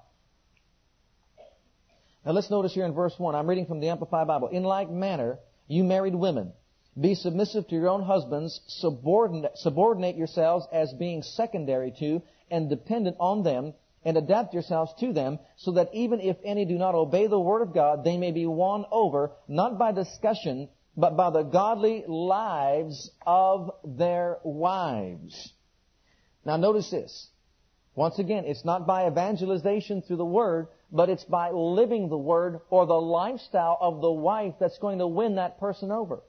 Now 2.27 2.33
let's 2.33 2.51
notice 2.51 2.75
here 2.75 2.85
in 2.85 2.95
verse 2.95 3.15
1, 3.17 3.35
I'm 3.35 3.49
reading 3.49 3.67
from 3.67 3.81
the 3.81 3.89
Amplified 3.89 4.27
Bible. 4.27 4.49
In 4.49 4.65
like 4.65 4.91
manner, 4.91 5.39
you 5.69 5.85
married 5.85 6.15
women, 6.15 6.53
be 7.01 7.15
submissive 7.15 7.69
to 7.69 7.75
your 7.75 7.89
own 7.89 8.03
husbands, 8.03 8.61
subordinate, 8.67 9.53
subordinate 9.57 10.17
yourselves 10.17 10.67
as 10.73 10.93
being 10.93 11.23
secondary 11.23 11.93
to 12.01 12.23
and 12.51 12.69
dependent 12.69 13.17
on 13.21 13.45
them, 13.45 13.75
and 14.09 14.17
adapt 14.17 14.55
yourselves 14.55 14.91
to 15.01 15.13
them, 15.13 15.39
so 15.57 15.73
that 15.73 15.91
even 15.93 16.19
if 16.19 16.39
any 16.43 16.65
do 16.65 16.79
not 16.79 16.95
obey 16.95 17.27
the 17.27 17.39
word 17.39 17.61
of 17.61 17.75
God, 17.75 18.05
they 18.05 18.17
may 18.17 18.33
be 18.33 18.47
won 18.47 18.87
over, 18.91 19.33
not 19.47 19.79
by 19.79 19.93
discussion, 19.93 20.71
but 20.97 21.15
by 21.15 21.29
the 21.29 21.43
godly 21.43 22.05
lives 22.09 23.11
of 23.27 23.71
their 23.85 24.39
wives. 24.43 25.53
Now 26.47 26.57
notice 26.57 26.91
this. 26.91 27.29
Once 27.95 28.19
again, 28.19 28.45
it's 28.47 28.65
not 28.65 28.87
by 28.87 29.07
evangelization 29.07 30.01
through 30.01 30.17
the 30.17 30.25
word, 30.25 30.69
but 30.91 31.11
it's 31.11 31.25
by 31.25 31.51
living 31.51 32.09
the 32.09 32.17
word 32.17 32.61
or 32.71 32.87
the 32.87 32.95
lifestyle 32.95 33.77
of 33.79 34.01
the 34.01 34.11
wife 34.11 34.55
that's 34.59 34.79
going 34.79 35.01
to 35.01 35.07
win 35.07 35.35
that 35.35 35.61
person 35.61 35.93
over. 35.93 36.23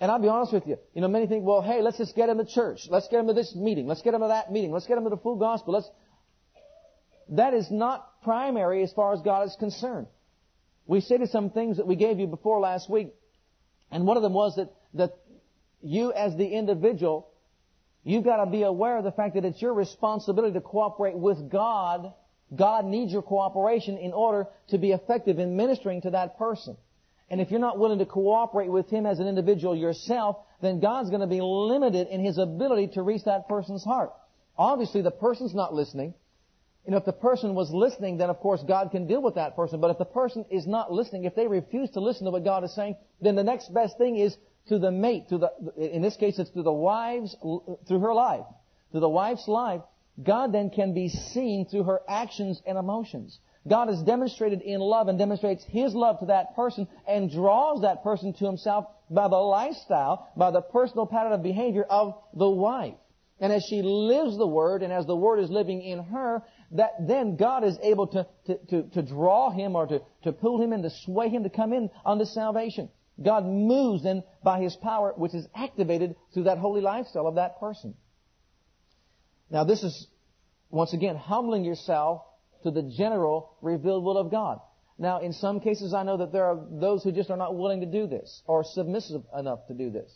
And 0.00 0.10
I'll 0.10 0.20
be 0.20 0.28
honest 0.28 0.52
with 0.52 0.66
you. 0.66 0.78
You 0.94 1.00
know, 1.00 1.08
many 1.08 1.26
think, 1.26 1.44
well, 1.44 1.60
hey, 1.60 1.82
let's 1.82 1.98
just 1.98 2.14
get 2.14 2.28
him 2.28 2.38
to 2.38 2.44
church. 2.44 2.86
Let's 2.88 3.08
get 3.08 3.18
him 3.18 3.26
to 3.26 3.32
this 3.32 3.54
meeting. 3.54 3.86
Let's 3.86 4.02
get 4.02 4.14
him 4.14 4.20
to 4.20 4.28
that 4.28 4.52
meeting. 4.52 4.70
Let's 4.70 4.86
get 4.86 4.96
him 4.96 5.04
to 5.04 5.10
the 5.10 5.16
full 5.16 5.36
gospel. 5.36 5.74
Let's. 5.74 5.90
That 7.30 7.52
is 7.52 7.70
not 7.70 8.22
primary 8.22 8.82
as 8.82 8.92
far 8.92 9.12
as 9.12 9.20
God 9.22 9.48
is 9.48 9.56
concerned. 9.58 10.06
We 10.86 11.00
stated 11.00 11.30
some 11.30 11.50
things 11.50 11.76
that 11.76 11.86
we 11.86 11.96
gave 11.96 12.18
you 12.18 12.26
before 12.26 12.60
last 12.60 12.88
week, 12.88 13.12
and 13.90 14.06
one 14.06 14.16
of 14.16 14.22
them 14.22 14.32
was 14.32 14.56
that 14.56 14.72
that 14.94 15.18
you 15.82 16.12
as 16.12 16.36
the 16.36 16.46
individual, 16.46 17.28
you've 18.04 18.24
got 18.24 18.42
to 18.44 18.50
be 18.50 18.62
aware 18.62 18.96
of 18.96 19.04
the 19.04 19.12
fact 19.12 19.34
that 19.34 19.44
it's 19.44 19.60
your 19.60 19.74
responsibility 19.74 20.54
to 20.54 20.60
cooperate 20.60 21.16
with 21.16 21.50
God. 21.50 22.12
God 22.54 22.86
needs 22.86 23.12
your 23.12 23.22
cooperation 23.22 23.98
in 23.98 24.12
order 24.12 24.46
to 24.68 24.78
be 24.78 24.92
effective 24.92 25.38
in 25.38 25.56
ministering 25.56 26.00
to 26.02 26.10
that 26.10 26.38
person. 26.38 26.78
And 27.30 27.40
if 27.40 27.50
you're 27.50 27.60
not 27.60 27.78
willing 27.78 27.98
to 27.98 28.06
cooperate 28.06 28.70
with 28.70 28.88
Him 28.88 29.04
as 29.04 29.18
an 29.18 29.26
individual 29.26 29.76
yourself, 29.76 30.36
then 30.62 30.80
God's 30.80 31.10
going 31.10 31.20
to 31.20 31.26
be 31.26 31.40
limited 31.40 32.08
in 32.08 32.24
His 32.24 32.38
ability 32.38 32.88
to 32.94 33.02
reach 33.02 33.24
that 33.24 33.48
person's 33.48 33.84
heart. 33.84 34.12
Obviously, 34.56 35.02
the 35.02 35.10
person's 35.10 35.54
not 35.54 35.74
listening. 35.74 36.14
You 36.84 36.92
know, 36.92 36.96
if 36.96 37.04
the 37.04 37.12
person 37.12 37.54
was 37.54 37.70
listening, 37.70 38.16
then 38.16 38.30
of 38.30 38.38
course 38.38 38.62
God 38.66 38.90
can 38.90 39.06
deal 39.06 39.20
with 39.20 39.34
that 39.34 39.54
person. 39.56 39.78
But 39.78 39.90
if 39.90 39.98
the 39.98 40.06
person 40.06 40.46
is 40.50 40.66
not 40.66 40.90
listening, 40.90 41.24
if 41.24 41.34
they 41.34 41.46
refuse 41.46 41.90
to 41.90 42.00
listen 42.00 42.24
to 42.24 42.30
what 42.30 42.44
God 42.44 42.64
is 42.64 42.74
saying, 42.74 42.96
then 43.20 43.36
the 43.36 43.44
next 43.44 43.74
best 43.74 43.98
thing 43.98 44.16
is 44.16 44.34
to 44.68 44.78
the 44.78 44.90
mate, 44.90 45.28
to 45.28 45.36
the, 45.36 45.52
in 45.76 46.00
this 46.00 46.16
case 46.16 46.38
it's 46.38 46.50
to 46.50 46.62
the 46.62 46.72
wife's, 46.72 47.36
through 47.86 48.00
her 48.00 48.14
life, 48.14 48.46
to 48.92 49.00
the 49.00 49.08
wife's 49.08 49.46
life, 49.46 49.82
God 50.22 50.52
then 50.52 50.70
can 50.70 50.94
be 50.94 51.08
seen 51.08 51.66
through 51.66 51.84
her 51.84 52.00
actions 52.08 52.62
and 52.66 52.78
emotions. 52.78 53.38
God 53.66 53.88
has 53.88 54.02
demonstrated 54.02 54.62
in 54.62 54.80
love 54.80 55.08
and 55.08 55.18
demonstrates 55.18 55.64
His 55.64 55.94
love 55.94 56.20
to 56.20 56.26
that 56.26 56.54
person 56.54 56.86
and 57.06 57.30
draws 57.30 57.82
that 57.82 58.02
person 58.02 58.32
to 58.34 58.46
Himself 58.46 58.86
by 59.10 59.28
the 59.28 59.36
lifestyle, 59.36 60.28
by 60.36 60.50
the 60.50 60.62
personal 60.62 61.06
pattern 61.06 61.32
of 61.32 61.42
behavior 61.42 61.82
of 61.82 62.14
the 62.34 62.48
wife. 62.48 62.94
And 63.40 63.52
as 63.52 63.64
she 63.68 63.82
lives 63.82 64.36
the 64.36 64.46
Word 64.46 64.82
and 64.82 64.92
as 64.92 65.06
the 65.06 65.16
Word 65.16 65.38
is 65.38 65.50
living 65.50 65.82
in 65.82 66.02
her, 66.04 66.42
that 66.72 66.92
then 67.06 67.36
God 67.36 67.64
is 67.64 67.78
able 67.82 68.08
to, 68.08 68.26
to, 68.46 68.58
to, 68.66 68.82
to 68.90 69.02
draw 69.02 69.50
him 69.50 69.76
or 69.76 69.86
to, 69.86 70.02
to 70.24 70.32
pull 70.32 70.60
him 70.60 70.72
in, 70.72 70.82
to 70.82 70.90
sway 70.90 71.28
him 71.28 71.44
to 71.44 71.50
come 71.50 71.72
in 71.72 71.90
unto 72.04 72.24
salvation. 72.24 72.90
God 73.22 73.44
moves 73.44 74.04
then 74.04 74.22
by 74.42 74.60
His 74.60 74.76
power, 74.76 75.12
which 75.16 75.34
is 75.34 75.46
activated 75.54 76.14
through 76.32 76.44
that 76.44 76.58
holy 76.58 76.80
lifestyle 76.80 77.26
of 77.26 77.34
that 77.34 77.58
person. 77.58 77.94
Now 79.50 79.64
this 79.64 79.82
is, 79.82 80.06
once 80.70 80.92
again, 80.92 81.16
humbling 81.16 81.64
yourself 81.64 82.22
to 82.62 82.70
the 82.70 82.82
general 82.82 83.56
revealed 83.62 84.04
will 84.04 84.18
of 84.18 84.30
God. 84.30 84.60
Now, 84.98 85.20
in 85.20 85.32
some 85.32 85.60
cases, 85.60 85.94
I 85.94 86.02
know 86.02 86.16
that 86.16 86.32
there 86.32 86.44
are 86.44 86.58
those 86.70 87.04
who 87.04 87.12
just 87.12 87.30
are 87.30 87.36
not 87.36 87.56
willing 87.56 87.80
to 87.80 87.86
do 87.86 88.06
this 88.06 88.42
or 88.46 88.64
submissive 88.64 89.22
enough 89.36 89.66
to 89.68 89.74
do 89.74 89.90
this. 89.90 90.10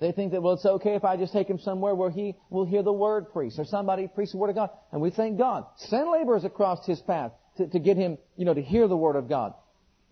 They 0.00 0.10
think 0.10 0.32
that, 0.32 0.42
well, 0.42 0.54
it's 0.54 0.64
okay 0.64 0.94
if 0.94 1.04
I 1.04 1.16
just 1.16 1.32
take 1.32 1.48
him 1.48 1.58
somewhere 1.58 1.94
where 1.94 2.10
he 2.10 2.34
will 2.50 2.64
hear 2.64 2.82
the 2.82 2.92
word 2.92 3.32
preached 3.32 3.58
or 3.58 3.64
somebody 3.64 4.08
preach 4.08 4.32
the 4.32 4.38
word 4.38 4.50
of 4.50 4.56
God. 4.56 4.70
And 4.90 5.00
we 5.00 5.10
thank 5.10 5.38
God. 5.38 5.66
Send 5.76 6.10
laborers 6.10 6.44
across 6.44 6.84
his 6.86 7.00
path 7.00 7.32
to, 7.58 7.68
to 7.68 7.78
get 7.78 7.96
him, 7.96 8.18
you 8.36 8.44
know, 8.44 8.54
to 8.54 8.62
hear 8.62 8.88
the 8.88 8.96
word 8.96 9.16
of 9.16 9.28
God. 9.28 9.54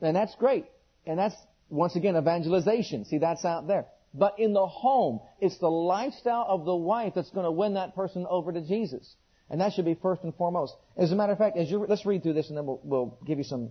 And 0.00 0.14
that's 0.14 0.34
great. 0.36 0.66
And 1.06 1.18
that's, 1.18 1.34
once 1.68 1.96
again, 1.96 2.16
evangelization. 2.16 3.06
See, 3.06 3.18
that's 3.18 3.44
out 3.44 3.66
there. 3.66 3.86
But 4.14 4.38
in 4.38 4.52
the 4.52 4.66
home, 4.66 5.20
it's 5.40 5.58
the 5.58 5.70
lifestyle 5.70 6.44
of 6.46 6.64
the 6.64 6.76
wife 6.76 7.14
that's 7.14 7.30
going 7.30 7.44
to 7.44 7.50
win 7.50 7.74
that 7.74 7.94
person 7.94 8.26
over 8.28 8.52
to 8.52 8.60
Jesus. 8.60 9.16
And 9.52 9.60
that 9.60 9.74
should 9.74 9.84
be 9.84 9.94
first 9.94 10.24
and 10.24 10.34
foremost. 10.34 10.74
As 10.96 11.12
a 11.12 11.14
matter 11.14 11.32
of 11.32 11.38
fact, 11.38 11.58
as 11.58 11.70
you 11.70 11.84
let's 11.86 12.06
read 12.06 12.22
through 12.22 12.32
this 12.32 12.48
and 12.48 12.56
then 12.56 12.64
we'll, 12.64 12.80
we'll 12.82 13.18
give 13.26 13.36
you 13.36 13.44
some 13.44 13.70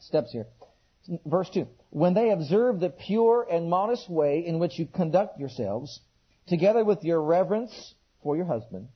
steps 0.00 0.32
here. 0.32 0.46
Verse 1.24 1.48
2. 1.54 1.66
When 1.90 2.12
they 2.12 2.30
observe 2.30 2.80
the 2.80 2.90
pure 2.90 3.46
and 3.48 3.70
modest 3.70 4.10
way 4.10 4.44
in 4.44 4.58
which 4.58 4.80
you 4.80 4.86
conduct 4.86 5.38
yourselves, 5.38 6.00
together 6.48 6.84
with 6.84 7.04
your 7.04 7.22
reverence 7.22 7.94
for 8.24 8.36
your 8.36 8.46
husband, 8.46 8.88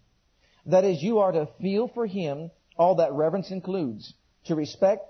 that 0.66 0.84
is, 0.84 1.00
you 1.00 1.20
are 1.20 1.30
to 1.30 1.48
feel 1.60 1.88
for 1.88 2.06
him 2.06 2.50
all 2.76 2.96
that 2.96 3.12
reverence 3.12 3.52
includes. 3.52 4.12
To 4.46 4.56
respect, 4.56 5.06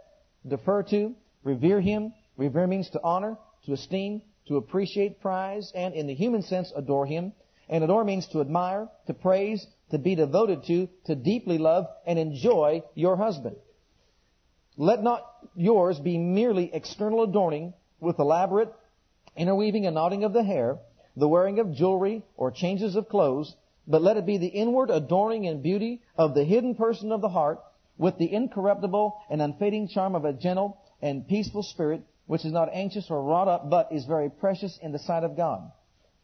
defer 0.47 0.83
to, 0.85 1.15
revere 1.43 1.81
him. 1.81 2.13
Revere 2.37 2.67
means 2.67 2.91
to 2.91 3.01
honor, 3.03 3.39
to 3.65 3.73
esteem, 3.73 4.21
to 4.49 4.57
appreciate, 4.57 5.23
prize, 5.23 5.73
and 5.75 5.95
in 5.95 6.07
the 6.07 6.15
human 6.15 6.43
sense, 6.43 6.71
adore 6.77 7.07
him. 7.07 7.33
And 7.71 7.83
adore 7.83 8.05
means 8.05 8.29
to 8.29 8.43
admire, 8.43 8.89
to 9.07 9.15
praise, 9.15 9.67
to 9.95 9.99
be 9.99 10.17
devoted 10.17 10.65
to, 10.65 10.89
to 11.07 11.15
deeply 11.15 11.57
love 11.57 11.87
and 12.05 12.19
enjoy 12.19 12.83
your 12.97 13.17
husband. 13.17 13.55
Let 14.77 15.05
not 15.05 15.25
yours 15.55 16.01
be 16.01 16.19
merely 16.19 16.69
external 16.75 17.23
adorning 17.23 17.75
with 18.01 18.19
elaborate 18.19 18.75
interweaving 19.37 19.87
and 19.87 19.95
knotting 19.95 20.25
of 20.25 20.33
the 20.33 20.43
hair, 20.43 20.79
the 21.17 21.29
wearing 21.29 21.61
of 21.61 21.75
jewelry 21.75 22.23
or 22.37 22.51
changes 22.51 22.97
of 22.97 23.09
clothes, 23.09 23.55
but 23.87 24.03
let 24.03 24.17
it 24.17 24.27
be 24.27 24.37
the 24.37 24.49
inward 24.49 24.91
adorning 24.91 25.47
and 25.47 25.63
beauty 25.63 26.03
of 26.17 26.35
the 26.35 26.45
hidden 26.45 26.75
person 26.75 27.13
of 27.13 27.21
the 27.21 27.29
heart 27.29 27.61
with 27.97 28.19
the 28.19 28.33
incorruptible 28.33 29.17
and 29.31 29.41
unfading 29.41 29.87
charm 29.87 30.17
of 30.17 30.25
a 30.25 30.33
gentle 30.33 30.77
and 31.03 31.29
peaceful 31.29 31.63
spirit, 31.63 32.03
which 32.27 32.45
is 32.45 32.53
not 32.53 32.69
anxious 32.73 33.07
or 33.11 33.23
wrought 33.23 33.47
up, 33.47 33.71
but 33.71 33.93
is 33.93 34.07
very 34.07 34.29
precious 34.29 34.77
in 34.83 34.91
the 34.91 34.99
sight 34.99 35.23
of 35.23 35.37
God. 35.37 35.71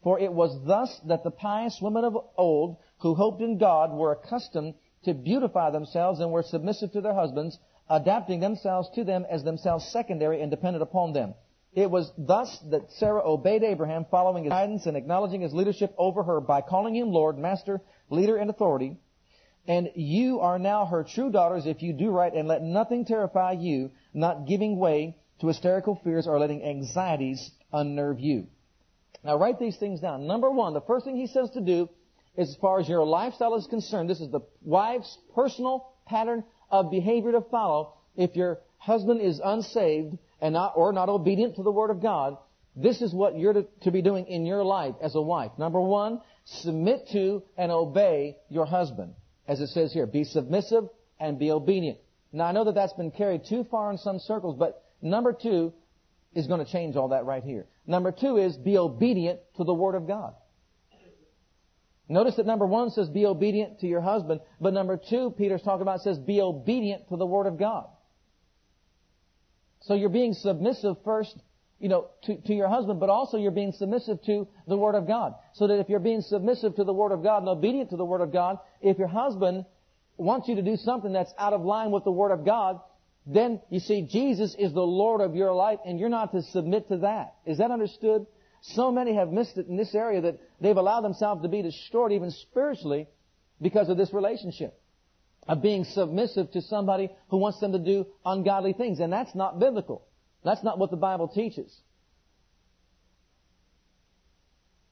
For 0.03 0.19
it 0.19 0.33
was 0.33 0.63
thus 0.65 0.99
that 1.05 1.23
the 1.23 1.31
pious 1.31 1.79
women 1.81 2.03
of 2.03 2.17
old 2.37 2.77
who 2.99 3.13
hoped 3.13 3.41
in 3.41 3.57
God 3.57 3.93
were 3.93 4.11
accustomed 4.11 4.73
to 5.03 5.13
beautify 5.13 5.69
themselves 5.69 6.19
and 6.19 6.31
were 6.31 6.43
submissive 6.43 6.91
to 6.93 7.01
their 7.01 7.13
husbands, 7.13 7.59
adapting 7.89 8.39
themselves 8.39 8.89
to 8.95 9.03
them 9.03 9.25
as 9.29 9.43
themselves 9.43 9.85
secondary 9.87 10.41
and 10.41 10.49
dependent 10.49 10.83
upon 10.83 11.13
them. 11.13 11.33
It 11.73 11.89
was 11.89 12.11
thus 12.17 12.59
that 12.69 12.91
Sarah 12.91 13.21
obeyed 13.23 13.63
Abraham, 13.63 14.05
following 14.11 14.43
his 14.43 14.51
guidance 14.51 14.85
and 14.87 14.97
acknowledging 14.97 15.41
his 15.41 15.53
leadership 15.53 15.93
over 15.97 16.23
her 16.23 16.41
by 16.41 16.61
calling 16.61 16.95
him 16.95 17.11
Lord, 17.11 17.37
Master, 17.37 17.81
Leader, 18.09 18.37
and 18.37 18.49
Authority. 18.49 18.97
And 19.67 19.89
you 19.95 20.39
are 20.39 20.59
now 20.59 20.85
her 20.85 21.03
true 21.03 21.29
daughters 21.29 21.65
if 21.65 21.81
you 21.81 21.93
do 21.93 22.09
right 22.09 22.33
and 22.33 22.47
let 22.47 22.63
nothing 22.63 23.05
terrify 23.05 23.53
you, 23.53 23.91
not 24.13 24.47
giving 24.47 24.77
way 24.77 25.17
to 25.39 25.47
hysterical 25.47 25.95
fears 26.03 26.27
or 26.27 26.39
letting 26.39 26.63
anxieties 26.63 27.51
unnerve 27.71 28.19
you. 28.19 28.47
Now 29.23 29.37
write 29.37 29.59
these 29.59 29.77
things 29.77 29.99
down. 29.99 30.27
Number 30.27 30.49
one, 30.49 30.73
the 30.73 30.81
first 30.81 31.05
thing 31.05 31.15
he 31.15 31.27
says 31.27 31.49
to 31.51 31.61
do, 31.61 31.89
is 32.37 32.49
as 32.49 32.55
far 32.55 32.79
as 32.79 32.87
your 32.87 33.05
lifestyle 33.05 33.55
is 33.55 33.67
concerned, 33.67 34.09
this 34.09 34.21
is 34.21 34.31
the 34.31 34.41
wife's 34.63 35.17
personal 35.35 35.93
pattern 36.05 36.43
of 36.69 36.89
behavior 36.89 37.33
to 37.33 37.41
follow. 37.41 37.93
If 38.15 38.35
your 38.35 38.59
husband 38.77 39.21
is 39.21 39.41
unsaved 39.43 40.17
and 40.39 40.53
not, 40.53 40.73
or 40.75 40.93
not 40.93 41.09
obedient 41.09 41.57
to 41.57 41.63
the 41.63 41.71
Word 41.71 41.89
of 41.89 42.01
God, 42.01 42.37
this 42.75 43.01
is 43.01 43.13
what 43.13 43.37
you're 43.37 43.53
to, 43.53 43.65
to 43.81 43.91
be 43.91 44.01
doing 44.01 44.27
in 44.27 44.45
your 44.45 44.63
life 44.63 44.95
as 45.01 45.15
a 45.15 45.21
wife. 45.21 45.51
Number 45.57 45.81
one, 45.81 46.21
submit 46.45 47.09
to 47.11 47.43
and 47.57 47.71
obey 47.71 48.37
your 48.49 48.65
husband. 48.65 49.13
As 49.47 49.59
it 49.59 49.67
says 49.67 49.91
here, 49.91 50.07
be 50.07 50.23
submissive 50.23 50.87
and 51.19 51.37
be 51.37 51.51
obedient. 51.51 51.97
Now 52.31 52.45
I 52.45 52.51
know 52.53 52.63
that 52.63 52.75
that's 52.75 52.93
been 52.93 53.11
carried 53.11 53.43
too 53.45 53.65
far 53.69 53.91
in 53.91 53.97
some 53.97 54.19
circles, 54.19 54.55
but 54.57 54.83
number 55.01 55.33
two 55.33 55.73
is 56.33 56.47
going 56.47 56.63
to 56.65 56.71
change 56.71 56.95
all 56.95 57.09
that 57.09 57.25
right 57.25 57.43
here. 57.43 57.65
Number 57.87 58.11
two 58.11 58.37
is 58.37 58.57
be 58.57 58.77
obedient 58.77 59.39
to 59.57 59.63
the 59.63 59.73
Word 59.73 59.95
of 59.95 60.07
God. 60.07 60.33
Notice 62.07 62.35
that 62.35 62.45
number 62.45 62.65
one 62.65 62.89
says 62.89 63.09
be 63.09 63.25
obedient 63.25 63.79
to 63.79 63.87
your 63.87 64.01
husband, 64.01 64.41
but 64.59 64.73
number 64.73 64.97
two, 64.97 65.33
Peter's 65.37 65.61
talking 65.61 65.81
about 65.81 66.01
says 66.01 66.19
be 66.19 66.41
obedient 66.41 67.07
to 67.09 67.15
the 67.15 67.25
Word 67.25 67.47
of 67.47 67.57
God. 67.57 67.87
So 69.83 69.95
you're 69.95 70.09
being 70.09 70.33
submissive 70.33 70.97
first, 71.05 71.35
you 71.79 71.89
know, 71.89 72.09
to, 72.23 72.35
to 72.35 72.53
your 72.53 72.67
husband, 72.67 72.99
but 72.99 73.09
also 73.09 73.37
you're 73.37 73.51
being 73.51 73.71
submissive 73.71 74.21
to 74.23 74.47
the 74.67 74.77
Word 74.77 74.95
of 74.95 75.07
God. 75.07 75.33
So 75.53 75.67
that 75.67 75.79
if 75.79 75.89
you're 75.89 75.99
being 75.99 76.21
submissive 76.21 76.75
to 76.75 76.83
the 76.83 76.93
Word 76.93 77.13
of 77.13 77.23
God 77.23 77.39
and 77.39 77.47
obedient 77.47 77.89
to 77.91 77.97
the 77.97 78.05
Word 78.05 78.21
of 78.21 78.31
God, 78.31 78.57
if 78.81 78.99
your 78.99 79.07
husband 79.07 79.65
wants 80.17 80.47
you 80.47 80.55
to 80.55 80.61
do 80.61 80.75
something 80.75 81.13
that's 81.13 81.33
out 81.39 81.53
of 81.53 81.61
line 81.61 81.91
with 81.91 82.03
the 82.03 82.11
Word 82.11 82.31
of 82.31 82.45
God, 82.45 82.79
then 83.25 83.61
you 83.69 83.79
see 83.79 84.01
Jesus 84.01 84.55
is 84.57 84.73
the 84.73 84.81
Lord 84.81 85.21
of 85.21 85.35
your 85.35 85.53
life 85.53 85.79
and 85.85 85.99
you're 85.99 86.09
not 86.09 86.31
to 86.31 86.41
submit 86.41 86.87
to 86.89 86.97
that. 86.97 87.35
Is 87.45 87.59
that 87.59 87.71
understood? 87.71 88.25
so 88.61 88.91
many 88.91 89.15
have 89.15 89.29
missed 89.29 89.57
it 89.57 89.67
in 89.67 89.75
this 89.75 89.95
area 89.95 90.21
that 90.21 90.39
they've 90.59 90.77
allowed 90.77 91.01
themselves 91.01 91.41
to 91.41 91.47
be 91.47 91.61
destroyed 91.61 92.11
even 92.11 92.29
spiritually 92.31 93.07
because 93.59 93.89
of 93.89 93.97
this 93.97 94.13
relationship 94.13 94.79
of 95.47 95.61
being 95.61 95.83
submissive 95.83 96.51
to 96.51 96.61
somebody 96.61 97.09
who 97.29 97.37
wants 97.37 97.59
them 97.59 97.71
to 97.71 97.79
do 97.79 98.05
ungodly 98.23 98.73
things. 98.73 98.99
And 98.99 99.11
that's 99.11 99.33
not 99.33 99.59
biblical. 99.59 100.05
That's 100.43 100.63
not 100.63 100.77
what 100.77 100.91
the 100.91 100.97
Bible 100.97 101.27
teaches. 101.27 101.75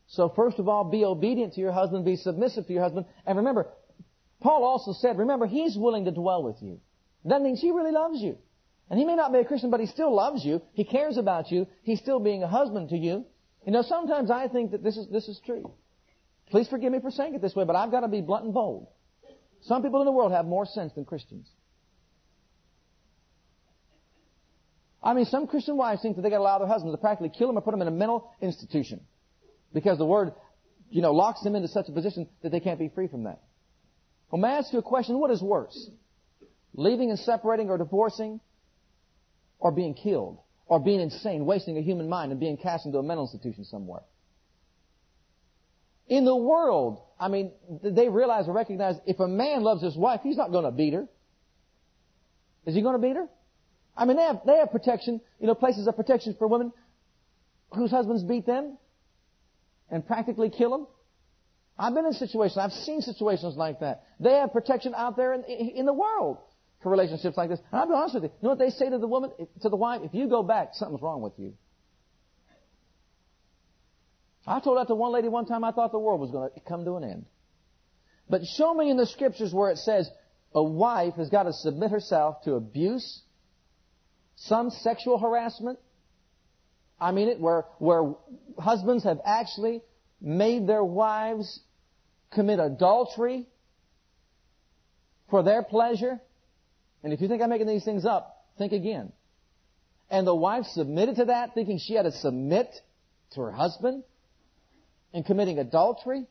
So 0.07 0.29
first 0.35 0.57
of 0.57 0.67
all, 0.67 0.83
be 0.83 1.05
obedient 1.05 1.53
to 1.53 1.61
your 1.61 1.71
husband, 1.71 2.03
be 2.03 2.15
submissive 2.15 2.65
to 2.65 2.73
your 2.73 2.81
husband, 2.81 3.05
and 3.27 3.37
remember, 3.37 3.67
Paul 4.41 4.63
also 4.63 4.93
said, 4.93 5.19
remember, 5.19 5.45
he's 5.45 5.77
willing 5.77 6.05
to 6.05 6.11
dwell 6.11 6.41
with 6.41 6.55
you. 6.61 6.79
That 7.25 7.41
means 7.41 7.59
he 7.59 7.71
really 7.71 7.91
loves 7.91 8.21
you. 8.21 8.37
And 8.89 8.97
he 8.97 9.05
may 9.05 9.15
not 9.15 9.31
be 9.31 9.39
a 9.39 9.45
Christian, 9.45 9.69
but 9.69 9.79
he 9.79 9.85
still 9.85 10.13
loves 10.13 10.43
you. 10.43 10.61
He 10.73 10.83
cares 10.83 11.17
about 11.17 11.51
you. 11.51 11.67
He's 11.83 11.99
still 11.99 12.19
being 12.19 12.43
a 12.43 12.47
husband 12.47 12.89
to 12.89 12.97
you. 12.97 13.25
You 13.65 13.71
know, 13.71 13.83
sometimes 13.83 14.31
I 14.31 14.47
think 14.47 14.71
that 14.71 14.83
this 14.83 14.97
is, 14.97 15.07
this 15.09 15.27
is 15.27 15.39
true. 15.45 15.71
Please 16.49 16.67
forgive 16.67 16.91
me 16.91 16.99
for 16.99 17.11
saying 17.11 17.35
it 17.35 17.41
this 17.41 17.55
way, 17.55 17.65
but 17.65 17.75
I've 17.75 17.91
got 17.91 17.99
to 17.99 18.07
be 18.07 18.21
blunt 18.21 18.45
and 18.45 18.53
bold. 18.53 18.87
Some 19.61 19.83
people 19.83 20.01
in 20.01 20.05
the 20.05 20.11
world 20.11 20.31
have 20.31 20.45
more 20.45 20.65
sense 20.65 20.93
than 20.93 21.05
Christians. 21.05 21.47
I 25.03 25.13
mean, 25.13 25.25
some 25.25 25.47
Christian 25.47 25.77
wives 25.77 26.01
think 26.01 26.15
that 26.15 26.23
they 26.23 26.29
got 26.29 26.37
to 26.37 26.41
allow 26.41 26.57
their 26.59 26.67
husbands 26.67 26.93
to 26.93 26.97
practically 26.97 27.29
kill 27.29 27.47
them 27.47 27.57
or 27.57 27.61
put 27.61 27.71
them 27.71 27.81
in 27.81 27.87
a 27.87 27.91
mental 27.91 28.31
institution 28.41 29.01
because 29.73 29.97
the 29.97 30.05
word, 30.05 30.33
you 30.89 31.01
know, 31.01 31.13
locks 31.13 31.41
them 31.41 31.55
into 31.55 31.67
such 31.67 31.87
a 31.87 31.91
position 31.91 32.27
that 32.41 32.51
they 32.51 32.59
can't 32.59 32.79
be 32.79 32.89
free 32.89 33.07
from 33.07 33.23
that. 33.23 33.41
Well, 34.31 34.41
may 34.41 34.49
I 34.49 34.57
ask 34.57 34.73
you 34.73 34.79
a 34.79 34.83
question? 34.83 35.19
What 35.19 35.31
is 35.31 35.41
worse? 35.41 35.89
Leaving 36.79 37.09
and 37.09 37.19
separating 37.19 37.69
or 37.69 37.77
divorcing 37.77 38.39
or 39.59 39.69
being 39.69 39.93
killed 39.93 40.39
or 40.65 40.79
being 40.79 41.01
insane, 41.01 41.45
wasting 41.45 41.77
a 41.77 41.81
human 41.81 42.07
mind 42.07 42.31
and 42.31 42.39
being 42.39 42.55
cast 42.55 42.85
into 42.85 42.97
a 42.97 43.03
mental 43.03 43.25
institution 43.25 43.65
somewhere? 43.65 43.99
In 46.07 46.23
the 46.23 46.35
world, 46.35 47.01
I 47.19 47.27
mean, 47.27 47.51
they 47.83 48.07
realize 48.07 48.47
or 48.47 48.53
recognize 48.53 48.95
if 49.05 49.19
a 49.19 49.27
man 49.27 49.61
loves 49.61 49.83
his 49.83 49.97
wife, 49.97 50.21
he's 50.23 50.37
not 50.37 50.53
going 50.53 50.63
to 50.63 50.71
beat 50.71 50.93
her. 50.93 51.05
Is 52.65 52.75
he 52.75 52.81
going 52.81 52.95
to 52.95 53.05
beat 53.05 53.17
her? 53.17 53.27
I 53.97 54.05
mean, 54.05 54.15
they 54.15 54.23
have, 54.23 54.39
they 54.45 54.55
have 54.55 54.71
protection, 54.71 55.19
you 55.37 55.47
know, 55.47 55.55
places 55.55 55.85
of 55.85 55.97
protection 55.97 56.37
for 56.39 56.47
women 56.47 56.71
whose 57.75 57.91
husbands 57.91 58.23
beat 58.23 58.45
them 58.45 58.77
and 59.91 60.07
practically 60.07 60.49
kill 60.49 60.71
them. 60.71 60.87
I've 61.77 61.93
been 61.93 62.05
in 62.05 62.13
situations, 62.13 62.57
I've 62.57 62.71
seen 62.71 63.01
situations 63.01 63.57
like 63.57 63.81
that. 63.81 64.03
They 64.21 64.35
have 64.35 64.53
protection 64.53 64.93
out 64.95 65.17
there 65.17 65.33
in, 65.33 65.43
in 65.43 65.85
the 65.85 65.93
world 65.93 66.37
for 66.81 66.89
relationships 66.89 67.35
like 67.37 67.49
this. 67.49 67.59
And 67.71 67.81
I'll 67.81 67.87
be 67.87 67.93
honest 67.93 68.15
with 68.15 68.23
you. 68.23 68.29
You 68.29 68.43
know 68.43 68.49
what 68.49 68.59
they 68.59 68.69
say 68.69 68.89
to 68.89 68.97
the 68.97 69.07
woman, 69.07 69.31
eh, 69.39 69.45
to 69.61 69.69
the 69.69 69.75
wife? 69.75 70.01
If 70.03 70.13
you 70.13 70.27
go 70.27 70.43
back, 70.43 70.69
something's 70.73 71.01
wrong 71.01 71.21
with 71.21 71.33
you. 71.37 71.53
I 74.47 74.59
told 74.59 74.77
that 74.77 74.87
to 74.87 74.95
one 74.95 75.11
lady 75.11 75.27
one 75.27 75.45
time 75.45 75.63
I 75.63 75.71
thought 75.71 75.91
the 75.91 75.99
world 75.99 76.21
was 76.21 76.31
going 76.31 76.49
to 76.53 76.59
come 76.61 76.85
to 76.85 76.95
an 76.95 77.03
end. 77.03 77.25
But 78.29 78.45
show 78.45 78.73
me 78.73 78.89
in 78.89 78.97
the 78.97 79.05
scriptures 79.05 79.53
where 79.53 79.69
it 79.71 79.77
says 79.77 80.09
a 80.53 80.63
wife 80.63 81.15
has 81.15 81.29
got 81.29 81.43
to 81.43 81.53
submit 81.53 81.91
herself 81.91 82.43
to 82.43 82.53
abuse, 82.53 83.21
some 84.35 84.69
sexual 84.69 85.19
harassment. 85.19 85.79
I 86.99 87.11
mean 87.11 87.27
it, 87.27 87.39
where, 87.39 87.65
where 87.77 88.13
husbands 88.57 89.03
have 89.03 89.19
actually 89.25 89.81
made 90.21 90.67
their 90.67 90.83
wives 90.83 91.59
commit 92.31 92.59
adultery 92.59 93.47
for 95.29 95.43
their 95.43 95.63
pleasure. 95.63 96.19
And 97.03 97.13
if 97.13 97.21
you 97.21 97.27
think 97.27 97.41
I'm 97.41 97.49
making 97.49 97.67
these 97.67 97.85
things 97.85 98.05
up, 98.05 98.45
think 98.57 98.73
again. 98.73 99.11
And 100.09 100.25
the 100.25 100.35
wife 100.35 100.65
submitted 100.65 101.17
to 101.17 101.25
that, 101.25 101.53
thinking 101.53 101.79
she 101.79 101.93
had 101.93 102.03
to 102.03 102.11
submit 102.11 102.69
to 103.33 103.41
her 103.41 103.51
husband 103.51 104.03
and 105.13 105.25
committing 105.25 105.59
adultery. 105.59 106.25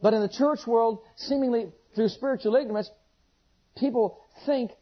But 0.00 0.14
in 0.14 0.20
the 0.20 0.28
church 0.28 0.60
world, 0.66 1.00
seemingly 1.16 1.72
through 1.94 2.08
spiritual 2.08 2.56
ignorance, 2.56 2.90
people 3.76 4.20
think 4.46 4.72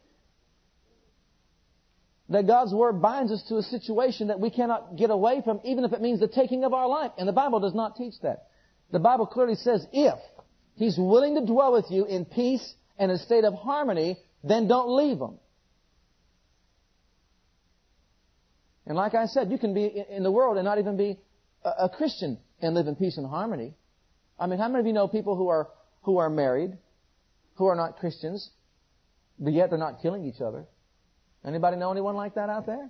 that 2.29 2.45
God's 2.45 2.73
Word 2.73 3.01
binds 3.01 3.31
us 3.31 3.41
to 3.47 3.57
a 3.57 3.63
situation 3.63 4.27
that 4.27 4.39
we 4.39 4.49
cannot 4.49 4.97
get 4.97 5.09
away 5.09 5.41
from, 5.43 5.61
even 5.63 5.85
if 5.85 5.93
it 5.93 6.01
means 6.01 6.19
the 6.19 6.27
taking 6.27 6.63
of 6.63 6.73
our 6.73 6.87
life. 6.87 7.11
And 7.17 7.27
the 7.27 7.33
Bible 7.33 7.59
does 7.59 7.73
not 7.73 7.95
teach 7.95 8.15
that. 8.21 8.47
The 8.91 8.99
Bible 8.99 9.25
clearly 9.25 9.55
says, 9.55 9.85
if 9.91 10.19
He's 10.77 10.97
willing 10.97 11.35
to 11.35 11.45
dwell 11.45 11.73
with 11.73 11.85
you 11.89 12.05
in 12.05 12.25
peace 12.25 12.73
and 12.97 13.11
a 13.11 13.17
state 13.17 13.43
of 13.43 13.53
harmony, 13.55 14.17
then 14.43 14.67
don't 14.67 14.95
leave 14.95 15.17
Him. 15.17 15.39
And 18.85 18.95
like 18.95 19.15
I 19.15 19.25
said, 19.25 19.51
you 19.51 19.57
can 19.57 19.73
be 19.73 19.85
in 20.09 20.23
the 20.23 20.31
world 20.31 20.55
and 20.57 20.63
not 20.63 20.79
even 20.79 20.95
be 20.95 21.17
a 21.63 21.89
Christian 21.89 22.37
and 22.61 22.73
live 22.73 22.87
in 22.87 22.95
peace 22.95 23.17
and 23.17 23.27
harmony. 23.27 23.73
I 24.39 24.47
mean, 24.47 24.59
how 24.59 24.69
many 24.69 24.79
of 24.79 24.85
you 24.85 24.93
know 24.93 25.07
people 25.07 25.35
who 25.35 25.49
are, 25.49 25.67
who 26.03 26.19
are 26.19 26.29
married, 26.29 26.77
who 27.55 27.65
are 27.65 27.75
not 27.75 27.97
Christians, 27.97 28.49
but 29.39 29.53
yet 29.53 29.71
they're 29.71 29.79
not 29.79 30.01
killing 30.01 30.25
each 30.25 30.41
other? 30.41 30.65
Anybody 31.45 31.77
know 31.77 31.91
anyone 31.91 32.15
like 32.15 32.35
that 32.35 32.49
out 32.49 32.65
there? 32.65 32.89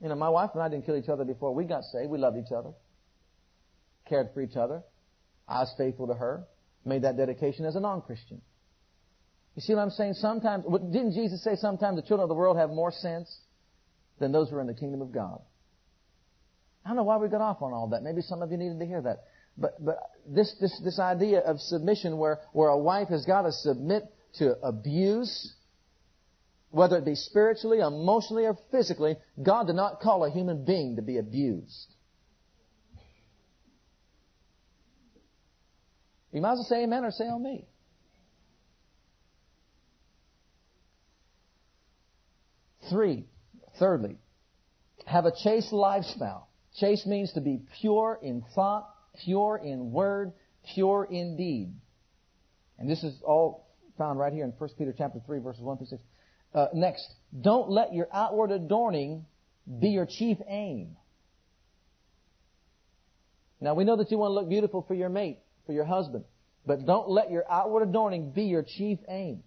You 0.00 0.08
know, 0.08 0.14
my 0.14 0.28
wife 0.28 0.50
and 0.54 0.62
I 0.62 0.68
didn't 0.68 0.86
kill 0.86 0.96
each 0.96 1.08
other 1.08 1.24
before 1.24 1.54
we 1.54 1.64
got 1.64 1.82
saved. 1.84 2.08
We 2.10 2.18
loved 2.18 2.38
each 2.38 2.52
other, 2.52 2.70
cared 4.08 4.28
for 4.32 4.40
each 4.42 4.56
other. 4.56 4.82
I 5.48 5.60
was 5.60 5.74
faithful 5.76 6.06
to 6.06 6.14
her, 6.14 6.44
made 6.84 7.02
that 7.02 7.16
dedication 7.16 7.64
as 7.64 7.76
a 7.76 7.80
non-Christian. 7.80 8.40
You 9.54 9.62
see 9.62 9.74
what 9.74 9.82
I'm 9.82 9.90
saying? 9.90 10.14
Sometimes, 10.14 10.64
didn't 10.92 11.12
Jesus 11.12 11.42
say 11.42 11.54
sometimes 11.54 11.96
the 11.96 12.02
children 12.02 12.24
of 12.24 12.28
the 12.28 12.34
world 12.34 12.56
have 12.56 12.70
more 12.70 12.90
sense 12.90 13.38
than 14.18 14.32
those 14.32 14.50
who 14.50 14.56
are 14.56 14.60
in 14.60 14.66
the 14.66 14.74
kingdom 14.74 15.00
of 15.00 15.12
God. 15.12 15.40
I 16.84 16.88
don't 16.88 16.96
know 16.96 17.04
why 17.04 17.16
we 17.16 17.28
got 17.28 17.40
off 17.40 17.62
on 17.62 17.72
all 17.72 17.88
that. 17.88 18.02
Maybe 18.02 18.20
some 18.20 18.42
of 18.42 18.50
you 18.50 18.58
needed 18.58 18.78
to 18.80 18.86
hear 18.86 19.00
that. 19.02 19.24
But, 19.56 19.82
but 19.82 19.98
this, 20.26 20.54
this, 20.60 20.78
this 20.84 20.98
idea 20.98 21.38
of 21.40 21.60
submission 21.60 22.18
where, 22.18 22.40
where 22.52 22.68
a 22.68 22.78
wife 22.78 23.08
has 23.08 23.24
got 23.24 23.42
to 23.42 23.52
submit 23.52 24.04
to 24.38 24.56
abuse, 24.62 25.54
whether 26.70 26.98
it 26.98 27.04
be 27.04 27.14
spiritually, 27.14 27.78
emotionally, 27.78 28.44
or 28.46 28.58
physically, 28.72 29.16
God 29.40 29.68
did 29.68 29.76
not 29.76 30.00
call 30.00 30.24
a 30.24 30.30
human 30.30 30.64
being 30.64 30.96
to 30.96 31.02
be 31.02 31.18
abused. 31.18 31.93
You 36.34 36.42
might 36.42 36.52
as 36.52 36.58
well 36.58 36.66
say 36.68 36.82
amen 36.84 37.04
or 37.04 37.10
say 37.10 37.24
on 37.24 37.42
me. 37.42 37.66
Three, 42.90 43.24
Thirdly, 43.78 44.18
have 45.06 45.24
a 45.24 45.32
chaste 45.42 45.72
lifestyle. 45.72 46.48
Chaste 46.76 47.06
means 47.06 47.32
to 47.32 47.40
be 47.40 47.60
pure 47.80 48.18
in 48.22 48.44
thought, 48.54 48.88
pure 49.24 49.60
in 49.62 49.90
word, 49.90 50.32
pure 50.74 51.06
in 51.10 51.36
deed. 51.36 51.72
And 52.78 52.88
this 52.88 53.02
is 53.02 53.20
all 53.24 53.68
found 53.98 54.18
right 54.18 54.32
here 54.32 54.44
in 54.44 54.50
1 54.50 54.70
Peter 54.78 54.94
chapter 54.96 55.20
3 55.24 55.40
verses 55.40 55.62
1 55.62 55.76
through 55.78 55.86
6. 55.86 56.02
Uh, 56.54 56.66
next, 56.72 57.14
don't 57.40 57.68
let 57.68 57.92
your 57.92 58.06
outward 58.12 58.52
adorning 58.52 59.24
be 59.80 59.88
your 59.88 60.06
chief 60.06 60.38
aim. 60.48 60.96
Now 63.60 63.74
we 63.74 63.84
know 63.84 63.96
that 63.96 64.10
you 64.10 64.18
want 64.18 64.30
to 64.30 64.34
look 64.34 64.48
beautiful 64.48 64.84
for 64.86 64.94
your 64.94 65.08
mate, 65.08 65.38
for 65.66 65.72
your 65.72 65.84
husband, 65.84 66.24
but 66.66 66.84
don't 66.86 67.08
let 67.08 67.30
your 67.30 67.44
outward 67.50 67.82
adorning 67.82 68.30
be 68.30 68.44
your 68.44 68.62
chief 68.62 68.98
aim. 69.08 69.42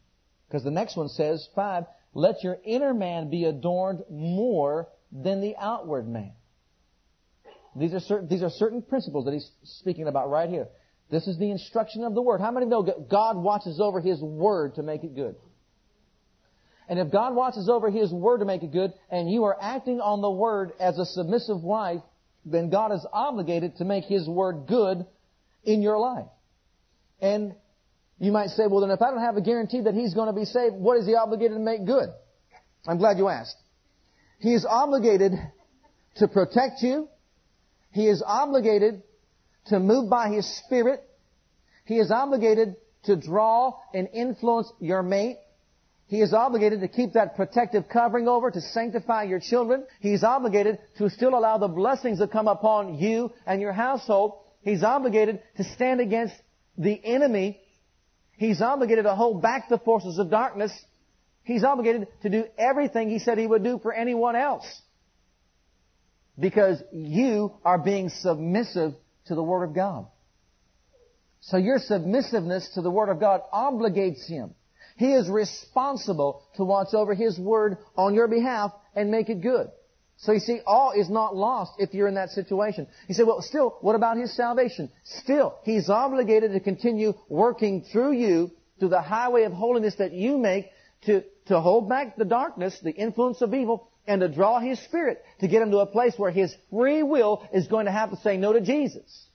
Because 0.47 0.63
the 0.63 0.71
next 0.71 0.95
one 0.95 1.09
says, 1.09 1.47
five, 1.55 1.85
let 2.13 2.43
your 2.43 2.57
inner 2.63 2.93
man 2.93 3.29
be 3.29 3.45
adorned 3.45 4.03
more 4.09 4.87
than 5.11 5.41
the 5.41 5.55
outward 5.57 6.07
man. 6.07 6.31
These 7.75 7.93
are 7.93 7.99
certain, 7.99 8.27
these 8.27 8.41
are 8.41 8.49
certain 8.49 8.81
principles 8.81 9.25
that 9.25 9.33
he's 9.33 9.49
speaking 9.63 10.07
about 10.07 10.29
right 10.29 10.49
here. 10.49 10.67
This 11.09 11.27
is 11.27 11.37
the 11.37 11.51
instruction 11.51 12.03
of 12.03 12.15
the 12.15 12.21
Word. 12.21 12.41
How 12.41 12.51
many 12.51 12.65
know 12.65 12.83
God 13.09 13.37
watches 13.37 13.79
over 13.79 14.01
His 14.01 14.19
Word 14.19 14.75
to 14.75 14.83
make 14.83 15.03
it 15.03 15.15
good? 15.15 15.35
And 16.89 16.99
if 16.99 17.11
God 17.11 17.35
watches 17.35 17.69
over 17.69 17.89
His 17.89 18.11
Word 18.11 18.39
to 18.39 18.45
make 18.45 18.63
it 18.63 18.71
good, 18.71 18.93
and 19.09 19.31
you 19.31 19.45
are 19.45 19.57
acting 19.61 20.01
on 20.01 20.21
the 20.21 20.29
Word 20.29 20.71
as 20.79 20.97
a 20.97 21.05
submissive 21.05 21.61
wife, 21.61 22.01
then 22.45 22.69
God 22.69 22.91
is 22.91 23.05
obligated 23.11 23.77
to 23.77 23.85
make 23.85 24.05
His 24.05 24.27
Word 24.27 24.65
good 24.67 25.05
in 25.63 25.81
your 25.81 25.97
life. 25.97 26.27
And 27.21 27.55
you 28.19 28.31
might 28.31 28.49
say, 28.49 28.63
well 28.67 28.81
then 28.81 28.91
if 28.91 29.01
I 29.01 29.11
don't 29.11 29.21
have 29.21 29.37
a 29.37 29.41
guarantee 29.41 29.81
that 29.81 29.93
he's 29.93 30.13
going 30.13 30.27
to 30.27 30.33
be 30.33 30.45
saved, 30.45 30.75
what 30.75 30.97
is 30.97 31.05
he 31.05 31.15
obligated 31.15 31.57
to 31.57 31.63
make 31.63 31.85
good? 31.85 32.09
I'm 32.87 32.97
glad 32.97 33.17
you 33.17 33.27
asked. 33.27 33.57
He 34.39 34.53
is 34.53 34.65
obligated 34.65 35.33
to 36.17 36.27
protect 36.27 36.81
you. 36.81 37.07
He 37.91 38.07
is 38.07 38.23
obligated 38.25 39.03
to 39.67 39.79
move 39.79 40.09
by 40.09 40.29
his 40.29 40.45
spirit. 40.59 41.03
He 41.85 41.95
is 41.97 42.11
obligated 42.11 42.75
to 43.05 43.15
draw 43.15 43.79
and 43.93 44.07
influence 44.13 44.71
your 44.79 45.01
mate. 45.01 45.37
He 46.07 46.21
is 46.21 46.33
obligated 46.33 46.81
to 46.81 46.87
keep 46.87 47.13
that 47.13 47.35
protective 47.35 47.89
covering 47.89 48.27
over, 48.27 48.49
to 48.49 48.61
sanctify 48.61 49.23
your 49.23 49.39
children. 49.39 49.85
He 49.99 50.13
is 50.13 50.23
obligated 50.23 50.79
to 50.97 51.09
still 51.09 51.37
allow 51.37 51.57
the 51.57 51.67
blessings 51.67 52.19
to 52.19 52.27
come 52.27 52.47
upon 52.47 52.97
you 52.97 53.31
and 53.45 53.59
your 53.59 53.73
household. 53.73 54.39
He's 54.61 54.83
obligated 54.83 55.41
to 55.57 55.63
stand 55.63 56.01
against 56.01 56.35
the 56.77 56.99
enemy 57.03 57.61
He's 58.37 58.61
obligated 58.61 59.05
to 59.05 59.15
hold 59.15 59.41
back 59.41 59.67
the 59.67 59.79
forces 59.79 60.19
of 60.19 60.29
darkness. 60.29 60.71
He's 61.43 61.63
obligated 61.63 62.07
to 62.21 62.29
do 62.29 62.45
everything 62.57 63.09
he 63.09 63.19
said 63.19 63.37
he 63.37 63.47
would 63.47 63.63
do 63.63 63.79
for 63.79 63.91
anyone 63.91 64.35
else. 64.35 64.65
because 66.39 66.83
you 66.91 67.51
are 67.65 67.79
being 67.79 68.09
submissive 68.09 68.93
to 69.25 69.33
the 69.33 69.41
Word 69.41 69.63
of 69.63 69.73
God. 69.73 70.05
So 71.39 71.57
your 71.57 71.79
submissiveness 71.79 72.75
to 72.75 72.83
the 72.83 72.91
Word 72.91 73.09
of 73.09 73.19
God 73.19 73.41
obligates 73.51 74.27
Him. 74.27 74.53
He 74.97 75.13
is 75.13 75.27
responsible 75.29 76.43
to 76.57 76.63
watch 76.63 76.93
over 76.93 77.15
His 77.15 77.39
Word 77.39 77.77
on 77.95 78.13
your 78.13 78.27
behalf 78.27 78.71
and 78.95 79.09
make 79.09 79.29
it 79.29 79.41
good. 79.41 79.71
So 80.17 80.31
you 80.31 80.39
see, 80.39 80.61
all 80.65 80.93
is 80.93 81.09
not 81.09 81.35
lost 81.35 81.73
if 81.77 81.93
you're 81.93 82.07
in 82.07 82.15
that 82.15 82.31
situation. 82.31 82.87
You 83.07 83.13
say, 83.13 83.23
well, 83.23 83.41
still, 83.41 83.77
what 83.81 83.95
about 83.95 84.17
His 84.17 84.35
salvation? 84.35 84.91
Still, 85.03 85.55
He's 85.63 85.89
obligated 85.89 86.53
to 86.53 86.59
continue 86.59 87.13
working 87.29 87.83
through 87.83 88.13
you 88.13 88.51
through 88.79 88.89
the 88.89 89.01
highway 89.01 89.43
of 89.43 89.53
holiness 89.53 89.95
that 89.95 90.13
you 90.13 90.37
make 90.37 90.69
to, 91.05 91.23
to 91.47 91.59
hold 91.59 91.87
back 91.87 92.15
the 92.15 92.25
darkness, 92.25 92.79
the 92.79 92.91
influence 92.91 93.41
of 93.41 93.53
evil, 93.53 93.89
and 94.07 94.21
to 94.21 94.27
draw 94.27 94.59
His 94.59 94.79
Spirit 94.79 95.23
to 95.39 95.47
get 95.47 95.61
Him 95.61 95.69
to 95.71 95.79
a 95.79 95.85
place 95.85 96.13
where 96.17 96.31
His 96.31 96.55
free 96.71 97.03
will 97.03 97.47
is 97.53 97.67
going 97.67 97.85
to 97.85 97.91
have 97.91 98.09
to 98.09 98.17
say 98.17 98.37
no 98.37 98.53
to 98.53 98.61
Jesus. 98.61 99.25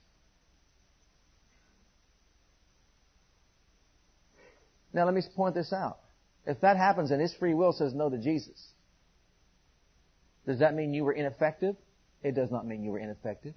Now 4.91 5.05
let 5.05 5.13
me 5.13 5.21
point 5.33 5.55
this 5.55 5.71
out. 5.71 5.99
If 6.45 6.59
that 6.59 6.75
happens 6.75 7.11
and 7.11 7.21
His 7.21 7.33
free 7.33 7.53
will 7.53 7.71
says 7.71 7.93
no 7.93 8.09
to 8.09 8.17
Jesus, 8.17 8.72
does 10.45 10.59
that 10.59 10.73
mean 10.75 10.93
you 10.93 11.03
were 11.03 11.13
ineffective? 11.13 11.75
It 12.21 12.35
does 12.35 12.51
not 12.51 12.65
mean 12.65 12.83
you 12.83 12.91
were 12.91 12.99
ineffective. 12.99 13.53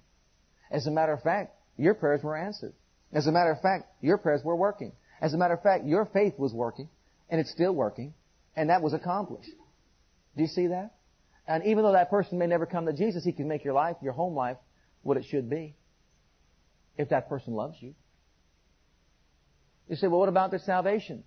As 0.71 0.87
a 0.87 0.91
matter 0.91 1.13
of 1.13 1.21
fact, 1.21 1.53
your 1.77 1.93
prayers 1.93 2.23
were 2.23 2.35
answered. 2.35 2.73
As 3.13 3.27
a 3.27 3.31
matter 3.31 3.51
of 3.51 3.61
fact, 3.61 3.85
your 4.01 4.17
prayers 4.17 4.41
were 4.43 4.55
working. 4.55 4.91
As 5.21 5.33
a 5.33 5.37
matter 5.37 5.53
of 5.53 5.63
fact, 5.63 5.85
your 5.85 6.05
faith 6.05 6.33
was 6.37 6.53
working, 6.53 6.89
and 7.29 7.39
it's 7.39 7.51
still 7.51 7.73
working, 7.73 8.13
and 8.55 8.69
that 8.69 8.81
was 8.81 8.93
accomplished. 8.93 9.49
Do 10.35 10.43
you 10.43 10.49
see 10.49 10.67
that? 10.67 10.91
And 11.47 11.65
even 11.65 11.83
though 11.83 11.93
that 11.93 12.09
person 12.09 12.37
may 12.37 12.47
never 12.47 12.65
come 12.65 12.85
to 12.85 12.93
Jesus, 12.93 13.23
he 13.23 13.31
can 13.31 13.47
make 13.47 13.63
your 13.63 13.73
life, 13.73 13.95
your 14.01 14.13
home 14.13 14.35
life, 14.35 14.57
what 15.01 15.17
it 15.17 15.25
should 15.29 15.49
be. 15.49 15.75
If 16.97 17.09
that 17.09 17.29
person 17.29 17.53
loves 17.53 17.77
you. 17.79 17.95
You 19.87 19.95
say, 19.95 20.07
well, 20.07 20.19
what 20.19 20.29
about 20.29 20.51
their 20.51 20.59
salvation? 20.59 21.23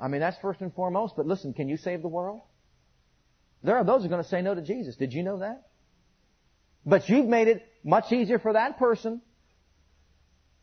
I 0.00 0.08
mean, 0.08 0.20
that's 0.20 0.36
first 0.40 0.60
and 0.60 0.72
foremost, 0.72 1.14
but 1.16 1.26
listen, 1.26 1.52
can 1.52 1.68
you 1.68 1.76
save 1.76 2.02
the 2.02 2.08
world? 2.08 2.42
There 3.66 3.76
are 3.76 3.82
those 3.82 4.02
who 4.02 4.06
are 4.06 4.10
going 4.10 4.22
to 4.22 4.28
say 4.28 4.42
no 4.42 4.54
to 4.54 4.62
Jesus. 4.62 4.94
Did 4.94 5.12
you 5.12 5.24
know 5.24 5.40
that? 5.40 5.66
But 6.86 7.08
you've 7.08 7.26
made 7.26 7.48
it 7.48 7.66
much 7.82 8.12
easier 8.12 8.38
for 8.38 8.52
that 8.52 8.78
person. 8.78 9.20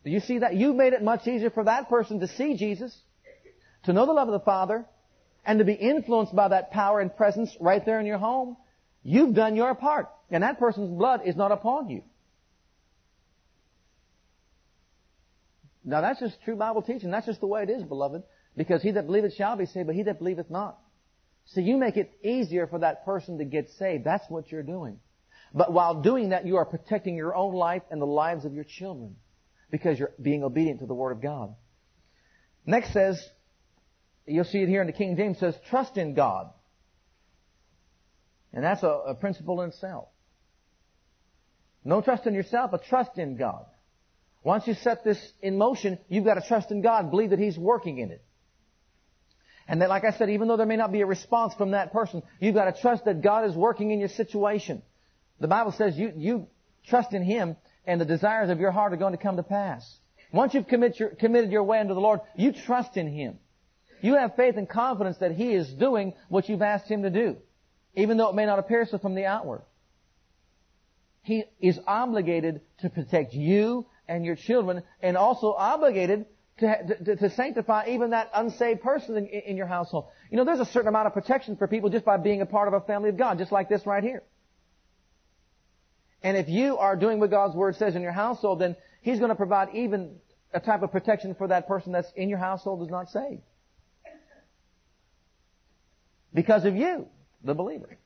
Do 0.04 0.10
you 0.10 0.20
see 0.20 0.38
that? 0.38 0.54
You've 0.54 0.74
made 0.74 0.94
it 0.94 1.02
much 1.02 1.26
easier 1.28 1.50
for 1.50 1.64
that 1.64 1.90
person 1.90 2.20
to 2.20 2.28
see 2.28 2.56
Jesus, 2.56 2.98
to 3.82 3.92
know 3.92 4.06
the 4.06 4.14
love 4.14 4.28
of 4.28 4.32
the 4.32 4.44
Father, 4.44 4.86
and 5.44 5.58
to 5.58 5.66
be 5.66 5.74
influenced 5.74 6.34
by 6.34 6.48
that 6.48 6.70
power 6.70 6.98
and 6.98 7.14
presence 7.14 7.54
right 7.60 7.84
there 7.84 8.00
in 8.00 8.06
your 8.06 8.16
home. 8.16 8.56
You've 9.02 9.34
done 9.34 9.54
your 9.54 9.74
part, 9.74 10.08
and 10.30 10.42
that 10.42 10.58
person's 10.58 10.88
blood 10.88 11.20
is 11.26 11.36
not 11.36 11.52
upon 11.52 11.90
you. 11.90 12.04
Now 15.84 16.00
that's 16.00 16.20
just 16.20 16.42
true 16.42 16.56
Bible 16.56 16.80
teaching. 16.80 17.10
That's 17.10 17.26
just 17.26 17.40
the 17.40 17.46
way 17.46 17.64
it 17.64 17.68
is, 17.68 17.82
beloved. 17.82 18.22
Because 18.56 18.80
he 18.80 18.92
that 18.92 19.04
believeth 19.04 19.34
shall 19.34 19.56
be 19.56 19.66
saved, 19.66 19.88
but 19.88 19.94
he 19.94 20.04
that 20.04 20.20
believeth 20.20 20.48
not. 20.48 20.78
So 21.46 21.60
you 21.60 21.76
make 21.76 21.96
it 21.96 22.12
easier 22.22 22.66
for 22.66 22.78
that 22.80 23.04
person 23.04 23.38
to 23.38 23.44
get 23.44 23.68
saved. 23.78 24.04
That's 24.04 24.24
what 24.28 24.50
you're 24.50 24.62
doing. 24.62 24.98
But 25.52 25.72
while 25.72 26.00
doing 26.00 26.30
that, 26.30 26.46
you 26.46 26.56
are 26.56 26.64
protecting 26.64 27.16
your 27.16 27.34
own 27.34 27.54
life 27.54 27.82
and 27.90 28.00
the 28.00 28.06
lives 28.06 28.44
of 28.44 28.54
your 28.54 28.64
children. 28.64 29.16
Because 29.70 29.98
you're 29.98 30.12
being 30.20 30.42
obedient 30.42 30.80
to 30.80 30.86
the 30.86 30.94
Word 30.94 31.12
of 31.12 31.22
God. 31.22 31.54
Next 32.66 32.92
says, 32.92 33.22
you'll 34.26 34.44
see 34.44 34.58
it 34.58 34.68
here 34.68 34.80
in 34.80 34.86
the 34.86 34.92
King 34.92 35.16
James 35.16 35.38
says, 35.38 35.54
trust 35.68 35.96
in 35.96 36.14
God. 36.14 36.50
And 38.52 38.64
that's 38.64 38.82
a, 38.82 38.88
a 38.88 39.14
principle 39.14 39.60
in 39.62 39.70
itself. 39.70 40.08
No 41.84 42.00
trust 42.00 42.26
in 42.26 42.34
yourself, 42.34 42.70
but 42.70 42.84
trust 42.84 43.18
in 43.18 43.36
God. 43.36 43.66
Once 44.42 44.66
you 44.66 44.74
set 44.74 45.04
this 45.04 45.18
in 45.42 45.58
motion, 45.58 45.98
you've 46.08 46.24
got 46.24 46.34
to 46.34 46.46
trust 46.46 46.70
in 46.70 46.80
God, 46.80 47.10
believe 47.10 47.30
that 47.30 47.38
He's 47.38 47.58
working 47.58 47.98
in 47.98 48.10
it. 48.10 48.23
And 49.66 49.80
that, 49.80 49.88
like 49.88 50.04
I 50.04 50.12
said, 50.12 50.30
even 50.30 50.48
though 50.48 50.56
there 50.56 50.66
may 50.66 50.76
not 50.76 50.92
be 50.92 51.00
a 51.00 51.06
response 51.06 51.54
from 51.54 51.70
that 51.70 51.92
person, 51.92 52.22
you've 52.38 52.54
got 52.54 52.74
to 52.74 52.80
trust 52.80 53.06
that 53.06 53.22
God 53.22 53.48
is 53.48 53.54
working 53.54 53.90
in 53.90 53.98
your 53.98 54.10
situation. 54.10 54.82
The 55.40 55.48
Bible 55.48 55.72
says 55.72 55.96
you, 55.96 56.12
you 56.14 56.46
trust 56.86 57.12
in 57.14 57.22
Him 57.22 57.56
and 57.86 58.00
the 58.00 58.04
desires 58.04 58.50
of 58.50 58.60
your 58.60 58.70
heart 58.70 58.92
are 58.92 58.96
going 58.96 59.16
to 59.16 59.22
come 59.22 59.36
to 59.36 59.42
pass. 59.42 59.98
Once 60.32 60.52
you've 60.52 60.66
commit 60.66 60.98
your, 60.98 61.10
committed 61.10 61.50
your 61.50 61.62
way 61.62 61.78
unto 61.78 61.94
the 61.94 62.00
Lord, 62.00 62.20
you 62.36 62.52
trust 62.52 62.96
in 62.96 63.08
Him. 63.08 63.38
You 64.02 64.16
have 64.16 64.36
faith 64.36 64.56
and 64.56 64.68
confidence 64.68 65.16
that 65.18 65.32
He 65.32 65.54
is 65.54 65.72
doing 65.72 66.12
what 66.28 66.48
you've 66.48 66.62
asked 66.62 66.90
Him 66.90 67.02
to 67.02 67.10
do, 67.10 67.36
even 67.94 68.16
though 68.16 68.28
it 68.28 68.34
may 68.34 68.44
not 68.44 68.58
appear 68.58 68.84
so 68.84 68.98
from 68.98 69.14
the 69.14 69.24
outward. 69.24 69.62
He 71.22 71.44
is 71.58 71.78
obligated 71.86 72.60
to 72.80 72.90
protect 72.90 73.32
you 73.32 73.86
and 74.06 74.26
your 74.26 74.36
children 74.36 74.82
and 75.00 75.16
also 75.16 75.54
obligated 75.54 76.26
to, 76.58 76.96
to, 77.04 77.16
to 77.16 77.30
sanctify 77.30 77.86
even 77.88 78.10
that 78.10 78.30
unsaved 78.34 78.82
person 78.82 79.16
in, 79.16 79.26
in 79.26 79.56
your 79.56 79.66
household. 79.66 80.06
You 80.30 80.36
know, 80.36 80.44
there's 80.44 80.60
a 80.60 80.66
certain 80.66 80.88
amount 80.88 81.06
of 81.06 81.14
protection 81.14 81.56
for 81.56 81.66
people 81.66 81.90
just 81.90 82.04
by 82.04 82.16
being 82.16 82.40
a 82.40 82.46
part 82.46 82.68
of 82.68 82.74
a 82.74 82.80
family 82.80 83.08
of 83.08 83.16
God, 83.16 83.38
just 83.38 83.52
like 83.52 83.68
this 83.68 83.84
right 83.86 84.02
here. 84.02 84.22
And 86.22 86.36
if 86.36 86.48
you 86.48 86.78
are 86.78 86.96
doing 86.96 87.20
what 87.20 87.30
God's 87.30 87.54
Word 87.54 87.76
says 87.76 87.96
in 87.96 88.02
your 88.02 88.12
household, 88.12 88.60
then 88.60 88.76
He's 89.02 89.18
going 89.18 89.30
to 89.30 89.34
provide 89.34 89.74
even 89.74 90.16
a 90.52 90.60
type 90.60 90.82
of 90.82 90.92
protection 90.92 91.34
for 91.34 91.48
that 91.48 91.66
person 91.66 91.92
that's 91.92 92.10
in 92.16 92.28
your 92.28 92.38
household 92.38 92.78
who's 92.78 92.90
not 92.90 93.10
saved. 93.10 93.42
Because 96.32 96.64
of 96.64 96.76
you, 96.76 97.06
the 97.42 97.54
believer. 97.54 97.96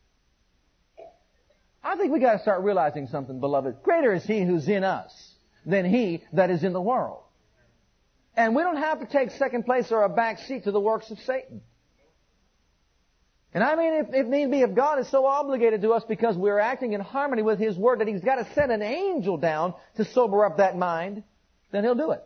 I 1.82 1.96
think 1.96 2.12
we 2.12 2.18
gotta 2.18 2.40
start 2.40 2.62
realizing 2.62 3.07
something, 3.07 3.40
beloved. 3.40 3.82
Greater 3.82 4.12
is 4.12 4.24
He 4.24 4.42
who's 4.42 4.68
in 4.68 4.84
us 4.84 5.34
than 5.68 5.84
he 5.84 6.22
that 6.32 6.51
is 6.51 6.64
in 6.64 6.72
the 6.72 6.80
world. 6.80 7.22
And 8.39 8.55
we 8.55 8.62
don't 8.62 8.76
have 8.76 9.01
to 9.01 9.07
take 9.07 9.32
second 9.32 9.64
place 9.64 9.91
or 9.91 10.05
a 10.05 10.09
back 10.09 10.39
seat 10.39 10.62
to 10.62 10.70
the 10.70 10.78
works 10.78 11.11
of 11.11 11.18
Satan. 11.26 11.61
And 13.53 13.64
I 13.64 13.74
mean, 13.74 13.95
if, 13.95 14.07
if 14.12 14.26
need 14.28 14.53
be, 14.53 14.61
if 14.61 14.76
God 14.76 15.01
is 15.01 15.09
so 15.09 15.26
obligated 15.26 15.82
to 15.82 15.93
us 15.93 16.05
because 16.09 16.36
we're 16.36 16.61
acting 16.61 16.93
in 16.93 17.01
harmony 17.01 17.43
with 17.43 17.59
His 17.59 17.76
Word 17.76 17.99
that 17.99 18.07
He's 18.07 18.20
got 18.20 18.36
to 18.36 18.47
send 18.55 18.70
an 18.70 18.80
angel 18.80 19.39
down 19.39 19.74
to 19.97 20.05
sober 20.05 20.45
up 20.45 20.59
that 20.59 20.78
mind, 20.78 21.24
then 21.72 21.82
He'll 21.82 21.97
do 21.97 22.12
it. 22.12 22.22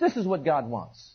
This 0.00 0.16
is 0.16 0.26
what 0.26 0.42
God 0.42 0.70
wants. 0.70 1.12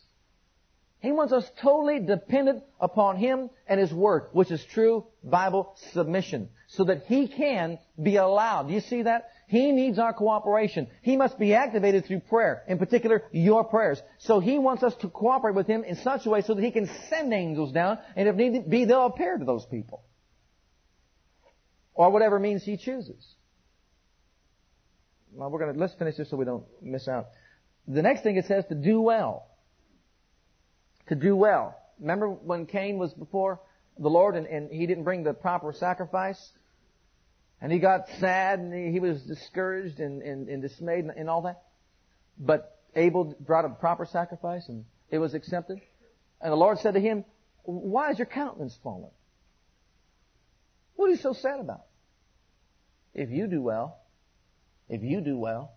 He 1.00 1.10
wants 1.10 1.32
us 1.32 1.50
totally 1.60 1.98
dependent 1.98 2.62
upon 2.80 3.16
Him 3.16 3.50
and 3.66 3.80
His 3.80 3.92
Word, 3.92 4.28
which 4.30 4.52
is 4.52 4.64
true 4.64 5.04
Bible 5.24 5.74
submission, 5.90 6.48
so 6.68 6.84
that 6.84 7.06
He 7.06 7.26
can 7.26 7.80
be 8.00 8.14
allowed. 8.14 8.68
Do 8.68 8.74
you 8.74 8.80
see 8.80 9.02
that? 9.02 9.30
He 9.48 9.72
needs 9.72 9.98
our 9.98 10.12
cooperation. 10.12 10.88
He 11.00 11.16
must 11.16 11.38
be 11.38 11.54
activated 11.54 12.04
through 12.04 12.20
prayer, 12.20 12.64
in 12.68 12.78
particular, 12.78 13.22
your 13.32 13.64
prayers. 13.64 14.00
So 14.18 14.40
He 14.40 14.58
wants 14.58 14.82
us 14.82 14.94
to 14.96 15.08
cooperate 15.08 15.54
with 15.54 15.66
Him 15.66 15.84
in 15.84 15.96
such 15.96 16.26
a 16.26 16.30
way 16.30 16.42
so 16.42 16.52
that 16.52 16.62
He 16.62 16.70
can 16.70 16.88
send 17.08 17.32
angels 17.32 17.72
down, 17.72 17.98
and 18.14 18.28
if 18.28 18.36
need 18.36 18.68
be, 18.68 18.84
they'll 18.84 19.06
appear 19.06 19.38
to 19.38 19.44
those 19.46 19.64
people. 19.64 20.04
Or 21.94 22.10
whatever 22.10 22.38
means 22.38 22.62
He 22.62 22.76
chooses. 22.76 23.26
Well, 25.32 25.50
we're 25.50 25.60
gonna, 25.60 25.78
let's 25.78 25.94
finish 25.94 26.18
this 26.18 26.28
so 26.28 26.36
we 26.36 26.44
don't 26.44 26.64
miss 26.82 27.08
out. 27.08 27.28
The 27.86 28.02
next 28.02 28.22
thing 28.22 28.36
it 28.36 28.44
says 28.44 28.66
to 28.68 28.74
do 28.74 29.00
well. 29.00 29.46
To 31.08 31.14
do 31.14 31.34
well. 31.34 31.74
Remember 31.98 32.28
when 32.28 32.66
Cain 32.66 32.98
was 32.98 33.14
before 33.14 33.60
the 33.98 34.10
Lord 34.10 34.36
and, 34.36 34.46
and 34.46 34.70
he 34.70 34.86
didn't 34.86 35.04
bring 35.04 35.22
the 35.22 35.32
proper 35.32 35.72
sacrifice? 35.72 36.52
And 37.60 37.72
he 37.72 37.78
got 37.78 38.06
sad 38.20 38.60
and 38.60 38.92
he, 38.92 39.00
was 39.00 39.20
discouraged 39.22 39.98
and, 39.98 40.22
and, 40.22 40.48
and 40.48 40.62
dismayed 40.62 41.04
and, 41.04 41.10
and 41.10 41.28
all 41.28 41.42
that. 41.42 41.62
But 42.38 42.78
Abel 42.94 43.34
brought 43.40 43.64
a 43.64 43.70
proper 43.70 44.06
sacrifice 44.06 44.68
and 44.68 44.84
it 45.10 45.18
was 45.18 45.34
accepted. 45.34 45.80
And 46.40 46.52
the 46.52 46.56
Lord 46.56 46.78
said 46.78 46.94
to 46.94 47.00
him, 47.00 47.24
why 47.64 48.12
is 48.12 48.18
your 48.18 48.26
countenance 48.26 48.78
fallen? 48.82 49.10
What 50.94 51.06
are 51.06 51.10
you 51.10 51.16
so 51.16 51.32
sad 51.32 51.60
about? 51.60 51.82
If 53.12 53.30
you 53.30 53.46
do 53.46 53.60
well, 53.60 53.98
if 54.88 55.02
you 55.02 55.20
do 55.20 55.36
well, 55.36 55.72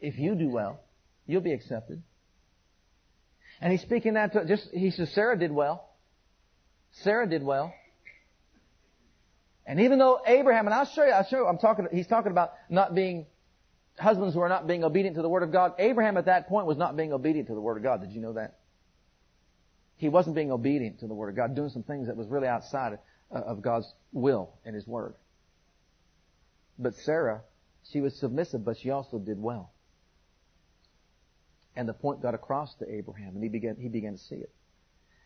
if 0.00 0.18
you 0.18 0.34
do 0.34 0.48
well, 0.48 0.80
you'll 1.26 1.40
be 1.40 1.52
accepted. 1.52 2.02
And 3.60 3.72
he's 3.72 3.82
speaking 3.82 4.14
that 4.14 4.32
to 4.32 4.44
just, 4.46 4.68
he 4.72 4.90
says, 4.90 5.12
Sarah 5.14 5.38
did 5.38 5.52
well. 5.52 5.88
Sarah 7.02 7.28
did 7.28 7.42
well. 7.42 7.72
And 9.66 9.80
even 9.80 9.98
though 9.98 10.20
Abraham, 10.26 10.66
and 10.66 10.74
I'll 10.74 10.84
show 10.84 11.04
you, 11.04 11.12
I'll 11.12 11.24
show 11.24 11.38
you, 11.38 11.46
I'm 11.46 11.58
talking, 11.58 11.88
he's 11.92 12.06
talking 12.06 12.32
about 12.32 12.52
not 12.68 12.94
being, 12.94 13.26
husbands 13.98 14.34
who 14.34 14.40
are 14.40 14.48
not 14.48 14.66
being 14.66 14.84
obedient 14.84 15.16
to 15.16 15.22
the 15.22 15.28
Word 15.28 15.42
of 15.42 15.52
God. 15.52 15.74
Abraham 15.78 16.16
at 16.16 16.26
that 16.26 16.48
point 16.48 16.66
was 16.66 16.76
not 16.76 16.96
being 16.96 17.12
obedient 17.12 17.48
to 17.48 17.54
the 17.54 17.60
Word 17.60 17.76
of 17.76 17.82
God. 17.82 18.00
Did 18.00 18.12
you 18.12 18.20
know 18.20 18.34
that? 18.34 18.58
He 19.96 20.08
wasn't 20.08 20.34
being 20.34 20.50
obedient 20.50 21.00
to 21.00 21.06
the 21.06 21.14
Word 21.14 21.28
of 21.30 21.36
God, 21.36 21.54
doing 21.54 21.70
some 21.70 21.84
things 21.84 22.08
that 22.08 22.16
was 22.16 22.26
really 22.28 22.48
outside 22.48 22.98
of 23.30 23.62
God's 23.62 23.90
will 24.12 24.52
and 24.64 24.74
His 24.74 24.86
Word. 24.86 25.14
But 26.78 26.94
Sarah, 26.96 27.42
she 27.90 28.00
was 28.00 28.14
submissive, 28.16 28.64
but 28.64 28.76
she 28.78 28.90
also 28.90 29.18
did 29.18 29.40
well. 29.40 29.72
And 31.76 31.88
the 31.88 31.94
point 31.94 32.20
got 32.20 32.34
across 32.34 32.74
to 32.76 32.92
Abraham, 32.92 33.34
and 33.34 33.42
he 33.42 33.48
began, 33.48 33.76
he 33.76 33.88
began 33.88 34.12
to 34.12 34.18
see 34.18 34.36
it. 34.36 34.52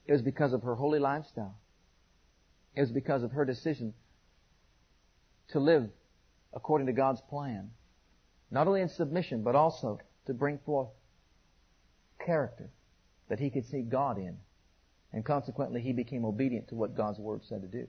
It 0.06 0.12
was 0.12 0.22
because 0.22 0.52
of 0.52 0.62
her 0.62 0.74
holy 0.74 0.98
lifestyle. 0.98 1.58
It 2.74 2.80
was 2.80 2.90
because 2.90 3.22
of 3.22 3.32
her 3.32 3.44
decision 3.44 3.94
to 5.48 5.60
live 5.60 5.88
according 6.52 6.86
to 6.86 6.92
God's 6.92 7.20
plan. 7.28 7.70
Not 8.50 8.66
only 8.66 8.80
in 8.80 8.88
submission, 8.88 9.42
but 9.42 9.54
also 9.54 9.98
to 10.26 10.34
bring 10.34 10.58
forth 10.58 10.88
character 12.24 12.70
that 13.28 13.38
he 13.38 13.50
could 13.50 13.66
see 13.66 13.82
God 13.82 14.18
in. 14.18 14.36
And 15.12 15.24
consequently, 15.24 15.80
he 15.80 15.92
became 15.92 16.24
obedient 16.24 16.68
to 16.68 16.74
what 16.74 16.96
God's 16.96 17.18
Word 17.18 17.42
said 17.48 17.62
to 17.62 17.68
do. 17.68 17.86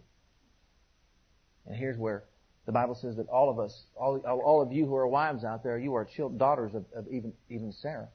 And 1.66 1.76
here's 1.76 1.98
where 1.98 2.24
the 2.66 2.72
Bible 2.72 2.96
says 2.96 3.16
that 3.18 3.28
all 3.28 3.50
of 3.50 3.60
us, 3.60 3.86
all, 3.96 4.20
all 4.20 4.62
of 4.62 4.72
you 4.72 4.86
who 4.86 4.96
are 4.96 5.08
wives 5.08 5.44
out 5.44 5.64
there, 5.64 5.78
you 5.78 5.96
are 5.96 6.06
children, 6.06 6.38
daughters 6.38 6.74
of, 6.76 6.86
of 6.96 7.08
even, 7.12 7.34
even 7.50 7.72
Sarah. 7.72 8.10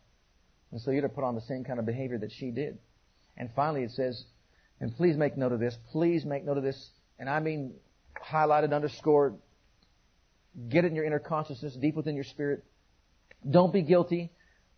And 0.71 0.81
so 0.81 0.91
you're 0.91 1.03
to 1.03 1.09
put 1.09 1.25
on 1.25 1.35
the 1.35 1.41
same 1.43 1.65
kind 1.65 1.79
of 1.79 1.87
behavior 1.87 2.19
that 2.19 2.33
she 2.33 2.51
did. 2.51 2.79
And 3.37 3.51
finally 3.55 3.83
it 3.83 3.91
says, 3.91 4.25
and 4.81 4.95
please 4.97 5.17
make 5.17 5.37
note 5.37 5.53
of 5.53 5.61
this, 5.61 5.77
please 5.93 6.25
make 6.25 6.45
note 6.45 6.59
of 6.59 6.65
this, 6.65 6.91
and 7.19 7.29
I 7.29 7.41
mean 7.41 7.75
highlighted, 8.31 8.75
underscored, 8.75 9.37
get 10.69 10.85
it 10.85 10.89
in 10.89 10.95
your 10.95 11.05
inner 11.05 11.19
consciousness, 11.19 11.75
deep 11.75 11.95
within 11.95 12.15
your 12.15 12.25
spirit. 12.25 12.65
Don't 13.49 13.73
be 13.73 13.83
guilty 13.83 14.33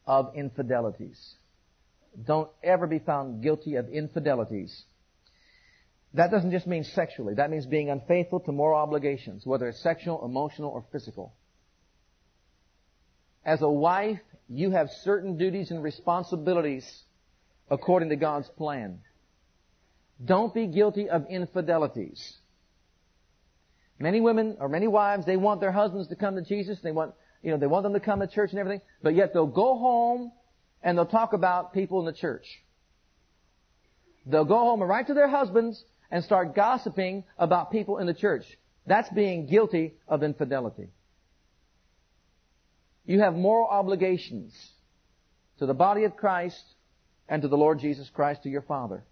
of 0.07 0.35
infidelities. 0.35 1.35
Don't 2.25 2.49
ever 2.63 2.87
be 2.87 2.99
found 2.99 3.43
guilty 3.43 3.77
of 3.77 3.89
infidelities. 3.89 4.85
That 6.15 6.31
doesn't 6.31 6.51
just 6.51 6.67
mean 6.67 6.85
sexually. 6.85 7.35
That 7.35 7.51
means 7.51 7.67
being 7.67 7.91
unfaithful 7.91 8.41
to 8.41 8.53
moral 8.53 8.81
obligations, 8.81 9.45
whether 9.45 9.69
it's 9.69 9.83
sexual, 9.83 10.25
emotional, 10.25 10.71
or 10.71 10.85
physical. 10.91 11.35
As 13.45 13.61
a 13.61 13.69
wife, 13.69 14.21
you 14.49 14.71
have 14.71 14.89
certain 15.03 15.37
duties 15.37 15.71
and 15.71 15.83
responsibilities 15.83 17.05
according 17.71 18.09
to 18.09 18.17
God's 18.17 18.49
plan. 18.57 19.01
Don't 20.25 20.55
be 20.55 20.67
guilty 20.67 21.11
of 21.11 21.27
infidelities. 21.29 22.39
Many 23.99 24.21
women 24.21 24.57
or 24.61 24.69
many 24.69 24.89
wives, 24.89 25.25
they 25.25 25.37
want 25.37 25.61
their 25.61 25.73
husbands 25.73 26.09
to 26.09 26.17
come 26.17 26.37
to 26.37 26.43
Jesus. 26.43 26.79
They 26.83 26.93
want, 26.93 27.15
you 27.43 27.51
know, 27.51 27.57
they 27.57 27.67
want 27.67 27.85
them 27.85 27.95
to 27.95 28.01
come 28.01 28.21
to 28.21 28.27
church 28.27 28.51
and 28.51 28.59
everything, 28.59 28.83
but 29.03 29.15
yet 29.15 29.33
they'll 29.33 29.47
go 29.47 29.79
home 29.79 30.33
and 30.83 30.97
they'll 30.97 31.07
talk 31.07 31.33
about 31.33 31.73
people 31.73 32.01
in 32.01 32.07
the 32.07 32.13
church. 32.13 32.45
They'll 34.27 34.45
go 34.45 34.59
home 34.59 34.83
and 34.83 34.89
write 34.89 35.07
to 35.07 35.15
their 35.15 35.29
husbands 35.29 35.83
and 36.11 36.23
start 36.25 36.55
gossiping 36.55 37.25
about 37.39 37.73
people 37.73 37.99
in 37.99 38.07
the 38.07 38.15
church. 38.15 38.45
That's 38.87 39.09
being 39.11 39.47
guilty 39.47 39.95
of 40.07 40.23
infidelity. 40.23 40.89
You 43.05 43.21
have 43.21 43.35
moral 43.35 43.67
obligations 43.67 44.53
to 45.59 45.67
the 45.67 45.75
body 45.75 46.05
of 46.05 46.17
Christ 46.17 46.63
and 47.29 47.43
to 47.43 47.49
the 47.49 47.57
Lord 47.57 47.79
Jesus 47.79 48.11
Christ, 48.13 48.43
to 48.43 48.49
your 48.49 48.63
Father. 48.63 49.05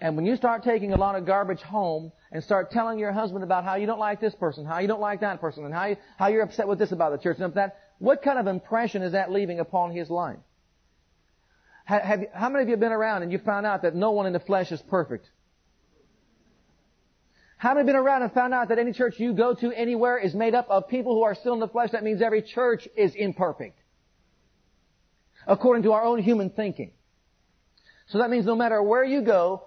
And 0.00 0.14
when 0.14 0.26
you 0.26 0.36
start 0.36 0.62
taking 0.62 0.92
a 0.92 0.96
lot 0.96 1.16
of 1.16 1.26
garbage 1.26 1.60
home 1.60 2.12
and 2.30 2.42
start 2.44 2.70
telling 2.70 2.98
your 2.98 3.12
husband 3.12 3.42
about 3.42 3.64
how 3.64 3.74
you 3.74 3.86
don't 3.86 3.98
like 3.98 4.20
this 4.20 4.34
person, 4.34 4.64
how 4.64 4.78
you 4.78 4.86
don't 4.86 5.00
like 5.00 5.20
that 5.20 5.40
person, 5.40 5.64
and 5.64 5.74
how, 5.74 5.86
you, 5.86 5.96
how 6.16 6.28
you're 6.28 6.42
upset 6.42 6.68
with 6.68 6.78
this 6.78 6.92
about 6.92 7.10
the 7.10 7.18
church 7.18 7.38
and 7.40 7.52
that, 7.54 7.78
what 7.98 8.22
kind 8.22 8.38
of 8.38 8.46
impression 8.46 9.02
is 9.02 9.12
that 9.12 9.32
leaving 9.32 9.58
upon 9.58 9.90
his 9.90 10.08
life? 10.08 10.38
Have, 11.84 12.02
have, 12.02 12.20
how 12.32 12.48
many 12.48 12.62
of 12.62 12.68
you 12.68 12.74
have 12.74 12.80
been 12.80 12.92
around 12.92 13.22
and 13.22 13.32
you 13.32 13.38
found 13.38 13.66
out 13.66 13.82
that 13.82 13.96
no 13.96 14.12
one 14.12 14.26
in 14.26 14.32
the 14.32 14.40
flesh 14.40 14.70
is 14.70 14.80
perfect? 14.82 15.28
How 17.56 17.70
many 17.70 17.80
have 17.80 17.86
been 17.86 17.96
around 17.96 18.22
and 18.22 18.32
found 18.32 18.54
out 18.54 18.68
that 18.68 18.78
any 18.78 18.92
church 18.92 19.14
you 19.18 19.32
go 19.32 19.52
to 19.54 19.72
anywhere 19.72 20.16
is 20.16 20.32
made 20.32 20.54
up 20.54 20.68
of 20.70 20.86
people 20.86 21.14
who 21.14 21.22
are 21.24 21.34
still 21.34 21.54
in 21.54 21.60
the 21.60 21.66
flesh? 21.66 21.90
That 21.90 22.04
means 22.04 22.22
every 22.22 22.42
church 22.42 22.86
is 22.96 23.16
imperfect. 23.16 23.76
According 25.44 25.82
to 25.84 25.92
our 25.92 26.04
own 26.04 26.22
human 26.22 26.50
thinking. 26.50 26.92
So 28.06 28.18
that 28.18 28.30
means 28.30 28.46
no 28.46 28.54
matter 28.54 28.80
where 28.80 29.02
you 29.02 29.22
go 29.22 29.64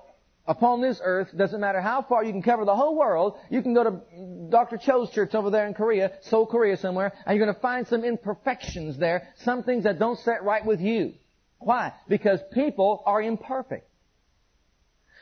upon 0.51 0.81
this 0.81 0.99
earth, 1.01 1.29
doesn't 1.35 1.61
matter 1.61 1.79
how 1.79 2.01
far 2.01 2.25
you 2.25 2.33
can 2.33 2.41
cover 2.41 2.65
the 2.65 2.75
whole 2.75 2.97
world, 2.97 3.37
you 3.49 3.61
can 3.61 3.73
go 3.73 3.83
to 3.85 4.01
Dr. 4.49 4.77
Cho's 4.77 5.09
church 5.09 5.33
over 5.33 5.49
there 5.49 5.65
in 5.65 5.73
Korea, 5.73 6.11
Seoul, 6.23 6.45
Korea 6.45 6.75
somewhere, 6.75 7.13
and 7.25 7.37
you're 7.37 7.45
going 7.45 7.55
to 7.55 7.61
find 7.61 7.87
some 7.87 8.03
imperfections 8.03 8.97
there, 8.97 9.29
some 9.37 9.63
things 9.63 9.85
that 9.85 9.97
don't 9.97 10.19
set 10.19 10.43
right 10.43 10.65
with 10.65 10.81
you. 10.81 11.13
Why? 11.59 11.93
Because 12.09 12.41
people 12.53 13.01
are 13.05 13.21
imperfect. 13.21 13.87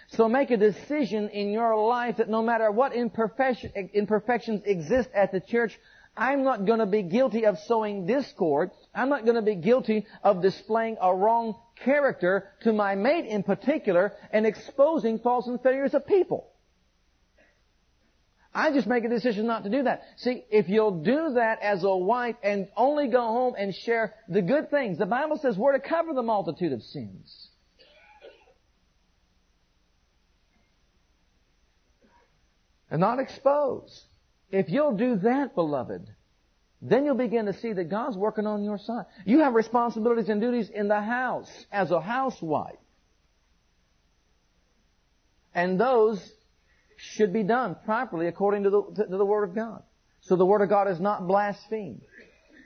So 0.07 0.27
make 0.27 0.49
a 0.49 0.57
decision 0.57 1.29
in 1.29 1.51
your 1.51 1.77
life 1.77 2.17
that 2.17 2.27
no 2.27 2.41
matter 2.41 2.71
what 2.71 2.93
imperfections 2.93 4.61
exist 4.65 5.09
at 5.13 5.31
the 5.31 5.39
church, 5.39 5.77
I'm 6.19 6.43
not 6.43 6.65
going 6.65 6.79
to 6.79 6.85
be 6.85 7.01
guilty 7.01 7.45
of 7.45 7.57
sowing 7.59 8.05
discord. 8.05 8.71
I'm 8.93 9.07
not 9.07 9.23
going 9.23 9.37
to 9.37 9.41
be 9.41 9.55
guilty 9.55 10.05
of 10.21 10.41
displaying 10.41 10.97
a 11.01 11.15
wrong 11.15 11.55
character 11.83 12.49
to 12.63 12.73
my 12.73 12.95
mate 12.95 13.25
in 13.25 13.41
particular 13.41 14.11
and 14.33 14.45
exposing 14.45 15.19
faults 15.19 15.47
and 15.47 15.61
failures 15.61 15.93
of 15.93 16.05
people. 16.05 16.51
I 18.53 18.73
just 18.73 18.85
make 18.85 19.05
a 19.05 19.09
decision 19.09 19.47
not 19.47 19.63
to 19.63 19.69
do 19.69 19.83
that. 19.83 20.03
See, 20.17 20.43
if 20.51 20.67
you'll 20.67 21.03
do 21.03 21.35
that 21.35 21.61
as 21.61 21.85
a 21.85 21.95
wife 21.95 22.35
and 22.43 22.67
only 22.75 23.07
go 23.07 23.21
home 23.21 23.53
and 23.57 23.73
share 23.73 24.13
the 24.27 24.41
good 24.41 24.69
things, 24.69 24.97
the 24.97 25.05
Bible 25.05 25.37
says 25.37 25.57
we're 25.57 25.71
to 25.71 25.79
cover 25.79 26.13
the 26.13 26.23
multitude 26.23 26.73
of 26.73 26.83
sins. 26.83 27.49
and 32.91 32.99
not 32.99 33.19
expose. 33.19 34.05
If 34.51 34.69
you'll 34.69 34.97
do 34.97 35.17
that, 35.17 35.55
beloved, 35.55 36.09
then 36.81 37.05
you'll 37.05 37.15
begin 37.15 37.45
to 37.45 37.53
see 37.53 37.73
that 37.73 37.89
God's 37.89 38.17
working 38.17 38.47
on 38.47 38.63
your 38.63 38.77
side. 38.77 39.05
You 39.25 39.39
have 39.39 39.53
responsibilities 39.53 40.29
and 40.29 40.41
duties 40.41 40.69
in 40.69 40.87
the 40.87 41.01
house 41.01 41.51
as 41.71 41.91
a 41.91 41.99
housewife. 41.99 42.77
And 45.53 45.79
those 45.79 46.31
should 46.95 47.33
be 47.33 47.43
done 47.43 47.75
properly 47.85 48.27
according 48.27 48.63
to 48.63 48.69
the, 48.69 48.81
to 49.05 49.17
the 49.17 49.25
Word 49.25 49.43
of 49.43 49.55
God. 49.55 49.83
So 50.21 50.35
the 50.35 50.45
Word 50.45 50.61
of 50.61 50.69
God 50.69 50.87
is 50.87 50.99
not 50.99 51.27
blasphemed. 51.27 52.01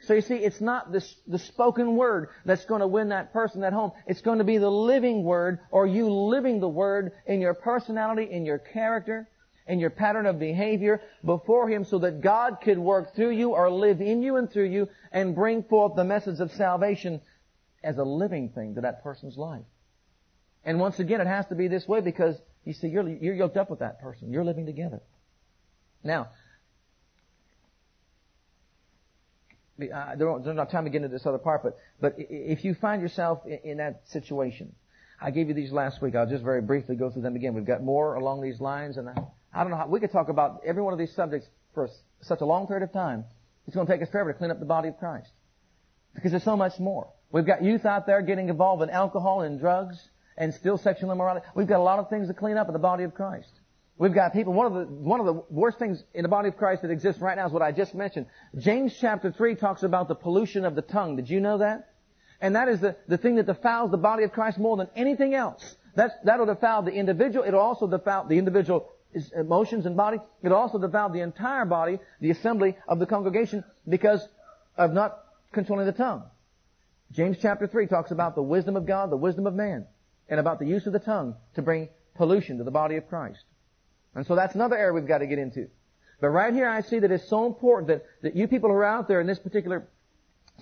So 0.04 0.14
you 0.14 0.22
see, 0.22 0.36
it's 0.36 0.60
not 0.60 0.92
the 0.92 1.40
spoken 1.40 1.96
word 1.96 2.28
that's 2.44 2.66
going 2.66 2.82
to 2.82 2.88
win 2.88 3.10
that 3.10 3.32
person 3.32 3.64
at 3.64 3.72
home. 3.72 3.94
It's 4.06 4.20
going 4.20 4.40
to 4.40 4.44
be 4.44 4.58
the 4.58 4.70
living 4.70 5.24
word 5.24 5.60
or 5.72 5.88
you 5.88 6.10
living 6.10 6.60
the 6.60 6.68
word 6.68 7.14
in 7.26 7.40
your 7.40 7.54
personality, 7.54 8.28
in 8.30 8.46
your 8.46 8.60
character, 8.60 9.30
and 9.68 9.80
your 9.80 9.90
pattern 9.90 10.26
of 10.26 10.40
behavior 10.40 11.02
before 11.24 11.70
Him 11.70 11.86
so 11.86 12.00
that 12.00 12.22
God 12.22 12.58
could 12.62 12.78
work 12.78 13.16
through 13.16 13.32
you 13.32 13.52
or 13.52 13.72
live 13.72 14.02
in 14.02 14.22
you 14.22 14.38
and 14.38 14.52
through 14.52 14.70
you 14.70 14.90
and 15.12 15.36
bring 15.36 15.64
forth 15.64 15.96
the 15.96 16.04
message 16.04 16.40
of 16.40 16.52
salvation 16.52 17.22
as 17.84 17.98
a 17.98 18.04
living 18.04 18.50
thing 18.50 18.76
to 18.76 18.82
that 18.82 19.04
person's 19.04 19.38
life. 19.38 19.66
And 20.66 20.80
once 20.80 21.00
again, 21.00 21.22
it 21.22 21.28
has 21.28 21.46
to 21.48 21.56
be 21.56 21.68
this 21.68 21.88
way 21.88 22.02
because 22.02 22.36
you 22.66 22.74
see, 22.74 22.88
you're, 22.88 23.08
you're 23.08 23.36
yoked 23.36 23.58
up 23.58 23.70
with 23.70 23.80
that 23.80 24.02
person. 24.02 24.32
You're 24.32 24.46
living 24.46 24.66
together. 24.66 25.02
Now, 26.04 26.30
uh, 29.82 30.16
there's 30.16 30.56
not 30.56 30.70
time 30.72 30.86
to 30.86 30.90
get 30.90 30.98
into 30.98 31.10
this 31.10 31.26
other 31.26 31.38
part, 31.38 31.64
but, 31.64 31.78
but 32.00 32.16
if 32.18 32.64
you 32.64 32.74
find 32.76 33.02
yourself 33.02 33.46
in, 33.46 33.60
in 33.64 33.78
that 33.78 34.04
situation, 34.08 34.74
I 35.20 35.32
gave 35.32 35.48
you 35.48 35.54
these 35.54 35.72
last 35.72 36.02
week. 36.02 36.16
I'll 36.16 36.30
just 36.30 36.44
very 36.44 36.62
briefly 36.62 36.96
go 36.96 37.10
through 37.10 37.24
them 37.24 37.36
again. 37.36 37.54
We've 37.54 37.66
got 37.66 37.82
more 37.82 38.16
along 38.16 38.42
these 38.42 38.62
lines, 38.62 38.98
and 38.98 39.10
I, 39.10 39.16
I 39.54 39.64
don't 39.64 39.72
know 39.72 39.78
how, 39.78 39.88
we 39.88 40.00
could 40.00 40.12
talk 40.12 40.30
about 40.30 40.62
every 40.66 40.82
one 40.82 40.94
of 40.94 41.00
these 41.00 41.14
subjects 41.14 41.48
for 41.74 41.90
such 42.22 42.42
a 42.42 42.46
long 42.46 42.68
period 42.68 42.84
of 42.84 42.92
time. 42.92 43.26
It's 43.68 43.76
going 43.76 43.88
to 43.88 43.94
take 43.94 44.02
us 44.02 44.10
forever 44.10 44.34
to 44.34 44.38
clean 44.38 44.52
up 44.52 44.60
the 44.60 44.66
body 44.66 44.90
of 44.90 44.98
Christ. 44.98 45.30
Because 46.16 46.32
there's 46.32 46.44
so 46.44 46.58
much 46.58 46.80
more. 46.80 47.10
We've 47.32 47.46
got 47.46 47.64
youth 47.64 47.86
out 47.86 48.06
there 48.06 48.22
getting 48.22 48.50
involved 48.50 48.84
in 48.84 48.90
alcohol 48.90 49.42
and 49.42 49.60
drugs 49.60 49.98
and 50.38 50.54
still 50.54 50.78
sexual 50.78 51.12
immorality. 51.12 51.46
We've 51.56 51.68
got 51.68 51.80
a 51.80 51.84
lot 51.84 52.00
of 52.00 52.10
things 52.10 52.28
to 52.28 52.34
clean 52.34 52.58
up 52.58 52.68
in 52.68 52.74
the 52.74 52.80
body 52.80 53.04
of 53.04 53.14
Christ. 53.14 53.52
We've 53.98 54.14
got 54.14 54.34
people, 54.34 54.54
one 54.54 54.66
of 54.66 54.74
the, 54.74 54.86
one 54.86 55.20
of 55.20 55.26
the 55.28 55.44
worst 55.50 55.78
things 55.78 56.04
in 56.14 56.24
the 56.24 56.30
body 56.30 56.50
of 56.50 56.58
Christ 56.58 56.82
that 56.82 56.92
exists 56.92 57.22
right 57.22 57.38
now 57.38 57.46
is 57.46 57.54
what 57.54 57.62
I 57.62 57.72
just 57.72 57.94
mentioned. 57.94 58.26
James 58.58 58.96
chapter 59.00 59.32
3 59.32 59.56
talks 59.56 59.84
about 59.84 60.08
the 60.08 60.16
pollution 60.16 60.66
of 60.66 60.76
the 60.76 60.82
tongue. 60.82 61.16
Did 61.16 61.30
you 61.30 61.40
know 61.40 61.60
that? 61.60 61.94
And 62.42 62.56
that 62.56 62.68
is 62.68 62.82
the, 62.82 62.96
the 63.08 63.18
thing 63.18 63.36
that 63.36 63.46
defiles 63.46 63.92
the 63.92 63.98
body 63.98 64.24
of 64.24 64.32
Christ 64.32 64.58
more 64.58 64.76
than 64.78 64.90
anything 64.96 65.36
else. 65.36 65.76
That's, 65.96 66.14
that'll 66.24 66.48
defile 66.48 66.82
the 66.82 66.92
individual. 66.92 67.46
It'll 67.48 67.60
also 67.60 67.88
defile 67.88 68.28
the 68.28 68.38
individual 68.38 68.90
emotions 69.36 69.86
uh, 69.86 69.90
and 69.90 69.98
body. 69.98 70.18
It 70.42 70.52
also 70.52 70.78
defiled 70.78 71.14
the 71.14 71.22
entire 71.22 71.66
body, 71.66 72.00
the 72.20 72.32
assembly 72.32 72.78
of 72.88 73.00
the 73.00 73.06
congregation, 73.06 73.64
because 73.88 74.28
of 74.78 74.94
not 74.94 75.20
controlling 75.52 75.86
the 75.86 75.92
tongue. 75.92 76.24
James 77.12 77.38
chapter 77.42 77.68
3 77.68 77.88
talks 77.88 78.12
about 78.12 78.36
the 78.36 78.42
wisdom 78.42 78.76
of 78.76 78.86
God, 78.86 79.12
the 79.12 79.18
wisdom 79.18 79.46
of 79.46 79.54
man, 79.54 79.86
and 80.28 80.40
about 80.40 80.60
the 80.60 80.66
use 80.66 80.88
of 80.88 80.94
the 80.94 81.00
tongue 81.00 81.36
to 81.56 81.62
bring 81.62 81.90
pollution 82.16 82.58
to 82.58 82.64
the 82.64 82.72
body 82.72 82.96
of 82.96 83.08
Christ. 83.08 83.44
And 84.16 84.26
so 84.26 84.36
that's 84.36 84.56
another 84.56 84.78
area 84.78 84.94
we've 84.94 85.08
got 85.08 85.20
to 85.20 85.28
get 85.28 85.40
into. 85.40 85.68
But 86.20 86.30
right 86.30 86.54
here 86.54 86.70
I 86.70 86.82
see 86.82 87.00
that 87.00 87.12
it's 87.12 87.28
so 87.30 87.46
important 87.46 87.88
that, 87.90 88.06
that 88.22 88.36
you 88.36 88.48
people 88.48 88.70
who 88.70 88.76
are 88.76 88.86
out 88.86 89.08
there 89.08 89.22
in 89.22 89.28
this 89.28 89.40
particular 89.40 89.88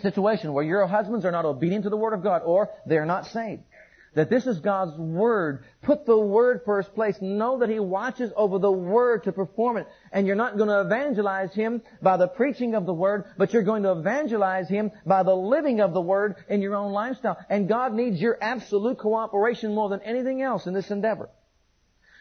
situation 0.01 0.53
where 0.53 0.63
your 0.63 0.87
husbands 0.87 1.25
are 1.25 1.31
not 1.31 1.45
obedient 1.45 1.83
to 1.83 1.89
the 1.89 1.97
Word 1.97 2.13
of 2.13 2.23
God 2.23 2.41
or 2.43 2.69
they 2.85 2.97
are 2.97 3.05
not 3.05 3.27
saved 3.27 3.61
that 4.13 4.29
this 4.29 4.45
is 4.45 4.59
God's 4.59 4.97
Word. 4.97 5.63
Put 5.81 6.05
the 6.05 6.17
Word 6.17 6.61
first 6.65 6.93
place. 6.93 7.21
Know 7.21 7.59
that 7.59 7.69
He 7.69 7.79
watches 7.79 8.31
over 8.35 8.59
the 8.59 8.71
Word 8.71 9.23
to 9.23 9.31
perform 9.31 9.77
it. 9.77 9.87
And 10.11 10.27
you're 10.27 10.35
not 10.35 10.57
going 10.57 10.69
to 10.69 10.81
evangelize 10.81 11.53
Him 11.53 11.81
by 12.01 12.17
the 12.17 12.27
preaching 12.27 12.75
of 12.75 12.85
the 12.85 12.93
Word, 12.93 13.25
but 13.37 13.53
you're 13.53 13.63
going 13.63 13.83
to 13.83 13.91
evangelize 13.91 14.67
Him 14.67 14.91
by 15.05 15.23
the 15.23 15.35
living 15.35 15.79
of 15.79 15.93
the 15.93 16.01
Word 16.01 16.35
in 16.49 16.61
your 16.61 16.75
own 16.75 16.91
lifestyle. 16.91 17.37
And 17.49 17.69
God 17.69 17.93
needs 17.93 18.21
your 18.21 18.37
absolute 18.41 18.97
cooperation 18.97 19.73
more 19.73 19.89
than 19.89 20.01
anything 20.01 20.41
else 20.41 20.67
in 20.67 20.73
this 20.73 20.91
endeavor. 20.91 21.29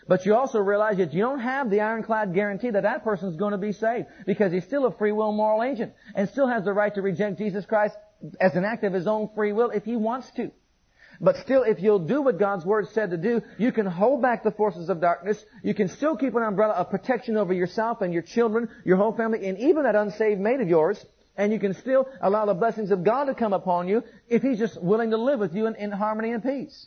But 0.06 0.26
you 0.26 0.34
also 0.34 0.58
realize 0.58 0.96
that 0.96 1.12
you 1.12 1.20
don't 1.20 1.40
have 1.40 1.70
the 1.70 1.80
ironclad 1.80 2.34
guarantee 2.34 2.70
that 2.70 2.82
that 2.82 3.04
person 3.04 3.28
is 3.28 3.36
going 3.36 3.52
to 3.52 3.58
be 3.58 3.72
saved 3.72 4.06
because 4.26 4.52
he's 4.52 4.64
still 4.64 4.86
a 4.86 4.92
free 4.92 5.12
will 5.12 5.30
moral 5.30 5.62
agent 5.62 5.92
and 6.14 6.28
still 6.28 6.48
has 6.48 6.64
the 6.64 6.72
right 6.72 6.92
to 6.94 7.02
reject 7.02 7.38
Jesus 7.38 7.64
Christ 7.64 7.96
as 8.40 8.56
an 8.56 8.64
act 8.64 8.82
of 8.84 8.92
his 8.92 9.06
own 9.06 9.30
free 9.34 9.52
will 9.52 9.70
if 9.70 9.84
he 9.84 9.96
wants 9.96 10.30
to. 10.32 10.50
But 11.20 11.36
still, 11.36 11.64
if 11.64 11.80
you'll 11.80 11.98
do 11.98 12.22
what 12.22 12.38
God's 12.38 12.64
Word 12.64 12.88
said 12.88 13.10
to 13.10 13.18
do, 13.18 13.42
you 13.58 13.72
can 13.72 13.84
hold 13.84 14.22
back 14.22 14.42
the 14.42 14.50
forces 14.50 14.88
of 14.88 15.02
darkness. 15.02 15.44
You 15.62 15.74
can 15.74 15.88
still 15.88 16.16
keep 16.16 16.34
an 16.34 16.42
umbrella 16.42 16.72
of 16.74 16.88
protection 16.88 17.36
over 17.36 17.52
yourself 17.52 18.00
and 18.00 18.12
your 18.12 18.22
children, 18.22 18.70
your 18.86 18.96
whole 18.96 19.12
family, 19.12 19.46
and 19.46 19.58
even 19.58 19.82
that 19.82 19.94
unsaved 19.94 20.40
mate 20.40 20.60
of 20.60 20.68
yours. 20.68 21.04
And 21.36 21.52
you 21.52 21.58
can 21.58 21.74
still 21.74 22.08
allow 22.22 22.46
the 22.46 22.54
blessings 22.54 22.90
of 22.90 23.04
God 23.04 23.24
to 23.24 23.34
come 23.34 23.52
upon 23.52 23.86
you 23.86 24.02
if 24.28 24.42
He's 24.42 24.58
just 24.58 24.80
willing 24.82 25.10
to 25.10 25.18
live 25.18 25.40
with 25.40 25.54
you 25.54 25.66
in, 25.66 25.74
in 25.76 25.90
harmony 25.90 26.32
and 26.32 26.42
peace. 26.42 26.86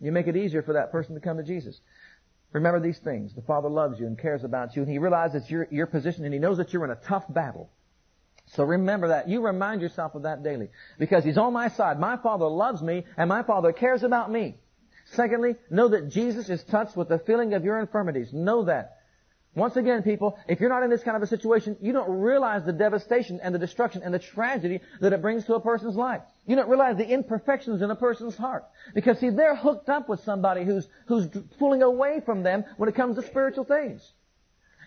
You 0.00 0.12
make 0.12 0.26
it 0.26 0.36
easier 0.36 0.62
for 0.62 0.74
that 0.74 0.92
person 0.92 1.14
to 1.14 1.20
come 1.20 1.36
to 1.36 1.42
Jesus. 1.42 1.78
Remember 2.52 2.80
these 2.80 2.98
things. 2.98 3.34
The 3.34 3.42
Father 3.42 3.68
loves 3.68 4.00
you 4.00 4.06
and 4.06 4.18
cares 4.18 4.44
about 4.44 4.76
you, 4.76 4.82
and 4.82 4.90
He 4.90 4.98
realizes 4.98 5.50
your, 5.50 5.68
your 5.70 5.86
position, 5.86 6.24
and 6.24 6.32
He 6.32 6.40
knows 6.40 6.56
that 6.56 6.72
you're 6.72 6.84
in 6.84 6.90
a 6.90 7.06
tough 7.06 7.24
battle. 7.28 7.70
So 8.46 8.64
remember 8.64 9.08
that. 9.08 9.28
You 9.28 9.40
remind 9.40 9.80
yourself 9.80 10.14
of 10.14 10.22
that 10.22 10.42
daily. 10.42 10.68
Because 10.98 11.24
He's 11.24 11.38
on 11.38 11.52
my 11.52 11.68
side. 11.68 11.98
My 11.98 12.16
Father 12.16 12.46
loves 12.46 12.82
me 12.82 13.04
and 13.16 13.28
my 13.28 13.42
Father 13.42 13.72
cares 13.72 14.02
about 14.02 14.30
me. 14.30 14.56
Secondly, 15.06 15.56
know 15.70 15.88
that 15.88 16.08
Jesus 16.08 16.48
is 16.48 16.62
touched 16.64 16.96
with 16.96 17.08
the 17.08 17.18
feeling 17.18 17.54
of 17.54 17.64
your 17.64 17.78
infirmities. 17.78 18.32
Know 18.32 18.64
that. 18.64 18.98
Once 19.54 19.76
again, 19.76 20.02
people, 20.02 20.36
if 20.48 20.58
you're 20.58 20.68
not 20.68 20.82
in 20.82 20.90
this 20.90 21.04
kind 21.04 21.16
of 21.16 21.22
a 21.22 21.26
situation, 21.28 21.76
you 21.80 21.92
don't 21.92 22.10
realize 22.10 22.64
the 22.64 22.72
devastation 22.72 23.38
and 23.40 23.54
the 23.54 23.58
destruction 23.58 24.02
and 24.02 24.12
the 24.12 24.18
tragedy 24.18 24.80
that 25.00 25.12
it 25.12 25.22
brings 25.22 25.44
to 25.44 25.54
a 25.54 25.60
person's 25.60 25.94
life. 25.94 26.22
You 26.46 26.56
don't 26.56 26.68
realize 26.68 26.96
the 26.96 27.06
imperfections 27.06 27.80
in 27.80 27.90
a 27.90 27.94
person's 27.94 28.36
heart. 28.36 28.64
Because 28.94 29.20
see, 29.20 29.30
they're 29.30 29.54
hooked 29.54 29.88
up 29.88 30.08
with 30.08 30.20
somebody 30.24 30.64
who's, 30.64 30.88
who's 31.06 31.28
pulling 31.58 31.82
away 31.82 32.20
from 32.24 32.42
them 32.42 32.64
when 32.78 32.88
it 32.88 32.96
comes 32.96 33.14
to 33.16 33.22
spiritual 33.22 33.64
things. 33.64 34.12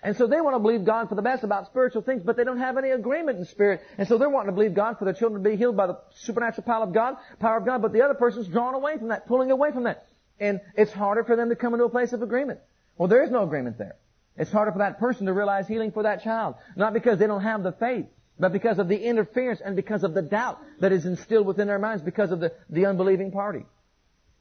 And 0.03 0.15
so 0.15 0.27
they 0.27 0.41
want 0.41 0.55
to 0.55 0.59
believe 0.59 0.85
God 0.85 1.09
for 1.09 1.15
the 1.15 1.21
best 1.21 1.43
about 1.43 1.67
spiritual 1.67 2.01
things, 2.01 2.21
but 2.23 2.37
they 2.37 2.43
don't 2.43 2.59
have 2.59 2.77
any 2.77 2.91
agreement 2.91 3.39
in 3.39 3.45
spirit. 3.45 3.81
And 3.97 4.07
so 4.07 4.17
they're 4.17 4.29
wanting 4.29 4.51
to 4.51 4.55
believe 4.55 4.73
God 4.73 4.99
for 4.99 5.05
their 5.05 5.13
children 5.13 5.43
to 5.43 5.49
be 5.49 5.55
healed 5.55 5.75
by 5.75 5.87
the 5.87 5.97
supernatural 6.15 6.63
power 6.63 6.83
of 6.83 6.93
God, 6.93 7.17
power 7.39 7.57
of 7.57 7.65
God, 7.65 7.81
but 7.81 7.93
the 7.93 8.03
other 8.03 8.13
person's 8.13 8.47
drawn 8.47 8.75
away 8.75 8.97
from 8.97 9.09
that, 9.09 9.27
pulling 9.27 9.51
away 9.51 9.71
from 9.71 9.83
that. 9.83 10.07
And 10.39 10.61
it's 10.75 10.91
harder 10.91 11.23
for 11.23 11.35
them 11.35 11.49
to 11.49 11.55
come 11.55 11.73
into 11.73 11.85
a 11.85 11.89
place 11.89 12.13
of 12.13 12.21
agreement. 12.21 12.59
Well, 12.97 13.07
there 13.07 13.23
is 13.23 13.31
no 13.31 13.43
agreement 13.43 13.77
there. 13.77 13.95
It's 14.37 14.51
harder 14.51 14.71
for 14.71 14.79
that 14.79 14.99
person 14.99 15.25
to 15.25 15.33
realize 15.33 15.67
healing 15.67 15.91
for 15.91 16.03
that 16.03 16.23
child. 16.23 16.55
Not 16.75 16.93
because 16.93 17.17
they 17.17 17.27
don't 17.27 17.41
have 17.41 17.63
the 17.63 17.71
faith, 17.71 18.05
but 18.39 18.53
because 18.53 18.77
of 18.77 18.87
the 18.87 18.97
interference 18.97 19.61
and 19.61 19.75
because 19.75 20.03
of 20.03 20.13
the 20.13 20.21
doubt 20.21 20.59
that 20.79 20.91
is 20.91 21.05
instilled 21.05 21.47
within 21.47 21.67
their 21.67 21.79
minds 21.79 22.03
because 22.03 22.31
of 22.31 22.39
the, 22.39 22.53
the 22.69 22.85
unbelieving 22.85 23.31
party. 23.31 23.65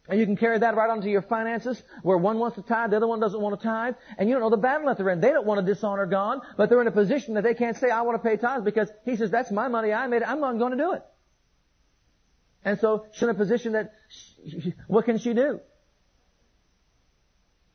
And 0.09 0.21
you 0.21 0.27
can 0.27 0.37
carry 0.37 0.59
that 0.59 0.77
right 0.77 0.89
onto 0.89 1.09
your 1.09 1.23
finances, 1.23 1.83
where 2.03 2.17
one 2.17 2.39
wants 2.39 2.57
to 2.57 2.63
tithe, 2.63 2.91
the 2.91 2.97
other 2.97 3.09
one 3.09 3.19
doesn't 3.19 3.41
want 3.41 3.61
to 3.61 3.67
tithe, 3.67 3.95
and 4.19 4.29
you 4.29 4.35
don't 4.35 4.43
know 4.43 4.51
the 4.51 4.57
battle 4.57 4.87
that 4.87 4.99
they're 4.99 5.11
in. 5.11 5.21
They 5.21 5.31
don't 5.31 5.47
want 5.47 5.65
to 5.65 5.75
dishonor 5.75 6.07
God, 6.07 6.41
but 6.57 6.69
they're 6.69 6.81
in 6.81 6.87
a 6.87 6.93
position 6.93 7.35
that 7.35 7.43
they 7.43 7.55
can't 7.55 7.77
say, 7.77 7.91
I 7.91 8.03
want 8.03 8.23
to 8.23 8.29
pay 8.29 8.37
tithes, 8.37 8.65
because 8.65 8.89
He 9.05 9.17
says, 9.17 9.31
that's 9.31 9.51
my 9.51 9.69
money, 9.69 9.93
I 9.93 10.07
made 10.07 10.23
it, 10.23 10.29
I'm 10.29 10.41
not 10.41 10.59
going 10.59 10.73
to 10.73 10.79
do 10.79 10.93
it. 10.93 11.03
And 12.65 12.79
so 12.81 13.07
she's 13.13 13.23
in 13.23 13.29
a 13.31 13.35
position 13.35 13.73
that, 13.73 13.93
what 14.87 15.05
can 15.05 15.19
she 15.19 15.35
do? 15.35 15.61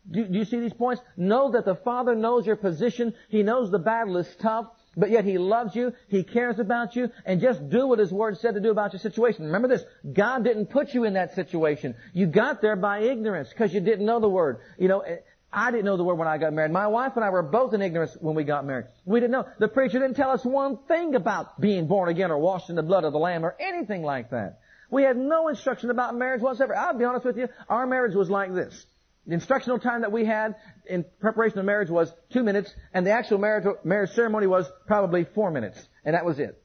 Do, 0.09 0.25
do 0.25 0.37
you 0.37 0.45
see 0.45 0.59
these 0.59 0.73
points? 0.73 1.01
Know 1.15 1.51
that 1.51 1.63
the 1.63 1.75
Father 1.75 2.15
knows 2.15 2.45
your 2.45 2.55
position. 2.55 3.13
He 3.29 3.43
knows 3.43 3.71
the 3.71 3.79
battle 3.79 4.17
is 4.17 4.27
tough. 4.41 4.67
But 4.95 5.09
yet 5.09 5.23
He 5.23 5.37
loves 5.37 5.75
you, 5.75 5.93
He 6.09 6.23
cares 6.23 6.59
about 6.59 6.95
you, 6.95 7.09
and 7.25 7.39
just 7.39 7.69
do 7.69 7.87
what 7.87 7.99
His 7.99 8.11
Word 8.11 8.37
said 8.39 8.55
to 8.55 8.59
do 8.59 8.71
about 8.71 8.93
your 8.93 8.99
situation. 8.99 9.45
Remember 9.45 9.69
this, 9.69 9.83
God 10.11 10.43
didn't 10.43 10.67
put 10.67 10.93
you 10.93 11.05
in 11.05 11.13
that 11.13 11.33
situation. 11.35 11.95
You 12.13 12.27
got 12.27 12.61
there 12.61 12.75
by 12.75 12.99
ignorance, 12.99 13.49
because 13.49 13.73
you 13.73 13.79
didn't 13.79 14.05
know 14.05 14.19
the 14.19 14.29
Word. 14.29 14.59
You 14.77 14.89
know, 14.89 14.99
eh, 14.99 15.17
I 15.53 15.71
didn't 15.71 15.85
know 15.85 15.95
the 15.95 16.03
Word 16.03 16.15
when 16.15 16.27
I 16.27 16.37
got 16.37 16.51
married. 16.53 16.71
My 16.71 16.87
wife 16.87 17.13
and 17.15 17.23
I 17.23 17.29
were 17.29 17.41
both 17.41 17.73
in 17.73 17.81
ignorance 17.81 18.17
when 18.19 18.35
we 18.35 18.43
got 18.43 18.65
married. 18.65 18.87
We 19.05 19.19
didn't 19.19 19.31
know. 19.31 19.45
The 19.59 19.67
preacher 19.69 19.99
didn't 19.99 20.15
tell 20.15 20.31
us 20.31 20.43
one 20.43 20.77
thing 20.87 21.15
about 21.15 21.59
being 21.59 21.87
born 21.87 22.09
again 22.09 22.31
or 22.31 22.37
washed 22.37 22.69
in 22.69 22.75
the 22.75 22.83
blood 22.83 23.05
of 23.05 23.13
the 23.13 23.19
Lamb 23.19 23.45
or 23.45 23.55
anything 23.59 24.03
like 24.03 24.31
that. 24.31 24.59
We 24.89 25.03
had 25.03 25.15
no 25.15 25.47
instruction 25.47 25.89
about 25.89 26.15
marriage 26.15 26.41
whatsoever. 26.41 26.75
I'll 26.75 26.97
be 26.97 27.05
honest 27.05 27.25
with 27.25 27.37
you, 27.37 27.47
our 27.69 27.87
marriage 27.87 28.13
was 28.13 28.29
like 28.29 28.53
this. 28.53 28.85
The 29.27 29.33
instructional 29.33 29.79
time 29.79 30.01
that 30.01 30.11
we 30.11 30.25
had 30.25 30.55
in 30.87 31.05
preparation 31.19 31.59
of 31.59 31.65
marriage 31.65 31.89
was 31.89 32.11
two 32.33 32.43
minutes, 32.43 32.73
and 32.93 33.05
the 33.05 33.11
actual 33.11 33.37
marriage, 33.37 33.65
marriage 33.83 34.11
ceremony 34.11 34.47
was 34.47 34.65
probably 34.87 35.25
four 35.25 35.51
minutes, 35.51 35.79
and 36.03 36.15
that 36.15 36.25
was 36.25 36.39
it. 36.39 36.61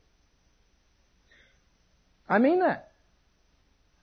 I 2.29 2.39
mean 2.39 2.61
that. 2.61 2.93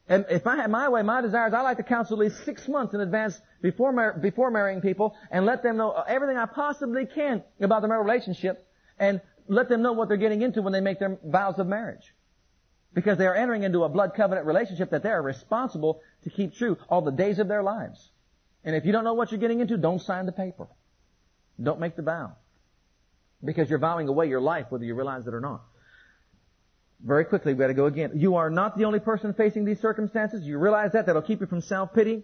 And 0.08 0.26
if 0.30 0.46
I 0.46 0.58
had 0.58 0.70
my 0.70 0.90
way, 0.90 1.02
my 1.02 1.22
desires, 1.22 1.54
I 1.54 1.62
like 1.62 1.78
to 1.78 1.84
counsel 1.84 2.22
at 2.22 2.26
least 2.26 2.46
six 2.46 2.68
months 2.68 2.94
in 2.94 3.02
advance 3.02 3.40
before 3.62 3.92
mar- 3.92 4.20
before 4.20 4.52
marrying 4.52 4.82
people, 4.82 5.16
and 5.32 5.46
let 5.46 5.64
them 5.64 5.78
know 5.78 5.92
everything 5.92 6.38
I 6.38 6.46
possibly 6.46 7.06
can 7.06 7.44
about 7.60 7.82
the 7.82 7.88
marital 7.88 8.06
relationship, 8.06 8.68
and 9.00 9.22
let 9.48 9.68
them 9.70 9.82
know 9.82 9.94
what 9.94 10.10
they're 10.10 10.18
getting 10.18 10.42
into 10.42 10.62
when 10.62 10.74
they 10.74 10.82
make 10.82 11.00
their 11.00 11.18
vows 11.24 11.58
of 11.58 11.68
marriage. 11.68 12.14
Because 12.94 13.18
they 13.18 13.26
are 13.26 13.36
entering 13.36 13.64
into 13.64 13.84
a 13.84 13.90
blood 13.90 14.14
covenant 14.16 14.46
relationship 14.46 14.92
that 14.92 15.02
they 15.02 15.10
are 15.10 15.22
responsible 15.22 16.02
to 16.24 16.30
keep 16.30 16.54
true 16.54 16.78
all 16.88 17.02
the 17.02 17.12
days 17.12 17.40
of 17.40 17.48
their 17.48 17.64
lives. 17.64 18.12
And 18.64 18.76
if 18.76 18.86
you 18.86 18.92
don't 18.92 19.04
know 19.04 19.14
what 19.14 19.32
you're 19.32 19.40
getting 19.40 19.60
into, 19.60 19.78
don't 19.78 20.02
sign 20.02 20.26
the 20.26 20.32
paper. 20.32 20.68
Don't 21.62 21.80
make 21.80 21.96
the 21.96 22.02
vow. 22.02 22.34
Because 23.44 23.70
you're 23.70 23.80
vowing 23.80 24.08
away 24.08 24.28
your 24.28 24.42
life 24.42 24.68
whether 24.70 24.86
you 24.86 24.96
realize 24.96 25.28
it 25.28 25.34
or 25.34 25.42
not. 25.42 25.64
Very 27.06 27.26
quickly, 27.26 27.54
we 27.54 27.60
gotta 27.60 27.74
go 27.74 27.86
again. 27.86 28.12
You 28.16 28.36
are 28.36 28.50
not 28.50 28.78
the 28.78 28.86
only 28.86 29.00
person 29.00 29.34
facing 29.34 29.66
these 29.66 29.82
circumstances. 29.82 30.46
You 30.46 30.58
realize 30.58 30.94
that. 30.94 31.06
That'll 31.06 31.22
keep 31.22 31.42
you 31.42 31.48
from 31.48 31.62
self-pity. 31.62 32.24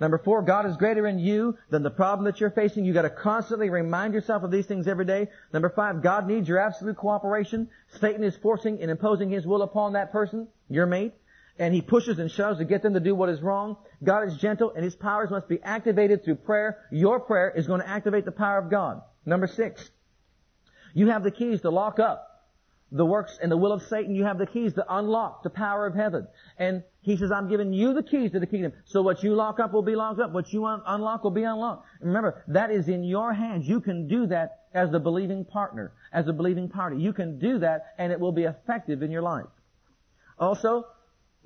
Number 0.00 0.18
four, 0.18 0.42
God 0.42 0.66
is 0.66 0.76
greater 0.76 1.06
in 1.06 1.18
you 1.18 1.58
than 1.70 1.82
the 1.82 1.90
problem 1.90 2.24
that 2.24 2.40
you're 2.40 2.50
facing. 2.50 2.86
You 2.86 2.94
gotta 2.94 3.10
constantly 3.10 3.68
remind 3.68 4.14
yourself 4.14 4.42
of 4.42 4.50
these 4.50 4.66
things 4.66 4.88
every 4.88 5.04
day. 5.04 5.28
Number 5.52 5.68
five, 5.68 6.02
God 6.02 6.26
needs 6.26 6.48
your 6.48 6.58
absolute 6.58 6.96
cooperation. 6.96 7.68
Satan 8.00 8.24
is 8.24 8.36
forcing 8.36 8.80
and 8.80 8.90
imposing 8.90 9.30
his 9.30 9.46
will 9.46 9.62
upon 9.62 9.92
that 9.92 10.12
person, 10.12 10.48
your 10.70 10.86
mate 10.86 11.12
and 11.58 11.74
he 11.74 11.80
pushes 11.80 12.18
and 12.18 12.30
shoves 12.30 12.58
to 12.58 12.64
get 12.64 12.82
them 12.82 12.94
to 12.94 13.00
do 13.00 13.14
what 13.14 13.28
is 13.28 13.42
wrong. 13.42 13.76
God 14.02 14.28
is 14.28 14.36
gentle 14.36 14.72
and 14.74 14.84
his 14.84 14.94
powers 14.94 15.30
must 15.30 15.48
be 15.48 15.58
activated 15.62 16.24
through 16.24 16.36
prayer. 16.36 16.78
Your 16.90 17.20
prayer 17.20 17.50
is 17.50 17.66
going 17.66 17.80
to 17.80 17.88
activate 17.88 18.24
the 18.24 18.32
power 18.32 18.58
of 18.58 18.70
God. 18.70 19.02
Number 19.24 19.46
six, 19.46 19.90
you 20.94 21.08
have 21.08 21.22
the 21.22 21.30
keys 21.30 21.62
to 21.62 21.70
lock 21.70 21.98
up 21.98 22.36
the 22.92 23.04
works 23.04 23.38
and 23.42 23.50
the 23.50 23.56
will 23.56 23.72
of 23.72 23.82
Satan. 23.82 24.14
You 24.14 24.24
have 24.24 24.38
the 24.38 24.46
keys 24.46 24.74
to 24.74 24.84
unlock 24.88 25.42
the 25.42 25.50
power 25.50 25.86
of 25.86 25.94
heaven. 25.94 26.28
And 26.58 26.84
he 27.00 27.16
says, 27.16 27.32
I'm 27.32 27.48
giving 27.48 27.72
you 27.72 27.94
the 27.94 28.02
keys 28.02 28.32
to 28.32 28.40
the 28.40 28.46
kingdom. 28.46 28.72
So 28.84 29.02
what 29.02 29.22
you 29.22 29.34
lock 29.34 29.58
up 29.58 29.72
will 29.72 29.82
be 29.82 29.96
locked 29.96 30.20
up. 30.20 30.32
What 30.32 30.52
you 30.52 30.64
un- 30.66 30.82
unlock 30.86 31.24
will 31.24 31.32
be 31.32 31.42
unlocked. 31.42 31.86
Remember, 32.00 32.44
that 32.48 32.70
is 32.70 32.88
in 32.88 33.02
your 33.02 33.32
hands. 33.32 33.66
You 33.66 33.80
can 33.80 34.06
do 34.06 34.26
that 34.28 34.66
as 34.72 34.90
the 34.90 35.00
believing 35.00 35.44
partner, 35.44 35.92
as 36.12 36.28
a 36.28 36.32
believing 36.32 36.68
party. 36.68 36.98
You 36.98 37.12
can 37.12 37.38
do 37.38 37.58
that 37.58 37.94
and 37.98 38.12
it 38.12 38.20
will 38.20 38.32
be 38.32 38.44
effective 38.44 39.02
in 39.02 39.10
your 39.10 39.22
life. 39.22 39.46
Also, 40.38 40.84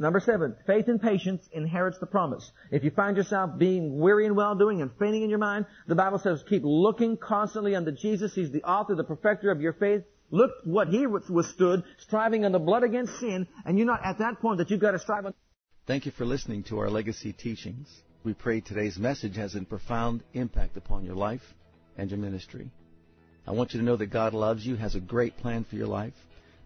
Number 0.00 0.18
seven, 0.18 0.56
faith 0.66 0.88
and 0.88 1.00
patience 1.00 1.46
inherits 1.52 1.98
the 1.98 2.06
promise. 2.06 2.50
If 2.70 2.84
you 2.84 2.90
find 2.90 3.18
yourself 3.18 3.58
being 3.58 3.98
weary 3.98 4.24
in 4.24 4.34
well-doing 4.34 4.80
and 4.80 4.90
fainting 4.98 5.22
in 5.22 5.28
your 5.28 5.38
mind, 5.38 5.66
the 5.86 5.94
Bible 5.94 6.18
says 6.18 6.42
keep 6.48 6.62
looking 6.64 7.18
constantly 7.18 7.74
unto 7.74 7.92
Jesus. 7.92 8.34
He's 8.34 8.50
the 8.50 8.62
author, 8.62 8.94
the 8.94 9.04
perfecter 9.04 9.50
of 9.50 9.60
your 9.60 9.74
faith. 9.74 10.02
Look 10.30 10.52
what 10.64 10.88
he 10.88 11.06
withstood, 11.06 11.84
striving 11.98 12.44
in 12.44 12.52
the 12.52 12.58
blood 12.58 12.82
against 12.82 13.20
sin, 13.20 13.46
and 13.66 13.76
you're 13.76 13.86
not 13.86 14.00
at 14.02 14.18
that 14.20 14.40
point 14.40 14.56
that 14.56 14.70
you've 14.70 14.80
got 14.80 14.92
to 14.92 14.98
strive 14.98 15.26
on. 15.26 15.34
Thank 15.86 16.06
you 16.06 16.12
for 16.12 16.24
listening 16.24 16.62
to 16.64 16.78
our 16.78 16.88
legacy 16.88 17.34
teachings. 17.34 17.86
We 18.24 18.32
pray 18.32 18.62
today's 18.62 18.98
message 18.98 19.36
has 19.36 19.54
a 19.54 19.60
profound 19.60 20.22
impact 20.32 20.78
upon 20.78 21.04
your 21.04 21.16
life 21.16 21.42
and 21.98 22.10
your 22.10 22.18
ministry. 22.18 22.70
I 23.46 23.50
want 23.50 23.74
you 23.74 23.80
to 23.80 23.84
know 23.84 23.96
that 23.96 24.06
God 24.06 24.32
loves 24.32 24.64
you, 24.64 24.76
has 24.76 24.94
a 24.94 25.00
great 25.00 25.36
plan 25.36 25.64
for 25.64 25.76
your 25.76 25.88
life. 25.88 26.14